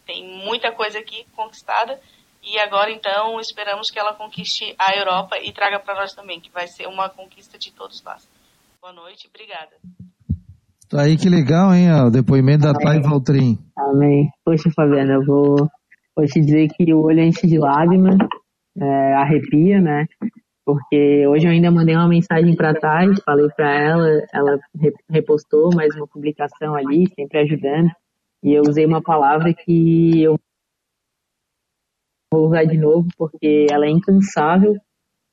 tem 0.05 0.27
muita 0.43 0.69
coisa 0.73 0.99
aqui 0.99 1.25
conquistada 1.33 1.97
e 2.43 2.59
agora 2.59 2.91
então 2.91 3.39
esperamos 3.39 3.89
que 3.89 3.97
ela 3.97 4.13
conquiste 4.13 4.75
a 4.77 4.93
Europa 4.93 5.37
e 5.41 5.53
traga 5.53 5.79
para 5.79 5.95
nós 5.95 6.13
também, 6.13 6.41
que 6.41 6.51
vai 6.51 6.67
ser 6.67 6.87
uma 6.87 7.07
conquista 7.07 7.57
de 7.57 7.71
todos 7.71 8.03
nós. 8.03 8.29
Boa 8.81 8.91
noite, 8.91 9.29
obrigada. 9.33 9.71
Tá 10.89 11.03
aí 11.03 11.15
que 11.15 11.29
legal, 11.29 11.73
hein? 11.73 11.89
O 12.05 12.11
depoimento 12.11 12.63
da 12.63 12.73
Thay 12.73 13.01
Valtrin. 13.01 13.57
Amém. 13.77 14.29
Poxa, 14.43 14.69
Fabiana, 14.75 15.13
eu 15.13 15.25
vou, 15.25 15.55
vou 16.15 16.25
te 16.25 16.39
dizer 16.39 16.67
que 16.69 16.93
o 16.93 17.01
olho 17.01 17.21
enche 17.21 17.47
de 17.47 17.57
lágrimas, 17.57 18.17
é, 18.77 19.13
arrepia, 19.13 19.81
né? 19.81 20.05
Porque 20.65 21.27
hoje 21.27 21.45
eu 21.45 21.51
ainda 21.51 21.69
mandei 21.69 21.95
uma 21.95 22.07
mensagem 22.07 22.55
para 22.55 22.73
Thay, 22.73 23.09
falei 23.25 23.49
para 23.55 23.69
ela, 23.69 24.21
ela 24.33 24.59
repostou 25.09 25.69
mais 25.75 25.93
uma 25.95 26.07
publicação 26.07 26.73
ali, 26.73 27.07
sempre 27.13 27.39
ajudando, 27.39 27.89
e 28.41 28.53
eu 28.53 28.61
usei 28.61 28.85
uma 28.85 29.01
palavra 29.01 29.53
que 29.53 30.23
eu 30.23 30.39
vou 32.31 32.47
usar 32.47 32.63
de 32.63 32.77
novo 32.77 33.07
porque 33.17 33.67
ela 33.69 33.85
é 33.85 33.89
incansável, 33.89 34.75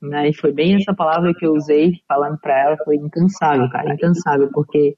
né? 0.03 0.31
E 0.31 0.35
foi 0.35 0.53
bem 0.53 0.75
essa 0.75 0.95
palavra 0.95 1.33
que 1.33 1.47
eu 1.47 1.53
usei 1.53 2.01
falando 2.09 2.39
para 2.41 2.59
ela, 2.59 2.77
foi 2.85 2.97
incansável, 2.97 3.71
cara, 3.71 3.95
incansável, 3.95 4.51
porque 4.53 4.97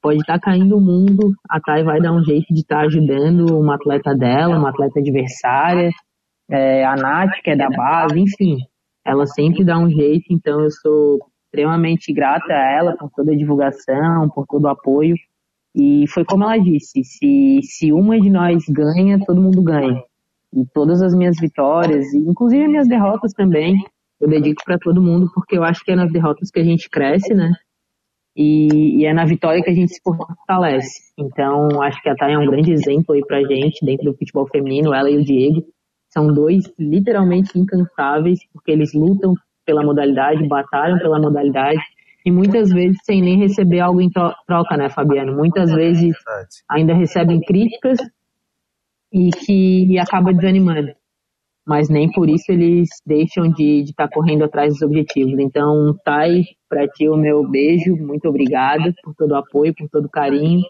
pode 0.00 0.20
estar 0.20 0.38
tá 0.38 0.50
caindo 0.50 0.76
o 0.76 0.80
mundo, 0.80 1.32
a 1.48 1.60
Thay 1.60 1.84
vai 1.84 2.00
dar 2.00 2.12
um 2.12 2.24
jeito 2.24 2.52
de 2.52 2.60
estar 2.60 2.80
tá 2.80 2.82
ajudando 2.82 3.58
uma 3.58 3.74
atleta 3.74 4.14
dela, 4.14 4.58
uma 4.58 4.70
atleta 4.70 5.00
adversária, 5.00 5.90
é, 6.50 6.84
a 6.84 6.96
Nath, 6.96 7.40
que 7.42 7.50
é 7.50 7.56
da 7.56 7.68
base, 7.68 8.18
enfim, 8.18 8.58
ela 9.04 9.26
sempre 9.26 9.64
dá 9.64 9.78
um 9.78 9.88
jeito, 9.88 10.26
então 10.30 10.60
eu 10.60 10.70
sou 10.70 11.18
extremamente 11.46 12.12
grata 12.12 12.52
a 12.52 12.72
ela 12.72 12.96
por 12.96 13.10
toda 13.10 13.32
a 13.32 13.36
divulgação, 13.36 14.28
por 14.34 14.46
todo 14.46 14.64
o 14.64 14.68
apoio. 14.68 15.14
E 15.74 16.04
foi 16.08 16.24
como 16.24 16.44
ela 16.44 16.58
disse: 16.58 17.04
se, 17.04 17.60
se 17.62 17.92
uma 17.92 18.20
de 18.20 18.30
nós 18.30 18.64
ganha, 18.68 19.18
todo 19.24 19.40
mundo 19.40 19.62
ganha. 19.62 20.02
E 20.52 20.66
todas 20.74 21.00
as 21.00 21.14
minhas 21.14 21.36
vitórias, 21.38 22.12
inclusive 22.12 22.66
minhas 22.66 22.88
derrotas 22.88 23.32
também, 23.32 23.76
eu 24.20 24.28
dedico 24.28 24.62
para 24.64 24.78
todo 24.78 25.02
mundo, 25.02 25.30
porque 25.32 25.56
eu 25.56 25.62
acho 25.62 25.84
que 25.84 25.92
é 25.92 25.96
nas 25.96 26.12
derrotas 26.12 26.50
que 26.50 26.58
a 26.58 26.64
gente 26.64 26.90
cresce, 26.90 27.34
né? 27.34 27.52
E, 28.42 29.02
e, 29.02 29.04
é 29.04 29.12
na 29.12 29.26
vitória 29.26 29.62
que 29.62 29.68
a 29.68 29.74
gente 29.74 29.92
se 29.92 30.00
fortalece. 30.02 31.12
Então, 31.18 31.82
acho 31.82 32.00
que 32.00 32.08
a 32.08 32.14
Thay 32.14 32.32
é 32.32 32.38
um 32.38 32.46
grande 32.46 32.72
exemplo 32.72 33.14
aí 33.14 33.20
pra 33.20 33.42
gente 33.42 33.84
dentro 33.84 34.10
do 34.10 34.16
futebol 34.16 34.48
feminino, 34.48 34.94
ela 34.94 35.10
e 35.10 35.18
o 35.18 35.22
Diego. 35.22 35.62
São 36.08 36.26
dois 36.26 36.64
literalmente 36.78 37.58
incansáveis, 37.58 38.38
porque 38.50 38.72
eles 38.72 38.94
lutam 38.94 39.34
pela 39.66 39.84
modalidade, 39.84 40.48
batalham 40.48 40.98
pela 40.98 41.20
modalidade, 41.20 41.82
e 42.24 42.30
muitas 42.30 42.70
vezes 42.70 42.96
sem 43.04 43.20
nem 43.20 43.36
receber 43.36 43.80
algo 43.80 44.00
em 44.00 44.08
troca, 44.10 44.74
né, 44.74 44.88
Fabiano? 44.88 45.36
Muitas 45.36 45.70
vezes 45.70 46.16
ainda 46.70 46.94
recebem 46.94 47.42
críticas 47.42 47.98
e 49.12 49.30
que 49.30 49.98
acaba 49.98 50.32
desanimando. 50.32 50.92
Mas 51.70 51.88
nem 51.88 52.10
por 52.10 52.28
isso 52.28 52.46
eles 52.48 52.88
deixam 53.06 53.48
de 53.48 53.84
estar 53.84 54.08
tá 54.08 54.10
correndo 54.12 54.42
atrás 54.42 54.72
dos 54.72 54.82
objetivos. 54.82 55.38
Então, 55.38 55.94
Thay, 56.04 56.42
para 56.68 56.88
ti 56.88 57.08
o 57.08 57.16
meu 57.16 57.48
beijo, 57.48 57.94
muito 57.94 58.28
obrigado 58.28 58.92
por 59.04 59.14
todo 59.14 59.30
o 59.30 59.36
apoio, 59.36 59.72
por 59.78 59.88
todo 59.88 60.06
o 60.06 60.10
carinho. 60.10 60.62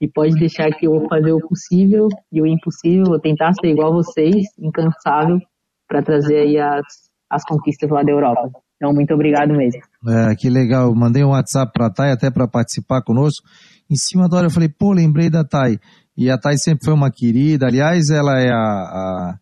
E 0.00 0.08
pode 0.08 0.34
deixar 0.36 0.70
que 0.70 0.86
eu 0.86 0.92
vou 0.92 1.06
fazer 1.06 1.32
o 1.32 1.46
possível 1.46 2.08
e 2.32 2.40
o 2.40 2.46
impossível, 2.46 3.04
vou 3.08 3.20
tentar 3.20 3.52
ser 3.60 3.66
igual 3.66 3.92
a 3.92 3.96
vocês, 3.96 4.46
incansável, 4.58 5.38
para 5.86 6.02
trazer 6.02 6.38
aí 6.38 6.56
as, 6.56 6.86
as 7.30 7.44
conquistas 7.44 7.90
lá 7.90 8.02
da 8.02 8.10
Europa. 8.10 8.50
Então, 8.76 8.94
muito 8.94 9.12
obrigado 9.12 9.50
mesmo. 9.50 9.82
É, 10.08 10.34
que 10.34 10.48
legal. 10.48 10.94
Mandei 10.94 11.22
um 11.22 11.32
WhatsApp 11.32 11.70
para 11.74 11.88
a 11.88 11.92
Thay 11.92 12.12
até 12.12 12.30
para 12.30 12.48
participar 12.48 13.02
conosco. 13.02 13.46
Em 13.90 13.96
cima 13.96 14.26
da 14.26 14.38
hora 14.38 14.46
eu 14.46 14.50
falei, 14.50 14.70
pô, 14.70 14.94
lembrei 14.94 15.28
da 15.28 15.44
Thay. 15.44 15.78
E 16.16 16.30
a 16.30 16.38
Thay 16.38 16.56
sempre 16.56 16.86
foi 16.86 16.94
uma 16.94 17.10
querida. 17.10 17.66
Aliás, 17.66 18.08
ela 18.08 18.40
é 18.40 18.50
a, 18.50 18.56
a, 18.56 19.38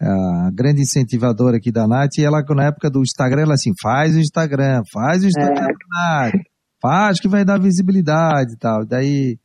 a, 0.00 0.50
grande 0.52 0.80
incentivadora 0.82 1.58
aqui 1.58 1.70
da 1.70 1.86
Nath. 1.86 2.18
E 2.18 2.24
ela, 2.24 2.42
na 2.50 2.66
época 2.66 2.90
do 2.90 3.02
Instagram, 3.02 3.42
ela 3.42 3.54
assim, 3.54 3.72
faz 3.80 4.14
o 4.14 4.20
Instagram, 4.20 4.82
faz 4.92 5.22
o 5.22 5.26
Instagram 5.26 5.66
é. 5.66 5.72
Nath, 5.92 6.34
faz 6.80 7.20
que 7.20 7.28
vai 7.28 7.44
dar 7.44 7.60
visibilidade 7.60 8.54
e 8.54 8.56
tal. 8.56 8.86
Daí 8.86 9.38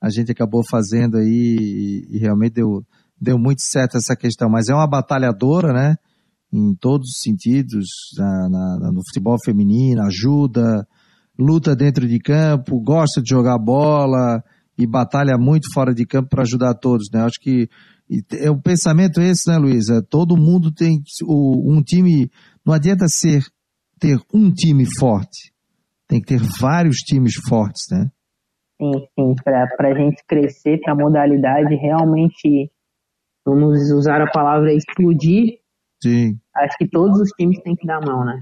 a 0.00 0.08
gente 0.10 0.32
acabou 0.32 0.62
fazendo 0.68 1.18
aí 1.18 1.56
e, 1.60 2.16
e 2.16 2.18
realmente 2.18 2.54
deu, 2.54 2.82
deu 3.20 3.38
muito 3.38 3.62
certo 3.62 3.96
essa 3.96 4.16
questão. 4.16 4.48
Mas 4.48 4.68
é 4.68 4.74
uma 4.74 4.88
batalhadora, 4.88 5.72
né? 5.72 5.96
Em 6.50 6.74
todos 6.74 7.08
os 7.10 7.20
sentidos, 7.20 7.86
na, 8.16 8.48
na, 8.48 8.92
no 8.92 9.02
futebol 9.06 9.36
feminino, 9.44 10.02
ajuda, 10.02 10.86
luta 11.38 11.76
dentro 11.76 12.08
de 12.08 12.18
campo, 12.18 12.80
gosta 12.80 13.20
de 13.20 13.28
jogar 13.28 13.58
bola, 13.58 14.42
e 14.78 14.86
batalha 14.86 15.36
muito 15.36 15.72
fora 15.74 15.92
de 15.92 16.06
campo 16.06 16.28
para 16.28 16.42
ajudar 16.42 16.74
todos, 16.74 17.08
né? 17.12 17.22
Acho 17.22 17.40
que 17.40 17.68
é 18.40 18.50
o 18.50 18.60
pensamento 18.60 19.20
esse, 19.20 19.50
né, 19.50 19.58
Luísa? 19.58 20.02
Todo 20.08 20.36
mundo 20.36 20.72
tem 20.72 21.02
um 21.28 21.82
time. 21.82 22.30
Não 22.64 22.72
adianta 22.72 23.08
ser 23.08 23.42
ter 23.98 24.18
um 24.32 24.50
time 24.52 24.84
forte. 24.98 25.52
Tem 26.06 26.20
que 26.20 26.26
ter 26.26 26.40
vários 26.60 26.98
times 26.98 27.34
fortes, 27.48 27.82
né? 27.90 28.10
Sim, 28.80 28.92
sim. 29.14 29.34
Para 29.44 29.90
a 29.90 29.94
gente 29.94 30.22
crescer, 30.26 30.78
para 30.80 30.92
a 30.92 30.96
modalidade 30.96 31.74
realmente, 31.74 32.70
vamos 33.44 33.90
usar 33.92 34.22
a 34.22 34.30
palavra 34.30 34.72
explodir. 34.72 35.58
Sim. 36.02 36.38
Acho 36.54 36.78
que 36.78 36.88
todos 36.88 37.20
os 37.20 37.30
times 37.30 37.60
têm 37.62 37.74
que 37.74 37.86
dar 37.86 38.00
mão, 38.00 38.24
né? 38.24 38.40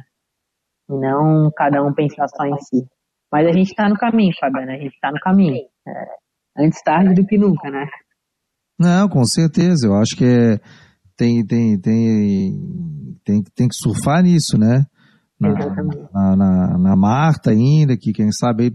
E 0.91 0.93
não 0.93 1.51
cada 1.57 1.82
um 1.82 1.93
pensar 1.95 2.28
só 2.28 2.45
em 2.45 2.57
si. 2.59 2.87
Mas 3.32 3.49
a 3.49 3.53
gente 3.53 3.70
está 3.70 3.89
no 3.89 3.97
caminho, 3.97 4.32
Fabiana. 4.39 4.74
A 4.74 4.78
gente 4.78 4.95
está 4.95 5.11
no 5.11 5.18
caminho. 5.18 5.64
É, 5.89 6.07
antes 6.59 6.83
tarde 6.83 7.15
do 7.15 7.27
que 7.27 7.39
nunca, 7.39 7.71
né? 7.71 7.87
Não, 8.79 9.09
com 9.09 9.25
certeza. 9.25 9.87
Eu 9.87 9.95
acho 9.95 10.17
que 10.17 10.25
é, 10.25 10.61
tem, 11.17 11.45
tem, 11.47 11.81
tem, 11.81 12.53
tem, 13.25 13.43
tem 13.55 13.69
que 13.69 13.75
surfar 13.75 14.23
nisso, 14.23 14.59
né? 14.59 14.85
Na, 15.39 15.51
na, 16.13 16.37
na, 16.37 16.79
na, 16.79 16.97
Marta 16.97 17.51
ainda, 17.51 17.95
que 17.97 18.13
quem 18.13 18.33
sabe 18.33 18.75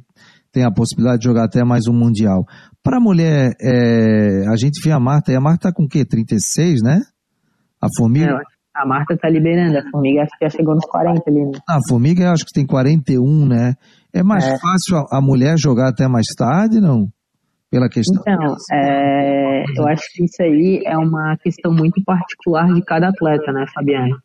tem 0.52 0.64
a 0.64 0.72
possibilidade 0.72 1.20
de 1.20 1.28
jogar 1.28 1.46
até 1.46 1.64
mais 1.64 1.88
um 1.88 1.94
Mundial. 1.94 2.46
Para 2.84 2.98
a 2.98 3.00
mulher, 3.00 3.54
é, 3.60 4.46
a 4.48 4.56
gente 4.56 4.80
vê 4.84 4.92
a 4.92 5.00
Marta, 5.00 5.32
e 5.32 5.36
a 5.36 5.42
Marta 5.42 5.70
tá 5.70 5.74
com 5.74 5.86
o 5.86 5.88
quê? 5.88 6.06
36, 6.06 6.84
né? 6.84 7.02
A 7.82 7.88
Formiga? 7.98 8.32
É, 8.32 8.42
a 8.76 8.86
Marta 8.86 9.18
tá 9.18 9.30
liberando, 9.30 9.78
a 9.78 9.90
Formiga 9.92 10.22
acho 10.22 10.38
que 10.38 10.46
já 10.46 10.50
chegou 10.50 10.76
nos 10.76 10.86
40 10.86 11.22
ali. 11.28 11.46
Né? 11.46 11.60
A 11.68 11.80
Formiga 11.88 12.24
eu 12.24 12.32
acho 12.32 12.46
que 12.46 12.54
tem 12.54 12.66
41, 12.66 13.48
né? 13.48 13.74
É 14.14 14.22
mais 14.22 14.46
é. 14.46 14.58
fácil 14.60 14.98
a, 14.98 15.18
a 15.18 15.22
mulher 15.22 15.58
jogar 15.58 15.90
até 15.90 16.08
mais 16.08 16.28
tarde, 16.38 16.80
não? 16.80 17.08
Pela 17.72 17.88
questão? 17.88 18.22
Então, 18.22 18.56
é, 18.74 19.64
eu 19.78 19.88
acho 19.88 20.04
que 20.14 20.26
isso 20.26 20.44
aí 20.44 20.84
é 20.86 20.98
uma 20.98 21.38
questão 21.38 21.74
muito 21.74 22.04
particular 22.04 22.72
de 22.74 22.84
cada 22.84 23.08
atleta, 23.08 23.52
né, 23.54 23.66
Fabiano? 23.74 24.18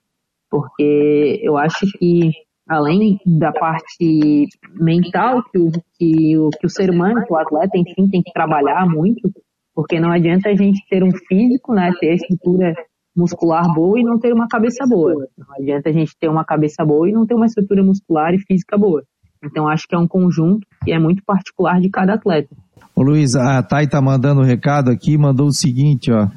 Porque 0.50 1.40
eu 1.42 1.56
acho 1.56 1.86
que, 1.98 2.32
além 2.68 3.18
da 3.24 3.52
parte 3.52 4.46
mental 4.74 5.42
que 5.44 5.58
o, 5.58 5.70
que 5.96 6.38
o, 6.38 6.50
que 6.50 6.66
o 6.66 6.70
ser 6.70 6.90
humano, 6.90 7.24
que 7.24 7.32
o 7.32 7.36
atleta, 7.36 7.78
enfim, 7.78 8.08
tem 8.10 8.22
que 8.22 8.32
trabalhar 8.32 8.84
muito, 8.86 9.30
porque 9.72 10.00
não 10.00 10.10
adianta 10.10 10.48
a 10.48 10.54
gente 10.54 10.84
ter 10.90 11.04
um 11.04 11.12
físico, 11.12 11.72
né, 11.72 11.92
ter 12.00 12.14
estrutura 12.14 12.74
muscular 13.14 13.72
boa 13.72 13.98
e 13.98 14.02
não 14.02 14.18
ter 14.18 14.32
uma 14.32 14.48
cabeça 14.48 14.84
boa. 14.86 15.26
Não 15.38 15.54
adianta 15.58 15.88
a 15.88 15.92
gente 15.92 16.12
ter 16.18 16.28
uma 16.28 16.44
cabeça 16.44 16.84
boa 16.84 17.08
e 17.08 17.12
não 17.12 17.26
ter 17.26 17.34
uma 17.34 17.46
estrutura 17.46 17.82
muscular 17.82 18.34
e 18.34 18.38
física 18.38 18.76
boa. 18.76 19.02
Então, 19.42 19.68
acho 19.68 19.86
que 19.88 19.94
é 19.94 19.98
um 19.98 20.08
conjunto 20.08 20.66
e 20.86 20.92
é 20.92 20.98
muito 20.98 21.22
particular 21.24 21.80
de 21.80 21.88
cada 21.88 22.14
atleta. 22.14 22.54
Ô 22.94 23.02
Luiz, 23.02 23.34
a 23.34 23.62
Thay 23.62 23.86
tá 23.86 24.00
mandando 24.00 24.40
um 24.40 24.44
recado 24.44 24.90
aqui, 24.90 25.18
mandou 25.18 25.48
o 25.48 25.52
seguinte, 25.52 26.10
ó. 26.10 26.28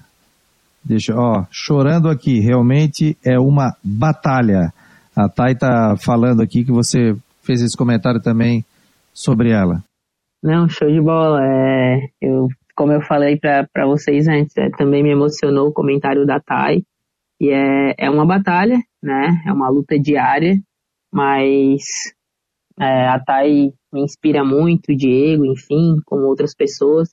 Deixa, 0.84 1.14
ó, 1.16 1.46
chorando 1.52 2.10
aqui, 2.10 2.40
realmente 2.40 3.18
é 3.26 3.40
uma 3.40 3.76
batalha. 3.84 4.74
A 5.16 5.30
Thay 5.30 5.56
tá 5.56 5.96
falando 5.98 6.42
aqui 6.42 6.64
que 6.64 6.72
você 6.72 7.16
fez 7.42 7.62
esse 7.62 7.78
comentário 7.78 8.22
também 8.22 8.64
sobre 9.14 9.52
ela. 9.52 9.84
Não, 10.42 10.70
show 10.70 10.90
de 10.90 11.02
bola. 11.02 11.40
É, 11.44 12.00
eu, 12.22 12.48
como 12.76 12.94
eu 12.94 13.02
falei 13.02 13.38
para 13.38 13.86
vocês 13.86 14.28
antes, 14.28 14.56
é, 14.58 14.70
também 14.78 15.04
me 15.04 15.12
emocionou 15.12 15.68
o 15.68 15.74
comentário 15.74 16.26
da 16.26 16.40
Thay. 16.40 16.84
E 17.42 17.50
é, 17.50 17.96
é 17.98 18.10
uma 18.10 18.26
batalha, 18.26 18.78
né? 19.02 19.42
É 19.46 19.52
uma 19.52 19.70
luta 19.70 19.98
diária, 20.00 20.56
mas 21.12 21.82
é, 22.80 23.08
a 23.08 23.20
Thay 23.20 23.72
me 23.92 24.04
inspira 24.04 24.44
muito, 24.44 24.92
o 24.92 24.96
Diego, 24.96 25.46
enfim, 25.46 25.98
como 26.06 26.28
outras 26.28 26.56
pessoas. 26.56 27.10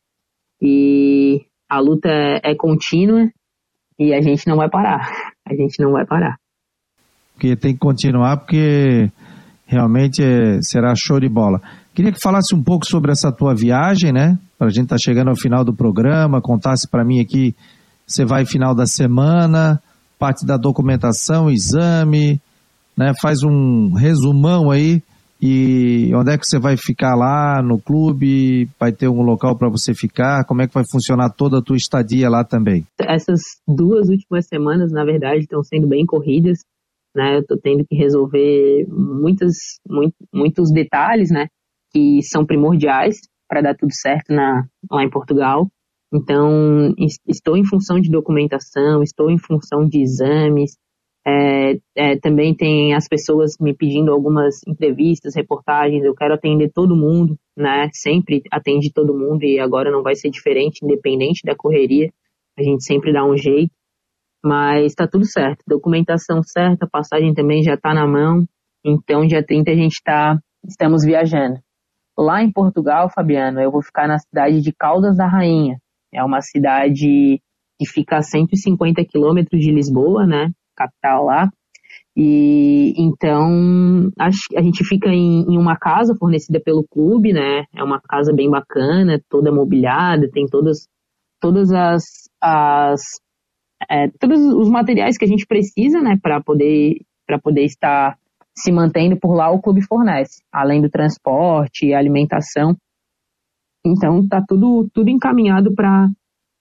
E 0.60 1.44
a 1.68 1.80
luta 1.80 2.08
é, 2.08 2.54
contínua 2.54 3.28
e 3.98 4.14
a 4.14 4.20
gente 4.20 4.46
não 4.46 4.56
vai 4.56 4.70
parar. 4.70 5.10
A 5.44 5.54
gente 5.54 5.82
não 5.82 5.92
vai 5.92 6.06
parar. 6.06 6.36
Porque 7.34 7.56
tem 7.56 7.72
que 7.74 7.78
continuar, 7.78 8.38
porque 8.38 9.10
realmente 9.66 10.22
é, 10.22 10.60
será 10.62 10.94
show 10.94 11.18
de 11.18 11.28
bola. 11.28 11.60
Queria 11.94 12.12
que 12.12 12.20
falasse 12.20 12.54
um 12.54 12.62
pouco 12.62 12.86
sobre 12.86 13.10
essa 13.10 13.32
tua 13.32 13.54
viagem, 13.54 14.12
né? 14.12 14.38
Para 14.58 14.68
a 14.68 14.70
gente 14.70 14.84
estar 14.84 14.96
tá 14.96 15.02
chegando 15.02 15.28
ao 15.28 15.36
final 15.36 15.64
do 15.64 15.74
programa, 15.74 16.40
contasse 16.40 16.88
para 16.88 17.04
mim 17.04 17.20
aqui 17.20 17.54
você 18.06 18.24
vai 18.24 18.46
final 18.46 18.72
da 18.72 18.86
semana, 18.86 19.82
parte 20.18 20.46
da 20.46 20.56
documentação, 20.56 21.50
exame, 21.50 22.40
né? 22.96 23.12
Faz 23.20 23.42
um 23.42 23.92
resumão 23.92 24.70
aí 24.70 25.02
e 25.40 26.10
onde 26.14 26.32
é 26.32 26.38
que 26.38 26.46
você 26.46 26.58
vai 26.58 26.76
ficar 26.76 27.14
lá 27.14 27.62
no 27.62 27.78
clube? 27.80 28.68
Vai 28.78 28.92
ter 28.92 29.08
um 29.08 29.22
local 29.22 29.56
para 29.56 29.68
você 29.68 29.94
ficar? 29.94 30.44
Como 30.44 30.62
é 30.62 30.66
que 30.66 30.74
vai 30.74 30.84
funcionar 30.90 31.30
toda 31.30 31.58
a 31.58 31.62
tua 31.62 31.76
estadia 31.76 32.28
lá 32.30 32.42
também? 32.42 32.86
Essas 32.98 33.40
duas 33.68 34.08
últimas 34.08 34.46
semanas, 34.46 34.90
na 34.90 35.04
verdade, 35.04 35.40
estão 35.40 35.62
sendo 35.62 35.86
bem 35.86 36.06
corridas. 36.06 36.60
Né? 37.14 37.36
Eu 37.36 37.40
estou 37.40 37.58
tendo 37.58 37.84
que 37.86 37.96
resolver 37.96 38.86
muitas, 38.88 39.54
muito, 39.88 40.14
muitos 40.32 40.70
detalhes, 40.72 41.30
né? 41.30 41.48
Que 41.92 42.20
são 42.22 42.44
primordiais 42.44 43.16
para 43.48 43.60
dar 43.60 43.74
tudo 43.74 43.92
certo 43.94 44.32
na, 44.34 44.64
lá 44.90 45.02
em 45.02 45.10
Portugal. 45.10 45.68
Então, 46.12 46.94
estou 47.26 47.56
em 47.56 47.64
função 47.64 48.00
de 48.00 48.10
documentação, 48.10 49.02
estou 49.02 49.30
em 49.30 49.38
função 49.38 49.86
de 49.86 50.00
exames, 50.00 50.76
é, 51.26 51.78
é, 51.96 52.16
também 52.20 52.54
tem 52.54 52.94
as 52.94 53.08
pessoas 53.08 53.56
me 53.60 53.74
pedindo 53.74 54.12
algumas 54.12 54.60
entrevistas, 54.64 55.34
reportagens. 55.34 56.04
Eu 56.04 56.14
quero 56.14 56.34
atender 56.34 56.70
todo 56.72 56.94
mundo, 56.94 57.36
né? 57.56 57.90
Sempre 57.92 58.42
atende 58.52 58.92
todo 58.92 59.12
mundo 59.12 59.42
e 59.42 59.58
agora 59.58 59.90
não 59.90 60.04
vai 60.04 60.14
ser 60.14 60.30
diferente, 60.30 60.84
independente 60.84 61.40
da 61.44 61.56
correria. 61.56 62.12
A 62.56 62.62
gente 62.62 62.84
sempre 62.84 63.12
dá 63.12 63.24
um 63.24 63.36
jeito, 63.36 63.72
mas 64.44 64.86
está 64.86 65.08
tudo 65.08 65.24
certo. 65.26 65.64
Documentação 65.66 66.42
certa, 66.44 66.88
passagem 66.88 67.34
também 67.34 67.60
já 67.60 67.74
está 67.74 67.92
na 67.92 68.06
mão. 68.06 68.46
Então, 68.84 69.26
dia 69.26 69.44
30 69.44 69.72
a 69.72 69.74
gente 69.74 69.94
está, 69.94 70.38
estamos 70.64 71.04
viajando. 71.04 71.58
Lá 72.16 72.40
em 72.40 72.52
Portugal, 72.52 73.10
Fabiano, 73.10 73.60
eu 73.60 73.72
vou 73.72 73.82
ficar 73.82 74.06
na 74.06 74.18
cidade 74.18 74.60
de 74.60 74.72
Caldas 74.72 75.16
da 75.16 75.26
Rainha. 75.26 75.76
É 76.14 76.22
uma 76.22 76.40
cidade 76.40 77.42
que 77.78 77.86
fica 77.86 78.18
a 78.18 78.22
150 78.22 79.04
quilômetros 79.04 79.60
de 79.60 79.72
Lisboa, 79.72 80.24
né? 80.24 80.52
Capital 80.76 81.24
lá. 81.24 81.50
E 82.16 82.94
então 82.96 84.10
a, 84.18 84.30
gente 84.62 84.82
fica 84.84 85.10
em, 85.10 85.42
em, 85.42 85.58
uma 85.58 85.76
casa 85.76 86.14
fornecida 86.18 86.58
pelo 86.64 86.82
clube, 86.82 87.32
né? 87.32 87.64
É 87.74 87.84
uma 87.84 88.00
casa 88.00 88.32
bem 88.32 88.48
bacana, 88.48 89.20
toda 89.28 89.52
mobiliada, 89.52 90.30
tem 90.32 90.46
todas, 90.46 90.88
todas 91.38 91.70
as, 91.72 92.02
as 92.40 93.00
é, 93.90 94.08
todos 94.18 94.40
os 94.40 94.70
materiais 94.70 95.18
que 95.18 95.26
a 95.26 95.28
gente 95.28 95.46
precisa, 95.46 96.00
né, 96.00 96.16
para 96.20 96.42
poder 96.42 96.96
para 97.26 97.38
poder 97.40 97.64
estar 97.64 98.16
se 98.56 98.72
mantendo 98.72 99.18
por 99.18 99.34
lá, 99.34 99.50
o 99.50 99.60
clube 99.60 99.82
fornece, 99.82 100.42
além 100.50 100.80
do 100.80 100.88
transporte, 100.88 101.92
alimentação. 101.92 102.74
Então 103.84 104.26
tá 104.26 104.42
tudo 104.46 104.88
tudo 104.94 105.10
encaminhado 105.10 105.74
para 105.74 106.08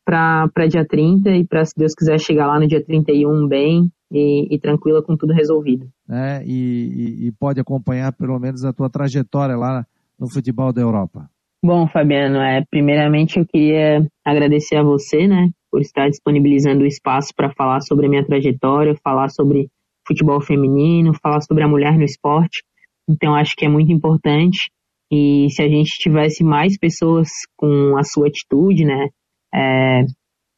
para 0.06 0.68
dia 0.68 0.86
30 0.86 1.30
e 1.32 1.48
para 1.48 1.64
se 1.66 1.74
Deus 1.78 1.94
quiser 1.94 2.20
chegar 2.20 2.46
lá 2.48 2.60
no 2.60 2.68
dia 2.68 2.84
31 2.84 3.48
bem, 3.48 3.90
e, 4.12 4.54
e 4.54 4.60
tranquila 4.60 5.02
com 5.02 5.18
tudo 5.18 5.34
resolvido. 5.34 5.88
É, 6.10 6.44
e, 6.46 7.28
e, 7.28 7.32
pode 7.34 7.60
acompanhar 7.60 8.14
pelo 8.14 8.40
menos 8.40 8.64
a 8.64 8.74
tua 8.74 8.90
trajetória 8.90 9.56
lá 9.56 9.86
no 10.20 10.30
futebol 10.32 10.72
da 10.72 10.82
Europa. 10.82 11.30
Bom, 11.64 11.88
Fabiano, 11.88 12.38
é, 12.38 12.64
primeiramente 12.70 13.40
eu 13.40 13.46
queria 13.46 14.06
agradecer 14.24 14.76
a 14.76 14.84
você, 14.84 15.28
né, 15.28 15.50
por 15.72 15.82
estar 15.82 16.10
disponibilizando 16.10 16.84
o 16.84 16.88
espaço 16.88 17.30
para 17.36 17.52
falar 17.54 17.82
sobre 17.82 18.06
a 18.06 18.10
minha 18.10 18.26
trajetória, 18.26 18.96
falar 19.04 19.30
sobre 19.30 19.68
futebol 20.08 20.40
feminino, 20.40 21.12
falar 21.22 21.42
sobre 21.42 21.64
a 21.64 21.68
mulher 21.68 21.98
no 21.98 22.04
esporte. 22.04 22.64
Então 23.10 23.34
acho 23.34 23.56
que 23.58 23.66
é 23.66 23.70
muito 23.70 23.92
importante 23.92 24.70
e 25.12 25.48
se 25.50 25.62
a 25.62 25.68
gente 25.68 25.90
tivesse 26.00 26.44
mais 26.44 26.78
pessoas 26.78 27.30
com 27.58 27.98
a 27.98 28.04
sua 28.04 28.28
atitude, 28.28 28.86
né, 28.86 29.08
é, 29.54 30.04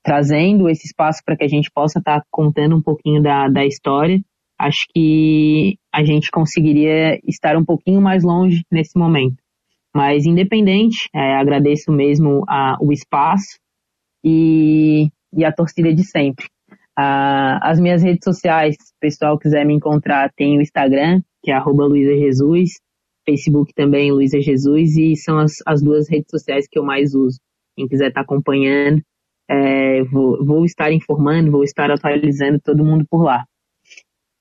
trazendo 0.08 0.70
esse 0.70 0.88
espaço 0.88 1.22
para 1.26 1.36
que 1.36 1.44
a 1.44 1.50
gente 1.50 1.70
possa 1.70 2.00
estar 2.00 2.22
tá 2.22 2.26
contando 2.32 2.78
um 2.78 2.82
pouquinho 2.82 3.22
da, 3.22 3.50
da 3.50 3.66
história, 3.66 4.18
acho 4.58 4.86
que 4.96 5.78
a 5.94 6.02
gente 6.02 6.32
conseguiria 6.32 7.20
estar 7.28 7.58
um 7.58 7.66
pouquinho 7.66 8.02
mais 8.02 8.24
longe 8.24 8.64
nesse 8.72 8.98
momento. 8.98 9.36
Mas, 9.94 10.26
independente, 10.26 11.10
é, 11.14 11.36
agradeço 11.36 11.92
mesmo 11.92 12.46
a, 12.48 12.78
o 12.80 12.94
espaço 12.94 13.60
e, 14.24 15.10
e 15.36 15.44
a 15.44 15.52
torcida 15.52 15.94
de 15.94 16.06
sempre. 16.06 16.46
as 16.96 17.78
minhas 17.78 18.02
redes 18.02 18.24
sociais, 18.24 18.78
se 18.80 18.94
o 18.94 19.00
pessoal 19.02 19.38
quiser 19.38 19.66
me 19.66 19.74
encontrar, 19.74 20.32
tem 20.38 20.58
o 20.58 20.62
Instagram, 20.62 21.22
que 21.44 21.52
é 21.52 21.54
arroba 21.54 21.86
Luiza 21.86 22.16
Jesus, 22.16 22.70
Facebook 23.26 23.74
também, 23.76 24.14
Luiza 24.14 24.40
Jesus, 24.40 24.96
e 24.96 25.18
são 25.18 25.38
as, 25.38 25.52
as 25.66 25.84
duas 25.84 26.10
redes 26.10 26.30
sociais 26.32 26.66
que 26.66 26.80
eu 26.80 26.84
mais 26.86 27.14
uso. 27.14 27.38
Quem 27.76 27.90
quiser 27.90 28.08
estar 28.08 28.22
tá 28.22 28.26
acompanhando, 28.26 29.02
é, 29.50 30.04
vou, 30.04 30.44
vou 30.46 30.66
estar 30.66 30.92
informando, 30.92 31.52
vou 31.52 31.64
estar 31.64 31.90
atualizando 31.90 32.60
todo 32.60 32.84
mundo 32.84 33.06
por 33.10 33.24
lá. 33.24 33.46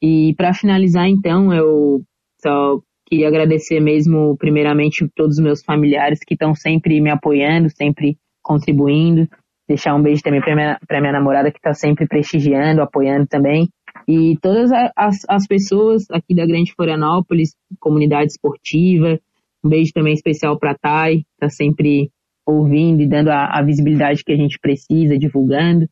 E 0.03 0.35
para 0.37 0.53
finalizar, 0.53 1.09
então, 1.09 1.53
eu 1.53 2.03
só 2.43 2.81
queria 3.07 3.29
agradecer 3.29 3.81
mesmo, 3.81 4.37
primeiramente, 4.37 5.09
todos 5.15 5.39
os 5.39 5.43
meus 5.43 5.63
familiares 5.63 6.21
que 6.27 6.35
estão 6.35 6.55
sempre 6.55 7.01
me 7.01 7.11
apoiando, 7.11 7.71
sempre 7.71 8.19
contribuindo. 8.43 9.29
Deixar 9.69 9.95
um 9.95 10.03
beijo 10.03 10.23
também 10.23 10.41
para 10.41 10.55
minha, 10.55 10.79
minha 11.01 11.13
namorada 11.13 11.51
que 11.51 11.59
está 11.59 11.73
sempre 11.73 12.07
prestigiando, 12.07 12.83
apoiando 12.83 13.27
também. 13.27 13.69
E 14.07 14.37
todas 14.41 14.71
as, 14.97 15.17
as 15.29 15.47
pessoas 15.47 16.05
aqui 16.11 16.35
da 16.35 16.47
Grande 16.47 16.73
Florianópolis, 16.75 17.57
comunidade 17.81 18.31
esportiva. 18.31 19.19
Um 19.65 19.69
beijo 19.69 19.93
também 19.93 20.15
especial 20.15 20.59
para 20.59 20.73
a 20.73 20.79
Thay, 20.79 21.25
está 21.35 21.49
sempre 21.49 22.11
ouvindo 22.47 23.03
e 23.03 23.09
dando 23.09 23.29
a, 23.29 23.59
a 23.59 23.63
visibilidade 23.63 24.23
que 24.25 24.33
a 24.33 24.37
gente 24.37 24.59
precisa, 24.61 25.19
divulgando. 25.19 25.89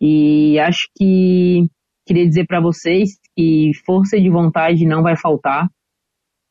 E 0.00 0.58
acho 0.58 0.88
que 0.96 1.66
queria 2.06 2.26
dizer 2.28 2.46
para 2.46 2.60
vocês 2.60 3.18
que 3.34 3.70
força 3.86 4.20
de 4.20 4.28
vontade 4.28 4.86
não 4.86 5.02
vai 5.02 5.16
faltar, 5.16 5.68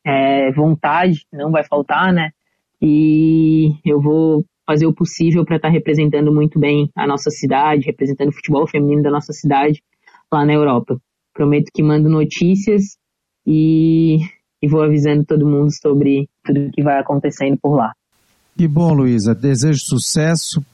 é, 0.04 0.50
vontade 0.52 1.24
não 1.32 1.50
vai 1.50 1.64
faltar, 1.64 2.12
né? 2.12 2.30
E 2.82 3.70
eu 3.84 4.00
vou 4.00 4.44
fazer 4.66 4.86
o 4.86 4.94
possível 4.94 5.44
para 5.44 5.56
estar 5.56 5.68
tá 5.68 5.72
representando 5.72 6.32
muito 6.32 6.58
bem 6.58 6.90
a 6.96 7.06
nossa 7.06 7.30
cidade, 7.30 7.86
representando 7.86 8.28
o 8.28 8.34
futebol 8.34 8.66
feminino 8.66 9.02
da 9.02 9.10
nossa 9.10 9.32
cidade 9.32 9.82
lá 10.32 10.44
na 10.44 10.52
Europa. 10.52 10.98
Prometo 11.32 11.70
que 11.72 11.82
mando 11.82 12.08
notícias 12.08 12.96
e, 13.46 14.18
e 14.60 14.68
vou 14.68 14.82
avisando 14.82 15.24
todo 15.24 15.46
mundo 15.46 15.70
sobre 15.70 16.28
tudo 16.44 16.70
que 16.72 16.82
vai 16.82 16.98
acontecendo 16.98 17.58
por 17.60 17.76
lá. 17.76 17.92
Que 18.56 18.68
bom, 18.68 18.92
Luísa. 18.92 19.34
Desejo 19.34 19.80
sucesso. 19.80 20.64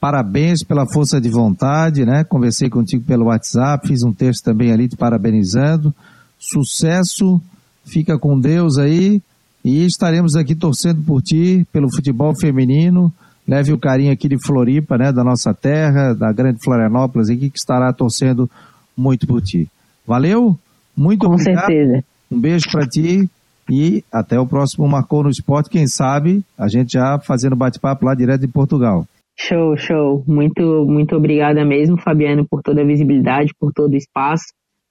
Parabéns 0.00 0.64
pela 0.64 0.86
força 0.86 1.20
de 1.20 1.28
vontade, 1.28 2.04
né? 2.04 2.24
Conversei 2.24 2.68
contigo 2.68 3.04
pelo 3.04 3.26
WhatsApp, 3.26 3.86
fiz 3.86 4.02
um 4.02 4.12
texto 4.12 4.42
também 4.42 4.72
ali 4.72 4.88
te 4.88 4.96
parabenizando. 4.96 5.94
Sucesso, 6.40 7.40
fica 7.84 8.18
com 8.18 8.40
Deus 8.40 8.78
aí 8.78 9.22
e 9.64 9.84
estaremos 9.84 10.34
aqui 10.34 10.56
torcendo 10.56 11.02
por 11.02 11.22
ti, 11.22 11.64
pelo 11.72 11.88
futebol 11.94 12.34
feminino. 12.34 13.12
Leve 13.46 13.72
o 13.72 13.78
carinho 13.78 14.12
aqui 14.12 14.28
de 14.28 14.38
Floripa, 14.44 14.98
né? 14.98 15.12
Da 15.12 15.22
nossa 15.22 15.54
terra, 15.54 16.14
da 16.14 16.32
grande 16.32 16.58
Florianópolis 16.64 17.28
aqui, 17.28 17.50
que 17.50 17.58
estará 17.58 17.92
torcendo 17.92 18.50
muito 18.96 19.26
por 19.26 19.40
ti. 19.40 19.68
Valeu? 20.06 20.58
Muito 20.96 21.26
com 21.26 21.34
obrigado. 21.34 21.60
Com 21.60 21.66
certeza. 21.66 22.04
Um 22.30 22.40
beijo 22.40 22.64
para 22.72 22.88
ti 22.88 23.30
e 23.72 24.04
até 24.12 24.38
o 24.38 24.46
próximo 24.46 24.86
Marcou 24.86 25.22
no 25.22 25.30
Esporte, 25.30 25.70
quem 25.70 25.86
sabe 25.86 26.44
a 26.58 26.68
gente 26.68 26.92
já 26.92 27.18
fazendo 27.18 27.56
bate-papo 27.56 28.04
lá 28.04 28.14
direto 28.14 28.42
de 28.42 28.48
Portugal. 28.48 29.06
Show, 29.34 29.74
show. 29.78 30.22
Muito, 30.28 30.84
muito 30.84 31.16
obrigada 31.16 31.64
mesmo, 31.64 31.98
Fabiano, 31.98 32.46
por 32.46 32.60
toda 32.62 32.82
a 32.82 32.84
visibilidade, 32.84 33.54
por 33.58 33.72
todo 33.72 33.94
o 33.94 33.96
espaço. 33.96 34.44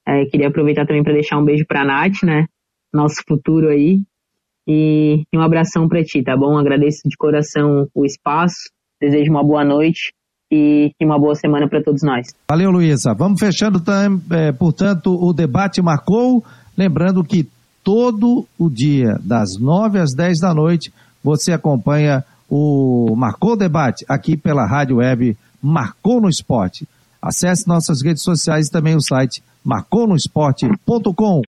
É, 0.06 0.24
queria 0.24 0.48
aproveitar 0.48 0.84
também 0.84 1.04
para 1.04 1.12
deixar 1.12 1.38
um 1.38 1.44
beijo 1.44 1.64
para 1.64 1.82
a 1.82 1.84
Nath, 1.84 2.24
né? 2.24 2.46
Nosso 2.92 3.22
futuro 3.28 3.68
aí. 3.68 4.00
E, 4.66 5.22
um 5.32 5.40
abração 5.40 5.88
para 5.88 6.02
ti, 6.02 6.20
tá 6.20 6.36
bom? 6.36 6.58
Agradeço 6.58 7.08
de 7.08 7.16
coração 7.16 7.86
o 7.94 8.04
espaço. 8.04 8.68
Desejo 9.00 9.30
uma 9.30 9.44
boa 9.44 9.64
noite 9.64 10.12
e, 10.50 10.90
e 11.00 11.06
uma 11.06 11.20
boa 11.20 11.36
semana 11.36 11.68
para 11.68 11.82
todos 11.84 12.02
nós. 12.02 12.34
Valeu, 12.50 12.72
Luísa. 12.72 13.14
Vamos 13.14 13.38
fechando, 13.38 13.80
é, 14.32 14.50
portanto, 14.50 15.14
o 15.14 15.32
debate 15.32 15.80
marcou. 15.80 16.44
Lembrando 16.76 17.22
que 17.22 17.48
todo 17.82 18.46
o 18.58 18.70
dia, 18.70 19.18
das 19.22 19.56
9 19.58 19.98
às 19.98 20.14
10 20.14 20.40
da 20.40 20.54
noite, 20.54 20.92
você 21.22 21.52
acompanha 21.52 22.24
o 22.48 23.14
Marcou 23.16 23.56
Debate 23.56 24.04
aqui 24.08 24.36
pela 24.36 24.66
Rádio 24.66 24.96
Web 24.96 25.36
Marcou 25.62 26.20
no 26.20 26.28
Esporte. 26.28 26.86
Acesse 27.20 27.68
nossas 27.68 28.02
redes 28.02 28.22
sociais 28.22 28.66
e 28.66 28.70
também 28.70 28.96
o 28.96 29.00
site 29.00 29.42
marconosport.com. 29.64 31.40